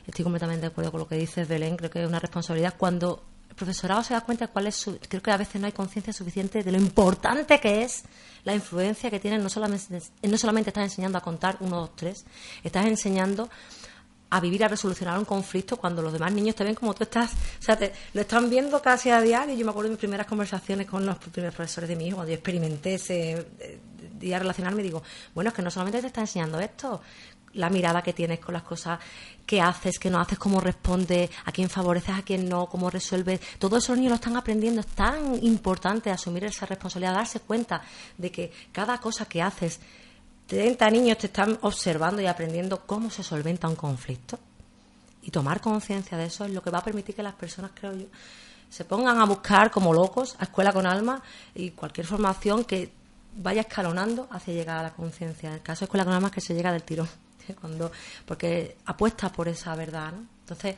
Estoy 0.08 0.22
completamente 0.22 0.62
de 0.62 0.68
acuerdo 0.68 0.90
con 0.90 1.00
lo 1.00 1.06
que 1.06 1.16
dices, 1.16 1.46
Belén. 1.46 1.76
Creo 1.76 1.90
que 1.90 2.02
es 2.02 2.08
una 2.08 2.18
responsabilidad 2.18 2.74
cuando 2.78 3.22
el 3.46 3.54
profesorado 3.54 4.02
se 4.02 4.14
da 4.14 4.22
cuenta 4.22 4.46
de 4.46 4.52
cuál 4.52 4.66
es 4.66 4.74
su. 4.74 4.98
Creo 4.98 5.22
que 5.22 5.30
a 5.30 5.36
veces 5.36 5.60
no 5.60 5.66
hay 5.66 5.72
conciencia 5.72 6.14
suficiente 6.14 6.62
de 6.62 6.72
lo 6.72 6.78
importante 6.78 7.60
que 7.60 7.82
es 7.82 8.04
la 8.42 8.54
influencia 8.54 9.10
que 9.10 9.20
tienen. 9.20 9.42
No 9.42 9.50
solamente, 9.50 10.00
no 10.22 10.38
solamente 10.38 10.70
estás 10.70 10.84
enseñando 10.84 11.18
a 11.18 11.20
contar 11.20 11.58
uno, 11.60 11.80
dos, 11.80 11.94
tres, 11.94 12.24
estás 12.64 12.86
enseñando 12.86 13.50
a 14.30 14.40
vivir, 14.40 14.64
a 14.64 14.68
resolucionar 14.68 15.18
un 15.18 15.26
conflicto 15.26 15.76
cuando 15.76 16.00
los 16.00 16.12
demás 16.14 16.32
niños 16.32 16.54
te 16.54 16.64
ven 16.64 16.74
como 16.74 16.94
tú 16.94 17.04
estás, 17.04 17.32
o 17.32 17.62
sea, 17.62 17.76
te, 17.76 17.92
lo 18.14 18.22
están 18.22 18.48
viendo 18.48 18.80
casi 18.80 19.10
a 19.10 19.20
diario. 19.20 19.54
Yo 19.54 19.64
me 19.66 19.70
acuerdo 19.70 19.88
de 19.88 19.92
mis 19.92 19.98
primeras 19.98 20.26
conversaciones 20.26 20.86
con 20.86 21.04
los 21.04 21.18
primeros 21.18 21.54
profesores 21.54 21.88
de 21.88 21.96
mi 21.96 22.06
hijo, 22.06 22.16
cuando 22.16 22.30
yo 22.30 22.36
experimenté 22.36 22.94
ese 22.94 23.46
eh, 23.58 23.78
día 24.18 24.38
relacionarme, 24.38 24.82
digo, 24.82 25.02
bueno, 25.34 25.48
es 25.48 25.54
que 25.54 25.62
no 25.62 25.70
solamente 25.70 26.00
te 26.00 26.06
está 26.06 26.22
enseñando 26.22 26.58
esto, 26.60 27.02
la 27.54 27.70
mirada 27.70 28.02
que 28.02 28.12
tienes 28.12 28.40
con 28.40 28.54
las 28.54 28.62
cosas 28.62 28.98
que 29.46 29.60
haces, 29.60 29.98
que 29.98 30.10
no 30.10 30.20
haces, 30.20 30.38
cómo 30.38 30.60
respondes, 30.60 31.30
a 31.44 31.52
quién 31.52 31.70
favoreces, 31.70 32.14
a 32.14 32.22
quién 32.22 32.48
no, 32.48 32.66
cómo 32.66 32.90
resuelves. 32.90 33.40
Todo 33.58 33.78
eso 33.78 33.92
los 33.92 33.98
niños 33.98 34.10
lo 34.10 34.16
están 34.16 34.36
aprendiendo. 34.36 34.80
Es 34.80 34.88
tan 34.88 35.42
importante 35.42 36.10
asumir 36.10 36.44
esa 36.44 36.66
responsabilidad, 36.66 37.14
darse 37.14 37.40
cuenta 37.40 37.82
de 38.16 38.30
que 38.30 38.52
cada 38.72 38.98
cosa 38.98 39.24
que 39.24 39.40
haces, 39.40 39.80
30 40.46 40.90
niños 40.90 41.18
te 41.18 41.26
están 41.26 41.58
observando 41.62 42.20
y 42.20 42.26
aprendiendo 42.26 42.82
cómo 42.86 43.10
se 43.10 43.22
solventa 43.22 43.68
un 43.68 43.76
conflicto. 43.76 44.38
Y 45.22 45.30
tomar 45.30 45.60
conciencia 45.60 46.16
de 46.16 46.26
eso 46.26 46.44
es 46.44 46.52
lo 46.52 46.62
que 46.62 46.70
va 46.70 46.78
a 46.78 46.84
permitir 46.84 47.14
que 47.14 47.22
las 47.22 47.34
personas, 47.34 47.70
creo 47.74 47.94
yo, 47.94 48.06
se 48.68 48.84
pongan 48.84 49.18
a 49.18 49.24
buscar 49.24 49.70
como 49.70 49.94
locos 49.94 50.36
a 50.38 50.44
escuela 50.44 50.72
con 50.72 50.86
alma 50.86 51.22
y 51.54 51.70
cualquier 51.70 52.06
formación 52.06 52.64
que 52.64 52.90
vaya 53.34 53.62
escalonando 53.62 54.28
hacia 54.30 54.52
llegar 54.52 54.78
a 54.78 54.82
la 54.82 54.90
conciencia. 54.90 55.48
En 55.48 55.54
el 55.56 55.62
caso 55.62 55.80
de 55.80 55.84
escuela 55.84 56.04
con 56.04 56.12
alma 56.12 56.28
es 56.28 56.34
que 56.34 56.40
se 56.42 56.54
llega 56.54 56.70
del 56.70 56.82
tirón 56.82 57.08
cuando 57.54 57.90
porque 58.26 58.76
apuesta 58.86 59.30
por 59.30 59.48
esa 59.48 59.74
verdad, 59.74 60.12
¿no? 60.12 60.26
Entonces, 60.40 60.76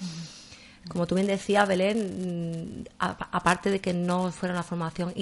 como 0.88 1.06
tú 1.06 1.14
bien 1.14 1.26
decías, 1.26 1.68
Belén, 1.68 2.84
mm, 2.84 2.84
aparte 2.98 3.70
de 3.70 3.80
que 3.80 3.92
no 3.92 4.32
fuera 4.32 4.54
una 4.54 4.62
formación 4.62 5.12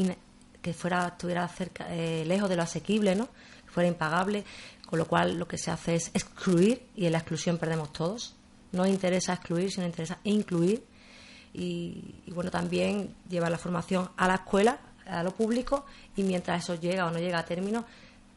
que 0.62 0.72
fuera 0.72 1.08
estuviera 1.08 1.46
cerca, 1.48 1.86
eh, 1.90 2.24
lejos 2.26 2.48
de 2.48 2.56
lo 2.56 2.62
asequible, 2.62 3.14
¿no? 3.14 3.26
Que 3.64 3.70
fuera 3.70 3.88
impagable, 3.88 4.44
con 4.86 4.98
lo 4.98 5.06
cual 5.06 5.38
lo 5.38 5.46
que 5.46 5.58
se 5.58 5.70
hace 5.70 5.94
es 5.96 6.10
excluir 6.14 6.86
y 6.96 7.06
en 7.06 7.12
la 7.12 7.18
exclusión 7.18 7.58
perdemos 7.58 7.92
todos. 7.92 8.34
No 8.72 8.86
interesa 8.86 9.34
excluir, 9.34 9.70
sino 9.70 9.86
interesa 9.86 10.18
incluir 10.24 10.84
y, 11.54 12.22
y 12.26 12.30
bueno, 12.32 12.50
también 12.50 13.14
llevar 13.28 13.50
la 13.50 13.58
formación 13.58 14.10
a 14.16 14.28
la 14.28 14.36
escuela, 14.36 14.78
a 15.06 15.22
lo 15.22 15.32
público 15.32 15.86
y 16.16 16.22
mientras 16.22 16.62
eso 16.62 16.74
llega 16.74 17.06
o 17.06 17.10
no 17.10 17.18
llega 17.18 17.38
a 17.38 17.44
término, 17.44 17.84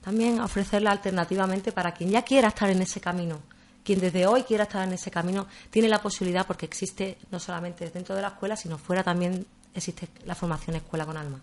también 0.01 0.39
ofrecerla 0.39 0.91
alternativamente 0.91 1.71
para 1.71 1.93
quien 1.93 2.09
ya 2.09 2.23
quiera 2.23 2.49
estar 2.49 2.69
en 2.69 2.81
ese 2.81 2.99
camino. 2.99 3.39
Quien 3.83 3.99
desde 3.99 4.27
hoy 4.27 4.43
quiera 4.43 4.63
estar 4.63 4.87
en 4.87 4.93
ese 4.93 5.09
camino 5.09 5.47
tiene 5.69 5.87
la 5.87 6.01
posibilidad 6.01 6.45
porque 6.45 6.65
existe 6.65 7.17
no 7.31 7.39
solamente 7.39 7.89
dentro 7.89 8.15
de 8.15 8.21
la 8.21 8.29
escuela, 8.29 8.55
sino 8.55 8.77
fuera 8.77 9.03
también 9.03 9.45
existe 9.73 10.07
la 10.25 10.35
formación 10.35 10.75
escuela 10.75 11.05
con 11.05 11.17
alma. 11.17 11.39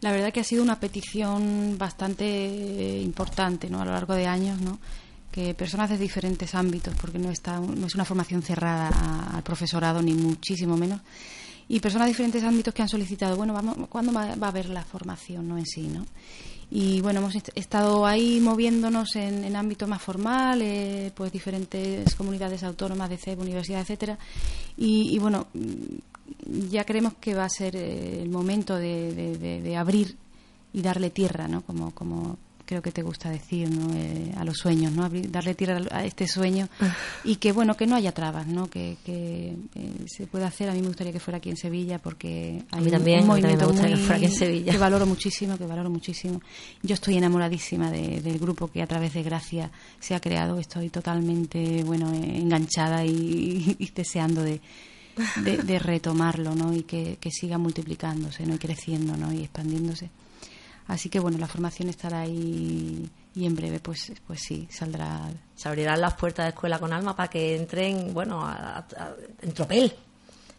La 0.00 0.12
verdad 0.12 0.32
que 0.32 0.40
ha 0.40 0.44
sido 0.44 0.62
una 0.62 0.78
petición 0.78 1.76
bastante 1.78 3.00
importante 3.00 3.70
¿no? 3.70 3.80
a 3.80 3.84
lo 3.84 3.92
largo 3.92 4.14
de 4.14 4.26
años, 4.26 4.60
¿no? 4.60 4.78
que 5.30 5.54
personas 5.54 5.90
de 5.90 5.98
diferentes 5.98 6.54
ámbitos, 6.54 6.94
porque 6.94 7.18
no, 7.18 7.30
está, 7.30 7.60
no 7.60 7.86
es 7.86 7.94
una 7.94 8.06
formación 8.06 8.42
cerrada 8.42 8.88
al 9.34 9.42
profesorado, 9.42 10.00
ni 10.00 10.14
muchísimo 10.14 10.78
menos, 10.78 11.02
y 11.68 11.80
personas 11.80 12.06
de 12.06 12.12
diferentes 12.12 12.42
ámbitos 12.42 12.72
que 12.72 12.82
han 12.82 12.88
solicitado, 12.88 13.36
bueno, 13.36 13.52
vamos, 13.52 13.76
¿cuándo 13.90 14.12
va, 14.12 14.30
a 14.30 14.48
haber 14.48 14.70
la 14.70 14.82
formación 14.82 15.46
no 15.46 15.58
en 15.58 15.66
sí? 15.66 15.88
¿no? 15.88 16.06
Y 16.70 17.00
bueno 17.00 17.20
hemos 17.20 17.34
estado 17.54 18.06
ahí 18.06 18.40
moviéndonos 18.40 19.14
en, 19.16 19.44
en 19.44 19.54
ámbito 19.54 19.86
más 19.86 20.02
formal 20.02 20.60
eh, 20.62 21.12
pues 21.14 21.30
diferentes 21.30 22.14
comunidades 22.16 22.64
autónomas 22.64 23.08
de 23.08 23.18
CEP, 23.18 23.40
universidad 23.40 23.80
etcétera. 23.80 24.18
Y, 24.76 25.18
bueno 25.18 25.46
ya 26.68 26.84
creemos 26.84 27.14
que 27.14 27.34
va 27.34 27.44
a 27.44 27.48
ser 27.48 27.76
eh, 27.76 28.20
el 28.20 28.28
momento 28.28 28.76
de, 28.76 29.36
de, 29.38 29.76
abrir 29.76 30.16
y 30.72 30.82
darle 30.82 31.10
tierra 31.10 31.46
no 31.46 31.62
como 31.62 31.92
como 31.92 32.36
creo 32.66 32.82
que 32.82 32.92
te 32.92 33.02
gusta 33.02 33.30
decir 33.30 33.70
¿no? 33.70 33.94
Eh, 33.94 34.32
a 34.36 34.44
los 34.44 34.58
sueños 34.58 34.92
no 34.92 35.08
darle 35.08 35.54
tierra 35.54 35.80
a 35.90 36.04
este 36.04 36.26
sueño 36.26 36.68
y 37.24 37.36
que 37.36 37.52
bueno 37.52 37.76
que 37.76 37.86
no 37.86 37.94
haya 37.96 38.12
trabas 38.12 38.46
no 38.46 38.68
que, 38.68 38.98
que 39.04 39.56
eh, 39.74 39.92
se 40.06 40.26
pueda 40.26 40.48
hacer 40.48 40.68
a 40.68 40.72
mí 40.72 40.80
me 40.80 40.88
gustaría 40.88 41.12
que 41.12 41.20
fuera 41.20 41.38
aquí 41.38 41.48
en 41.48 41.56
Sevilla 41.56 41.98
porque 41.98 42.64
hay 42.70 42.80
a 42.80 42.82
mí 42.82 42.90
también, 42.90 43.20
un 43.20 43.28
movimiento 43.28 43.72
me 43.72 43.88
que 43.88 43.96
fuera 43.96 44.16
aquí 44.16 44.24
en 44.26 44.32
Sevilla 44.32 44.72
que 44.72 44.78
valoro 44.78 45.06
muchísimo 45.06 45.56
que 45.56 45.66
valoro 45.66 45.88
muchísimo 45.88 46.42
yo 46.82 46.94
estoy 46.94 47.16
enamoradísima 47.16 47.90
del 47.90 48.38
grupo 48.38 48.68
que 48.68 48.82
a 48.82 48.86
través 48.86 49.14
de 49.14 49.22
Gracia 49.22 49.70
se 50.00 50.14
ha 50.14 50.20
creado 50.20 50.58
estoy 50.58 50.90
totalmente 50.90 51.84
bueno 51.84 52.12
enganchada 52.12 53.04
y, 53.06 53.90
deseando 53.94 54.42
de, 54.42 54.60
de, 55.42 55.78
retomarlo 55.78 56.54
¿no? 56.54 56.74
y 56.74 56.82
que, 56.82 57.16
que 57.20 57.30
siga 57.30 57.58
multiplicándose 57.58 58.44
¿no? 58.44 58.56
y 58.56 58.58
creciendo 58.58 59.16
¿no? 59.16 59.32
y 59.32 59.42
expandiéndose 59.42 60.10
Así 60.88 61.08
que 61.08 61.18
bueno, 61.18 61.38
la 61.38 61.48
formación 61.48 61.88
estará 61.88 62.20
ahí 62.20 63.08
y 63.34 63.44
en 63.44 63.56
breve 63.56 63.80
pues 63.80 64.12
pues 64.26 64.40
sí, 64.40 64.68
saldrá. 64.70 65.28
Se 65.54 65.68
abrirán 65.68 66.00
las 66.00 66.14
puertas 66.14 66.46
de 66.46 66.50
Escuela 66.50 66.78
con 66.78 66.92
Alma 66.92 67.16
para 67.16 67.28
que 67.28 67.56
entren, 67.56 68.14
bueno, 68.14 68.48
en 69.42 69.52
tropel. 69.52 69.92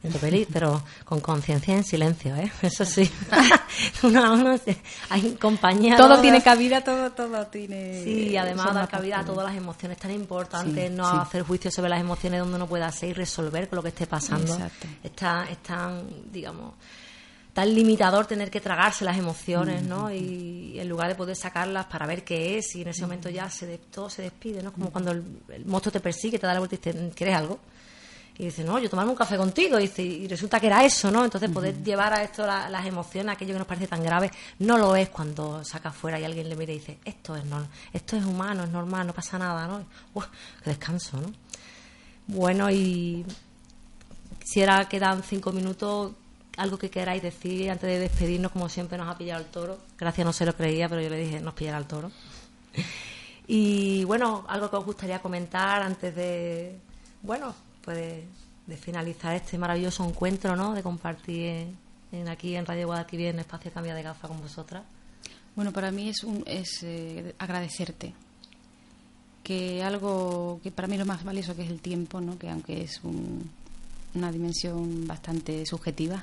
En 0.03 0.11
tropel, 0.11 0.47
pero 0.51 0.83
con 1.05 1.21
conciencia 1.21 1.73
y 1.73 1.77
en 1.77 1.83
silencio, 1.83 2.35
¿eh? 2.35 2.51
Eso 2.61 2.83
sí. 2.83 3.09
hay 5.09 5.31
compañía. 5.39 5.95
Todo 5.95 6.19
tiene 6.19 6.43
cabida, 6.43 6.83
todo, 6.83 7.11
todo 7.11 7.47
tiene. 7.47 8.03
Sí, 8.03 8.29
y 8.29 8.37
además 8.37 8.73
dar 8.73 8.89
cabida 8.89 9.19
a 9.19 9.25
todas 9.25 9.45
las 9.45 9.55
emociones 9.55 9.97
tan 9.97 10.11
importantes, 10.11 10.91
no 10.91 11.07
hacer 11.07 11.43
juicio 11.43 11.71
sobre 11.71 11.89
las 11.89 12.01
emociones 12.01 12.41
donde 12.41 12.57
uno 12.57 12.67
pueda 12.67 12.91
ser 12.91 13.09
y 13.09 13.13
resolver 13.13 13.69
con 13.69 13.77
lo 13.77 13.83
que 13.83 13.89
esté 13.89 14.05
pasando. 14.07 14.53
Exacto. 14.53 14.87
Está, 15.03 15.45
están, 15.49 16.03
digamos 16.31 16.73
tan 17.57 17.73
limitador 17.73 18.27
tener 18.27 18.51
que 18.51 18.61
tragarse 18.61 19.03
las 19.03 19.17
emociones, 19.17 19.81
¿no? 19.81 20.13
Y 20.13 20.79
en 20.79 20.87
lugar 20.87 21.07
de 21.07 21.15
poder 21.15 21.35
sacarlas 21.35 21.87
para 21.87 22.05
ver 22.05 22.23
qué 22.23 22.59
es, 22.59 22.75
y 22.75 22.83
en 22.83 22.89
ese 22.89 23.01
momento 23.01 23.31
ya 23.31 23.49
se 23.49 23.79
todo 23.79 24.11
se 24.11 24.21
despide, 24.21 24.61
¿no? 24.61 24.71
Como 24.71 24.91
cuando 24.91 25.09
el, 25.09 25.65
monstruo 25.65 25.91
te 25.91 25.99
persigue, 25.99 26.37
te 26.37 26.45
da 26.45 26.53
la 26.53 26.59
vuelta 26.59 26.75
y 26.75 26.77
dice, 26.77 27.11
¿quieres 27.15 27.35
algo? 27.35 27.57
Y 28.37 28.45
dice, 28.45 28.63
no, 28.63 28.77
yo 28.77 28.87
tomarme 28.87 29.09
un 29.09 29.17
café 29.17 29.37
contigo. 29.37 29.79
Y, 29.79 29.87
dice, 29.87 30.03
y 30.03 30.27
resulta 30.27 30.59
que 30.59 30.67
era 30.67 30.85
eso, 30.85 31.09
¿no? 31.09 31.25
Entonces, 31.25 31.49
poder 31.49 31.83
llevar 31.83 32.13
a 32.13 32.21
esto 32.21 32.45
las 32.45 32.85
emociones, 32.85 33.33
aquello 33.33 33.53
que 33.53 33.57
nos 33.57 33.67
parece 33.67 33.87
tan 33.87 34.03
grave, 34.03 34.29
no 34.59 34.77
lo 34.77 34.95
es 34.95 35.09
cuando 35.09 35.63
saca 35.65 35.89
afuera 35.89 36.19
y 36.19 36.25
alguien 36.25 36.47
le 36.47 36.55
mira 36.55 36.73
y 36.73 36.77
dice, 36.77 36.99
esto 37.05 37.35
es, 37.35 37.43
normal, 37.43 37.69
esto 37.91 38.17
es 38.17 38.23
humano, 38.23 38.65
es 38.65 38.69
normal, 38.69 39.07
no 39.07 39.13
pasa 39.13 39.39
nada, 39.39 39.65
¿no? 39.65 39.83
Uf, 40.13 40.27
qué 40.63 40.69
descanso, 40.69 41.19
¿no? 41.19 41.33
Bueno, 42.27 42.69
y 42.69 43.25
quisiera 44.43 44.87
que 44.87 44.99
dan 44.99 45.23
cinco 45.23 45.51
minutos 45.51 46.11
algo 46.57 46.77
que 46.77 46.89
queráis 46.89 47.21
decir 47.21 47.69
antes 47.69 47.87
de 47.87 47.99
despedirnos, 47.99 48.51
como 48.51 48.67
siempre 48.67 48.97
nos 48.97 49.07
ha 49.07 49.17
pillado 49.17 49.41
el 49.41 49.49
toro. 49.49 49.77
Gracias, 49.97 50.25
no 50.25 50.33
se 50.33 50.45
lo 50.45 50.55
creía, 50.55 50.89
pero 50.89 51.01
yo 51.01 51.09
le 51.09 51.17
dije, 51.17 51.39
nos 51.39 51.53
pillará 51.53 51.77
el 51.77 51.85
toro. 51.85 52.11
Y 53.47 54.03
bueno, 54.03 54.45
algo 54.49 54.69
que 54.69 54.75
os 54.75 54.85
gustaría 54.85 55.19
comentar 55.19 55.81
antes 55.81 56.13
de, 56.13 56.77
bueno, 57.21 57.55
pues 57.81 57.97
de, 58.65 58.77
finalizar 58.77 59.33
este 59.33 59.57
maravilloso 59.57 60.03
encuentro, 60.05 60.57
¿no? 60.57 60.73
De 60.73 60.83
compartir 60.83 61.67
en, 62.11 62.27
aquí 62.27 62.55
en 62.57 62.65
Radio 62.65 62.87
Guadalquivir 62.87 63.27
en 63.27 63.39
Espacio 63.39 63.71
Cambia 63.71 63.95
de 63.95 64.03
Gafa 64.03 64.27
con 64.27 64.41
vosotras. 64.41 64.83
Bueno, 65.55 65.71
para 65.71 65.91
mí 65.91 66.09
es, 66.09 66.23
un, 66.25 66.43
es 66.45 66.83
eh, 66.83 67.33
agradecerte 67.39 68.13
que 69.43 69.81
algo 69.81 70.59
que 70.61 70.71
para 70.71 70.89
mí 70.89 70.95
es 70.95 70.99
lo 70.99 71.05
más 71.05 71.23
valioso 71.23 71.55
que 71.55 71.63
es 71.63 71.69
el 71.69 71.79
tiempo, 71.79 72.19
¿no? 72.19 72.37
Que 72.37 72.49
aunque 72.49 72.83
es 72.83 72.99
una 74.13 74.29
dimensión 74.29 75.07
bastante 75.07 75.65
subjetiva, 75.65 76.21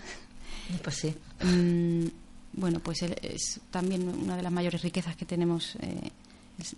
pues 0.82 0.96
sí. 0.96 1.14
Mm, 1.42 2.06
bueno, 2.52 2.80
pues 2.80 3.02
es 3.02 3.60
también 3.70 4.08
una 4.08 4.36
de 4.36 4.42
las 4.42 4.52
mayores 4.52 4.82
riquezas 4.82 5.16
que 5.16 5.24
tenemos 5.24 5.76
eh, 5.80 6.10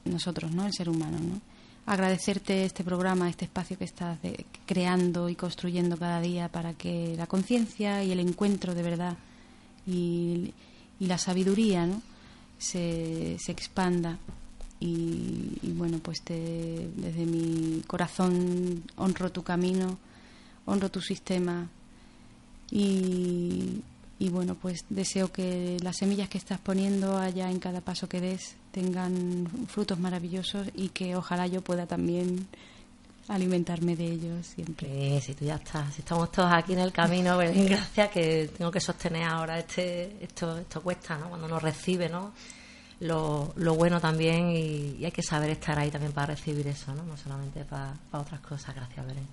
nosotros, 0.04 0.50
¿no? 0.52 0.66
El 0.66 0.72
ser 0.72 0.88
humano, 0.88 1.18
¿no? 1.18 1.40
Agradecerte 1.86 2.64
este 2.64 2.82
programa, 2.82 3.28
este 3.28 3.44
espacio 3.44 3.78
que 3.78 3.84
estás 3.84 4.18
creando 4.66 5.28
y 5.28 5.36
construyendo 5.36 5.96
cada 5.96 6.20
día 6.20 6.48
para 6.48 6.74
que 6.74 7.14
la 7.16 7.26
conciencia 7.26 8.02
y 8.02 8.10
el 8.10 8.20
encuentro 8.20 8.74
de 8.74 8.82
verdad 8.82 9.16
y, 9.86 10.52
la 10.98 11.18
sabiduría, 11.18 11.86
¿no? 11.86 12.00
Se, 12.58 13.36
se 13.38 13.52
expanda 13.52 14.18
y, 14.80 15.72
bueno, 15.74 15.98
pues 15.98 16.22
desde 16.24 17.24
mi 17.24 17.82
corazón 17.86 18.82
honro 18.96 19.30
tu 19.32 19.42
camino, 19.42 19.98
honro 20.66 20.90
tu 20.90 21.00
sistema 21.00 21.68
y, 22.70 23.82
y 24.18 24.28
bueno, 24.30 24.54
pues 24.54 24.84
deseo 24.88 25.30
que 25.30 25.76
las 25.82 25.96
semillas 25.96 26.28
que 26.28 26.38
estás 26.38 26.58
poniendo 26.58 27.18
allá 27.18 27.50
en 27.50 27.58
cada 27.58 27.80
paso 27.80 28.08
que 28.08 28.20
des 28.20 28.56
tengan 28.72 29.46
frutos 29.68 29.98
maravillosos 29.98 30.68
y 30.74 30.88
que 30.88 31.16
ojalá 31.16 31.46
yo 31.46 31.62
pueda 31.62 31.86
también 31.86 32.46
alimentarme 33.28 33.96
de 33.96 34.04
ellos 34.04 34.46
siempre. 34.46 34.88
Sí, 34.88 35.26
sí, 35.26 35.34
tú 35.34 35.44
ya 35.44 35.56
estás. 35.56 35.94
Si 35.94 36.00
estamos 36.00 36.30
todos 36.30 36.52
aquí 36.52 36.72
en 36.72 36.80
el 36.80 36.92
camino, 36.92 37.34
pues, 37.34 37.54
gracias 37.68 38.10
que 38.10 38.50
tengo 38.56 38.70
que 38.70 38.80
sostener 38.80 39.24
ahora 39.24 39.58
este, 39.58 40.16
esto, 40.20 40.58
esto 40.58 40.80
cuesta, 40.82 41.16
¿no? 41.18 41.28
Cuando 41.28 41.48
nos 41.48 41.62
recibe, 41.62 42.08
¿no? 42.08 42.32
Lo, 43.00 43.52
lo 43.56 43.74
bueno 43.74 44.00
también 44.00 44.50
y, 44.50 45.04
hay 45.04 45.12
que 45.12 45.22
saber 45.22 45.50
estar 45.50 45.78
ahí 45.78 45.90
también 45.90 46.12
para 46.12 46.28
recibir 46.28 46.66
eso, 46.68 46.94
¿no? 46.94 47.02
No 47.02 47.16
solamente 47.16 47.64
para, 47.64 47.94
para 48.10 48.22
otras 48.22 48.40
cosas. 48.40 48.74
Gracias, 48.74 49.06
Belén. 49.06 49.26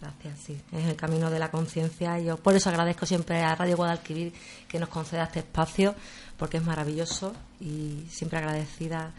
Gracias, 0.00 0.38
sí. 0.40 0.60
Es 0.72 0.86
el 0.86 0.96
camino 0.96 1.30
de 1.30 1.38
la 1.38 1.50
conciencia. 1.50 2.18
Yo 2.18 2.38
por 2.38 2.54
eso 2.54 2.70
agradezco 2.70 3.04
siempre 3.04 3.42
a 3.42 3.54
Radio 3.54 3.76
Guadalquivir 3.76 4.32
que 4.66 4.78
nos 4.78 4.88
conceda 4.88 5.24
este 5.24 5.40
espacio, 5.40 5.94
porque 6.38 6.56
es 6.56 6.64
maravilloso 6.64 7.34
y 7.60 8.06
siempre 8.08 8.38
agradecida. 8.38 9.12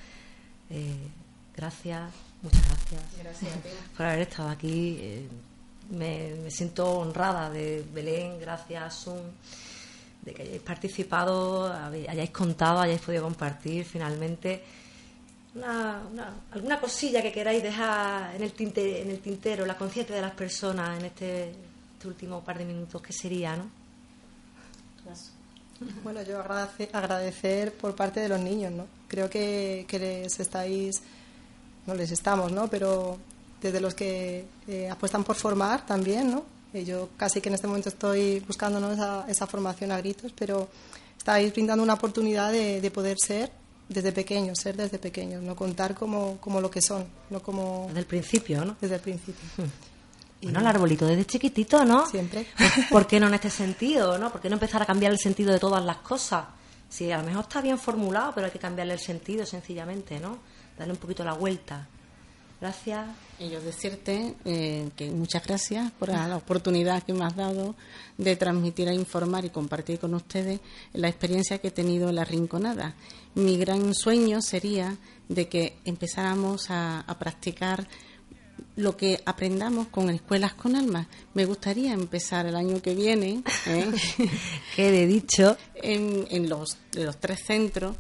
Eh, 0.70 1.08
gracias, 1.56 2.12
muchas 2.42 2.66
gracias, 2.66 3.02
gracias 3.22 3.52
por 3.98 4.06
haber 4.08 4.22
estado 4.22 4.50
aquí. 4.50 4.98
Eh, 5.00 5.30
me, 5.92 6.50
siento 6.50 6.90
honrada 6.92 7.50
de 7.50 7.86
Belén, 7.94 8.40
gracias, 8.40 9.04
Zoom, 9.04 9.22
de 10.24 10.34
que 10.34 10.42
hayáis 10.44 10.62
participado, 10.62 11.72
hayáis 11.72 12.32
contado, 12.32 12.80
hayáis 12.80 13.02
podido 13.02 13.24
compartir 13.24 13.86
finalmente 13.86 14.64
una, 15.56 16.34
alguna 16.52 16.80
cosilla 16.80 17.22
que 17.22 17.32
queráis 17.32 17.62
dejar 17.62 18.36
en 18.36 18.44
el, 18.44 18.54
tinte, 18.54 19.02
en 19.02 19.10
el 19.10 19.20
tintero, 19.20 19.66
la 19.66 19.78
conciencia 19.78 20.16
de 20.16 20.22
las 20.22 20.32
personas 20.32 21.00
en 21.00 21.06
este, 21.06 21.52
este, 21.94 22.08
último 22.08 22.42
par 22.42 22.58
de 22.58 22.66
minutos, 22.66 23.02
¿qué 23.02 23.14
sería, 23.14 23.56
no? 23.56 23.70
Bueno, 26.04 26.22
yo 26.22 26.40
agradecer, 26.40 26.90
agradecer 26.94 27.74
por 27.74 27.96
parte 27.96 28.20
de 28.20 28.30
los 28.30 28.40
niños, 28.40 28.72
¿no? 28.72 28.86
Creo 29.08 29.30
que, 29.30 29.86
que 29.88 29.98
les 29.98 30.40
estáis, 30.40 31.02
no 31.88 31.96
les 31.96 32.12
estamos, 32.12 32.52
¿no? 32.52 32.68
Pero 32.68 33.18
desde 33.60 33.82
los 33.82 33.96
que 33.96 34.46
eh, 34.68 34.90
apuestan 34.90 35.24
por 35.24 35.36
formar 35.36 35.86
también, 35.86 36.32
¿no? 36.32 36.46
Eh, 36.74 36.86
yo 36.86 37.10
casi 37.18 37.42
que 37.42 37.50
en 37.50 37.56
este 37.56 37.68
momento 37.68 37.90
estoy 37.90 38.40
buscando 38.42 38.92
esa, 38.92 39.26
esa, 39.28 39.48
formación 39.48 39.92
a 39.92 39.98
gritos, 39.98 40.32
pero 40.38 40.70
estáis 41.18 41.52
brindando 41.52 41.84
una 41.84 41.96
oportunidad 41.96 42.52
de, 42.52 42.80
de 42.80 42.92
poder 42.92 43.18
ser 43.20 43.52
desde 43.94 44.12
pequeños, 44.12 44.58
ser 44.60 44.76
desde 44.76 45.00
pequeños, 45.00 45.44
no 45.44 45.56
contar 45.56 45.96
como, 45.96 46.38
como 46.38 46.62
lo 46.62 46.72
que 46.72 46.82
son, 46.82 47.06
no 47.30 47.42
como... 47.42 47.86
Desde 47.88 48.00
el 48.00 48.06
principio, 48.06 48.66
¿no? 48.66 48.76
Desde 48.80 48.96
el 48.96 49.02
principio. 49.02 49.44
Y 50.42 50.46
bueno, 50.46 50.62
el 50.62 50.68
arbolito 50.68 51.06
desde 51.06 51.26
chiquitito, 51.26 51.86
¿no? 51.86 52.08
Siempre. 52.08 52.48
¿Por 52.90 53.06
qué 53.06 53.20
no 53.20 53.28
en 53.28 53.36
este 53.36 53.52
sentido, 53.52 54.18
no? 54.18 54.32
¿Por 54.32 54.42
qué 54.42 54.50
no 54.50 54.56
empezar 54.56 54.82
a 54.82 54.88
cambiar 54.88 55.12
el 55.12 55.20
sentido 55.20 55.54
de 55.54 55.60
todas 55.60 55.86
las 55.86 55.98
cosas? 55.98 56.46
Si 56.90 57.12
a 57.12 57.20
lo 57.20 57.24
mejor 57.24 57.44
está 57.44 57.62
bien 57.62 57.78
formulado, 57.78 58.34
pero 58.34 58.48
hay 58.48 58.52
que 58.52 58.58
cambiarle 58.58 58.94
el 58.94 59.00
sentido 59.00 59.46
sencillamente, 59.46 60.20
¿no? 60.20 60.40
Darle 60.78 60.94
un 60.94 61.00
poquito 61.00 61.24
la 61.24 61.34
vuelta. 61.34 61.88
Gracias. 62.60 63.08
Y 63.40 63.50
yo 63.50 63.62
decirte 63.62 64.36
eh, 64.46 64.90
que 64.96 65.10
muchas 65.12 65.46
gracias 65.46 65.92
por 65.92 66.10
la 66.10 66.36
oportunidad 66.36 67.02
que 67.04 67.14
me 67.14 67.26
has 67.26 67.36
dado 67.36 67.76
de 68.18 68.36
transmitir, 68.36 68.88
a 68.88 68.94
informar 68.94 69.46
y 69.46 69.50
compartir 69.50 70.00
con 70.00 70.14
ustedes 70.14 70.60
la 70.94 71.08
experiencia 71.08 71.60
que 71.60 71.70
he 71.70 71.72
tenido 71.72 72.10
en 72.10 72.16
la 72.16 72.24
Rinconada. 72.24 72.96
Mi 73.36 73.58
gran 73.58 73.94
sueño 73.94 74.42
sería 74.42 74.98
de 75.30 75.48
que 75.48 75.78
empezáramos 75.86 76.70
a, 76.70 77.06
practicar 77.20 77.88
lo 78.76 78.98
que 78.98 79.22
aprendamos 79.26 79.88
con 79.88 80.10
escuelas 80.10 80.54
con 80.54 80.76
alma. 80.76 81.08
Me 81.34 81.46
gustaría 81.46 81.94
empezar 81.94 82.46
el 82.46 82.56
año 82.56 82.82
que 82.82 82.94
viene, 82.94 83.44
¿eh? 83.68 83.92
que 84.76 84.92
de 84.92 85.08
dicho, 85.08 85.58
en, 85.76 86.28
en 86.30 86.50
los, 86.50 86.78
de 86.92 87.06
los 87.06 87.20
tres 87.20 87.40
centros 87.46 87.96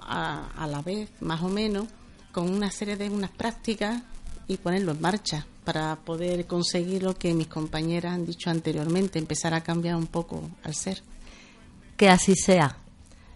a, 0.00 0.50
a 0.56 0.66
la 0.66 0.82
vez, 0.82 1.10
más 1.20 1.42
o 1.42 1.48
menos, 1.48 1.86
con 2.32 2.50
una 2.50 2.70
serie 2.70 2.96
de 2.96 3.10
unas 3.10 3.30
prácticas 3.30 4.02
y 4.48 4.56
ponerlo 4.56 4.92
en 4.92 5.00
marcha 5.00 5.46
para 5.64 5.96
poder 5.96 6.46
conseguir 6.46 7.02
lo 7.02 7.14
que 7.14 7.34
mis 7.34 7.46
compañeras 7.46 8.14
han 8.14 8.26
dicho 8.26 8.50
anteriormente, 8.50 9.18
empezar 9.18 9.54
a 9.54 9.62
cambiar 9.62 9.96
un 9.96 10.06
poco 10.06 10.48
al 10.64 10.74
ser. 10.74 11.02
Que 11.96 12.08
así 12.08 12.34
sea. 12.34 12.76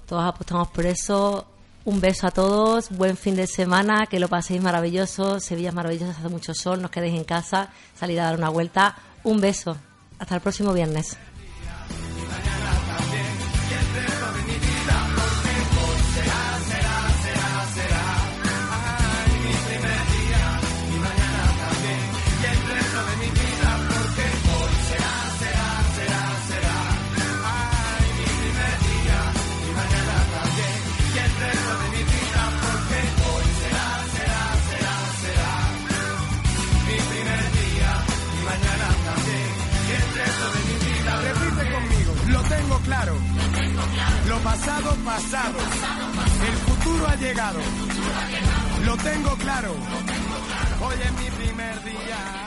Todos 0.06 0.24
apostamos 0.24 0.68
por 0.68 0.86
eso. 0.86 1.46
Un 1.84 2.00
beso 2.00 2.26
a 2.26 2.30
todos, 2.30 2.88
buen 2.90 3.16
fin 3.16 3.36
de 3.36 3.46
semana, 3.46 4.06
que 4.08 4.18
lo 4.18 4.28
paséis 4.28 4.62
maravilloso. 4.62 5.38
Sevilla 5.38 5.68
es 5.68 5.74
maravillosa, 5.74 6.12
hace 6.18 6.28
mucho 6.30 6.54
sol, 6.54 6.80
nos 6.80 6.90
quedéis 6.90 7.14
en 7.14 7.24
casa, 7.24 7.68
salid 7.94 8.18
a 8.18 8.24
dar 8.24 8.38
una 8.38 8.48
vuelta. 8.48 8.96
Un 9.22 9.40
beso. 9.40 9.76
Hasta 10.18 10.36
el 10.36 10.40
próximo 10.40 10.72
viernes. 10.72 11.18
Pasado, 44.44 44.94
pasado. 45.04 45.58
El 46.46 46.54
futuro 46.58 47.08
ha 47.08 47.16
llegado. 47.16 47.60
Lo 48.84 48.96
tengo 48.98 49.30
claro. 49.36 49.74
Hoy 50.80 50.94
es 51.02 51.12
mi 51.12 51.30
primer 51.30 51.82
día. 51.84 52.43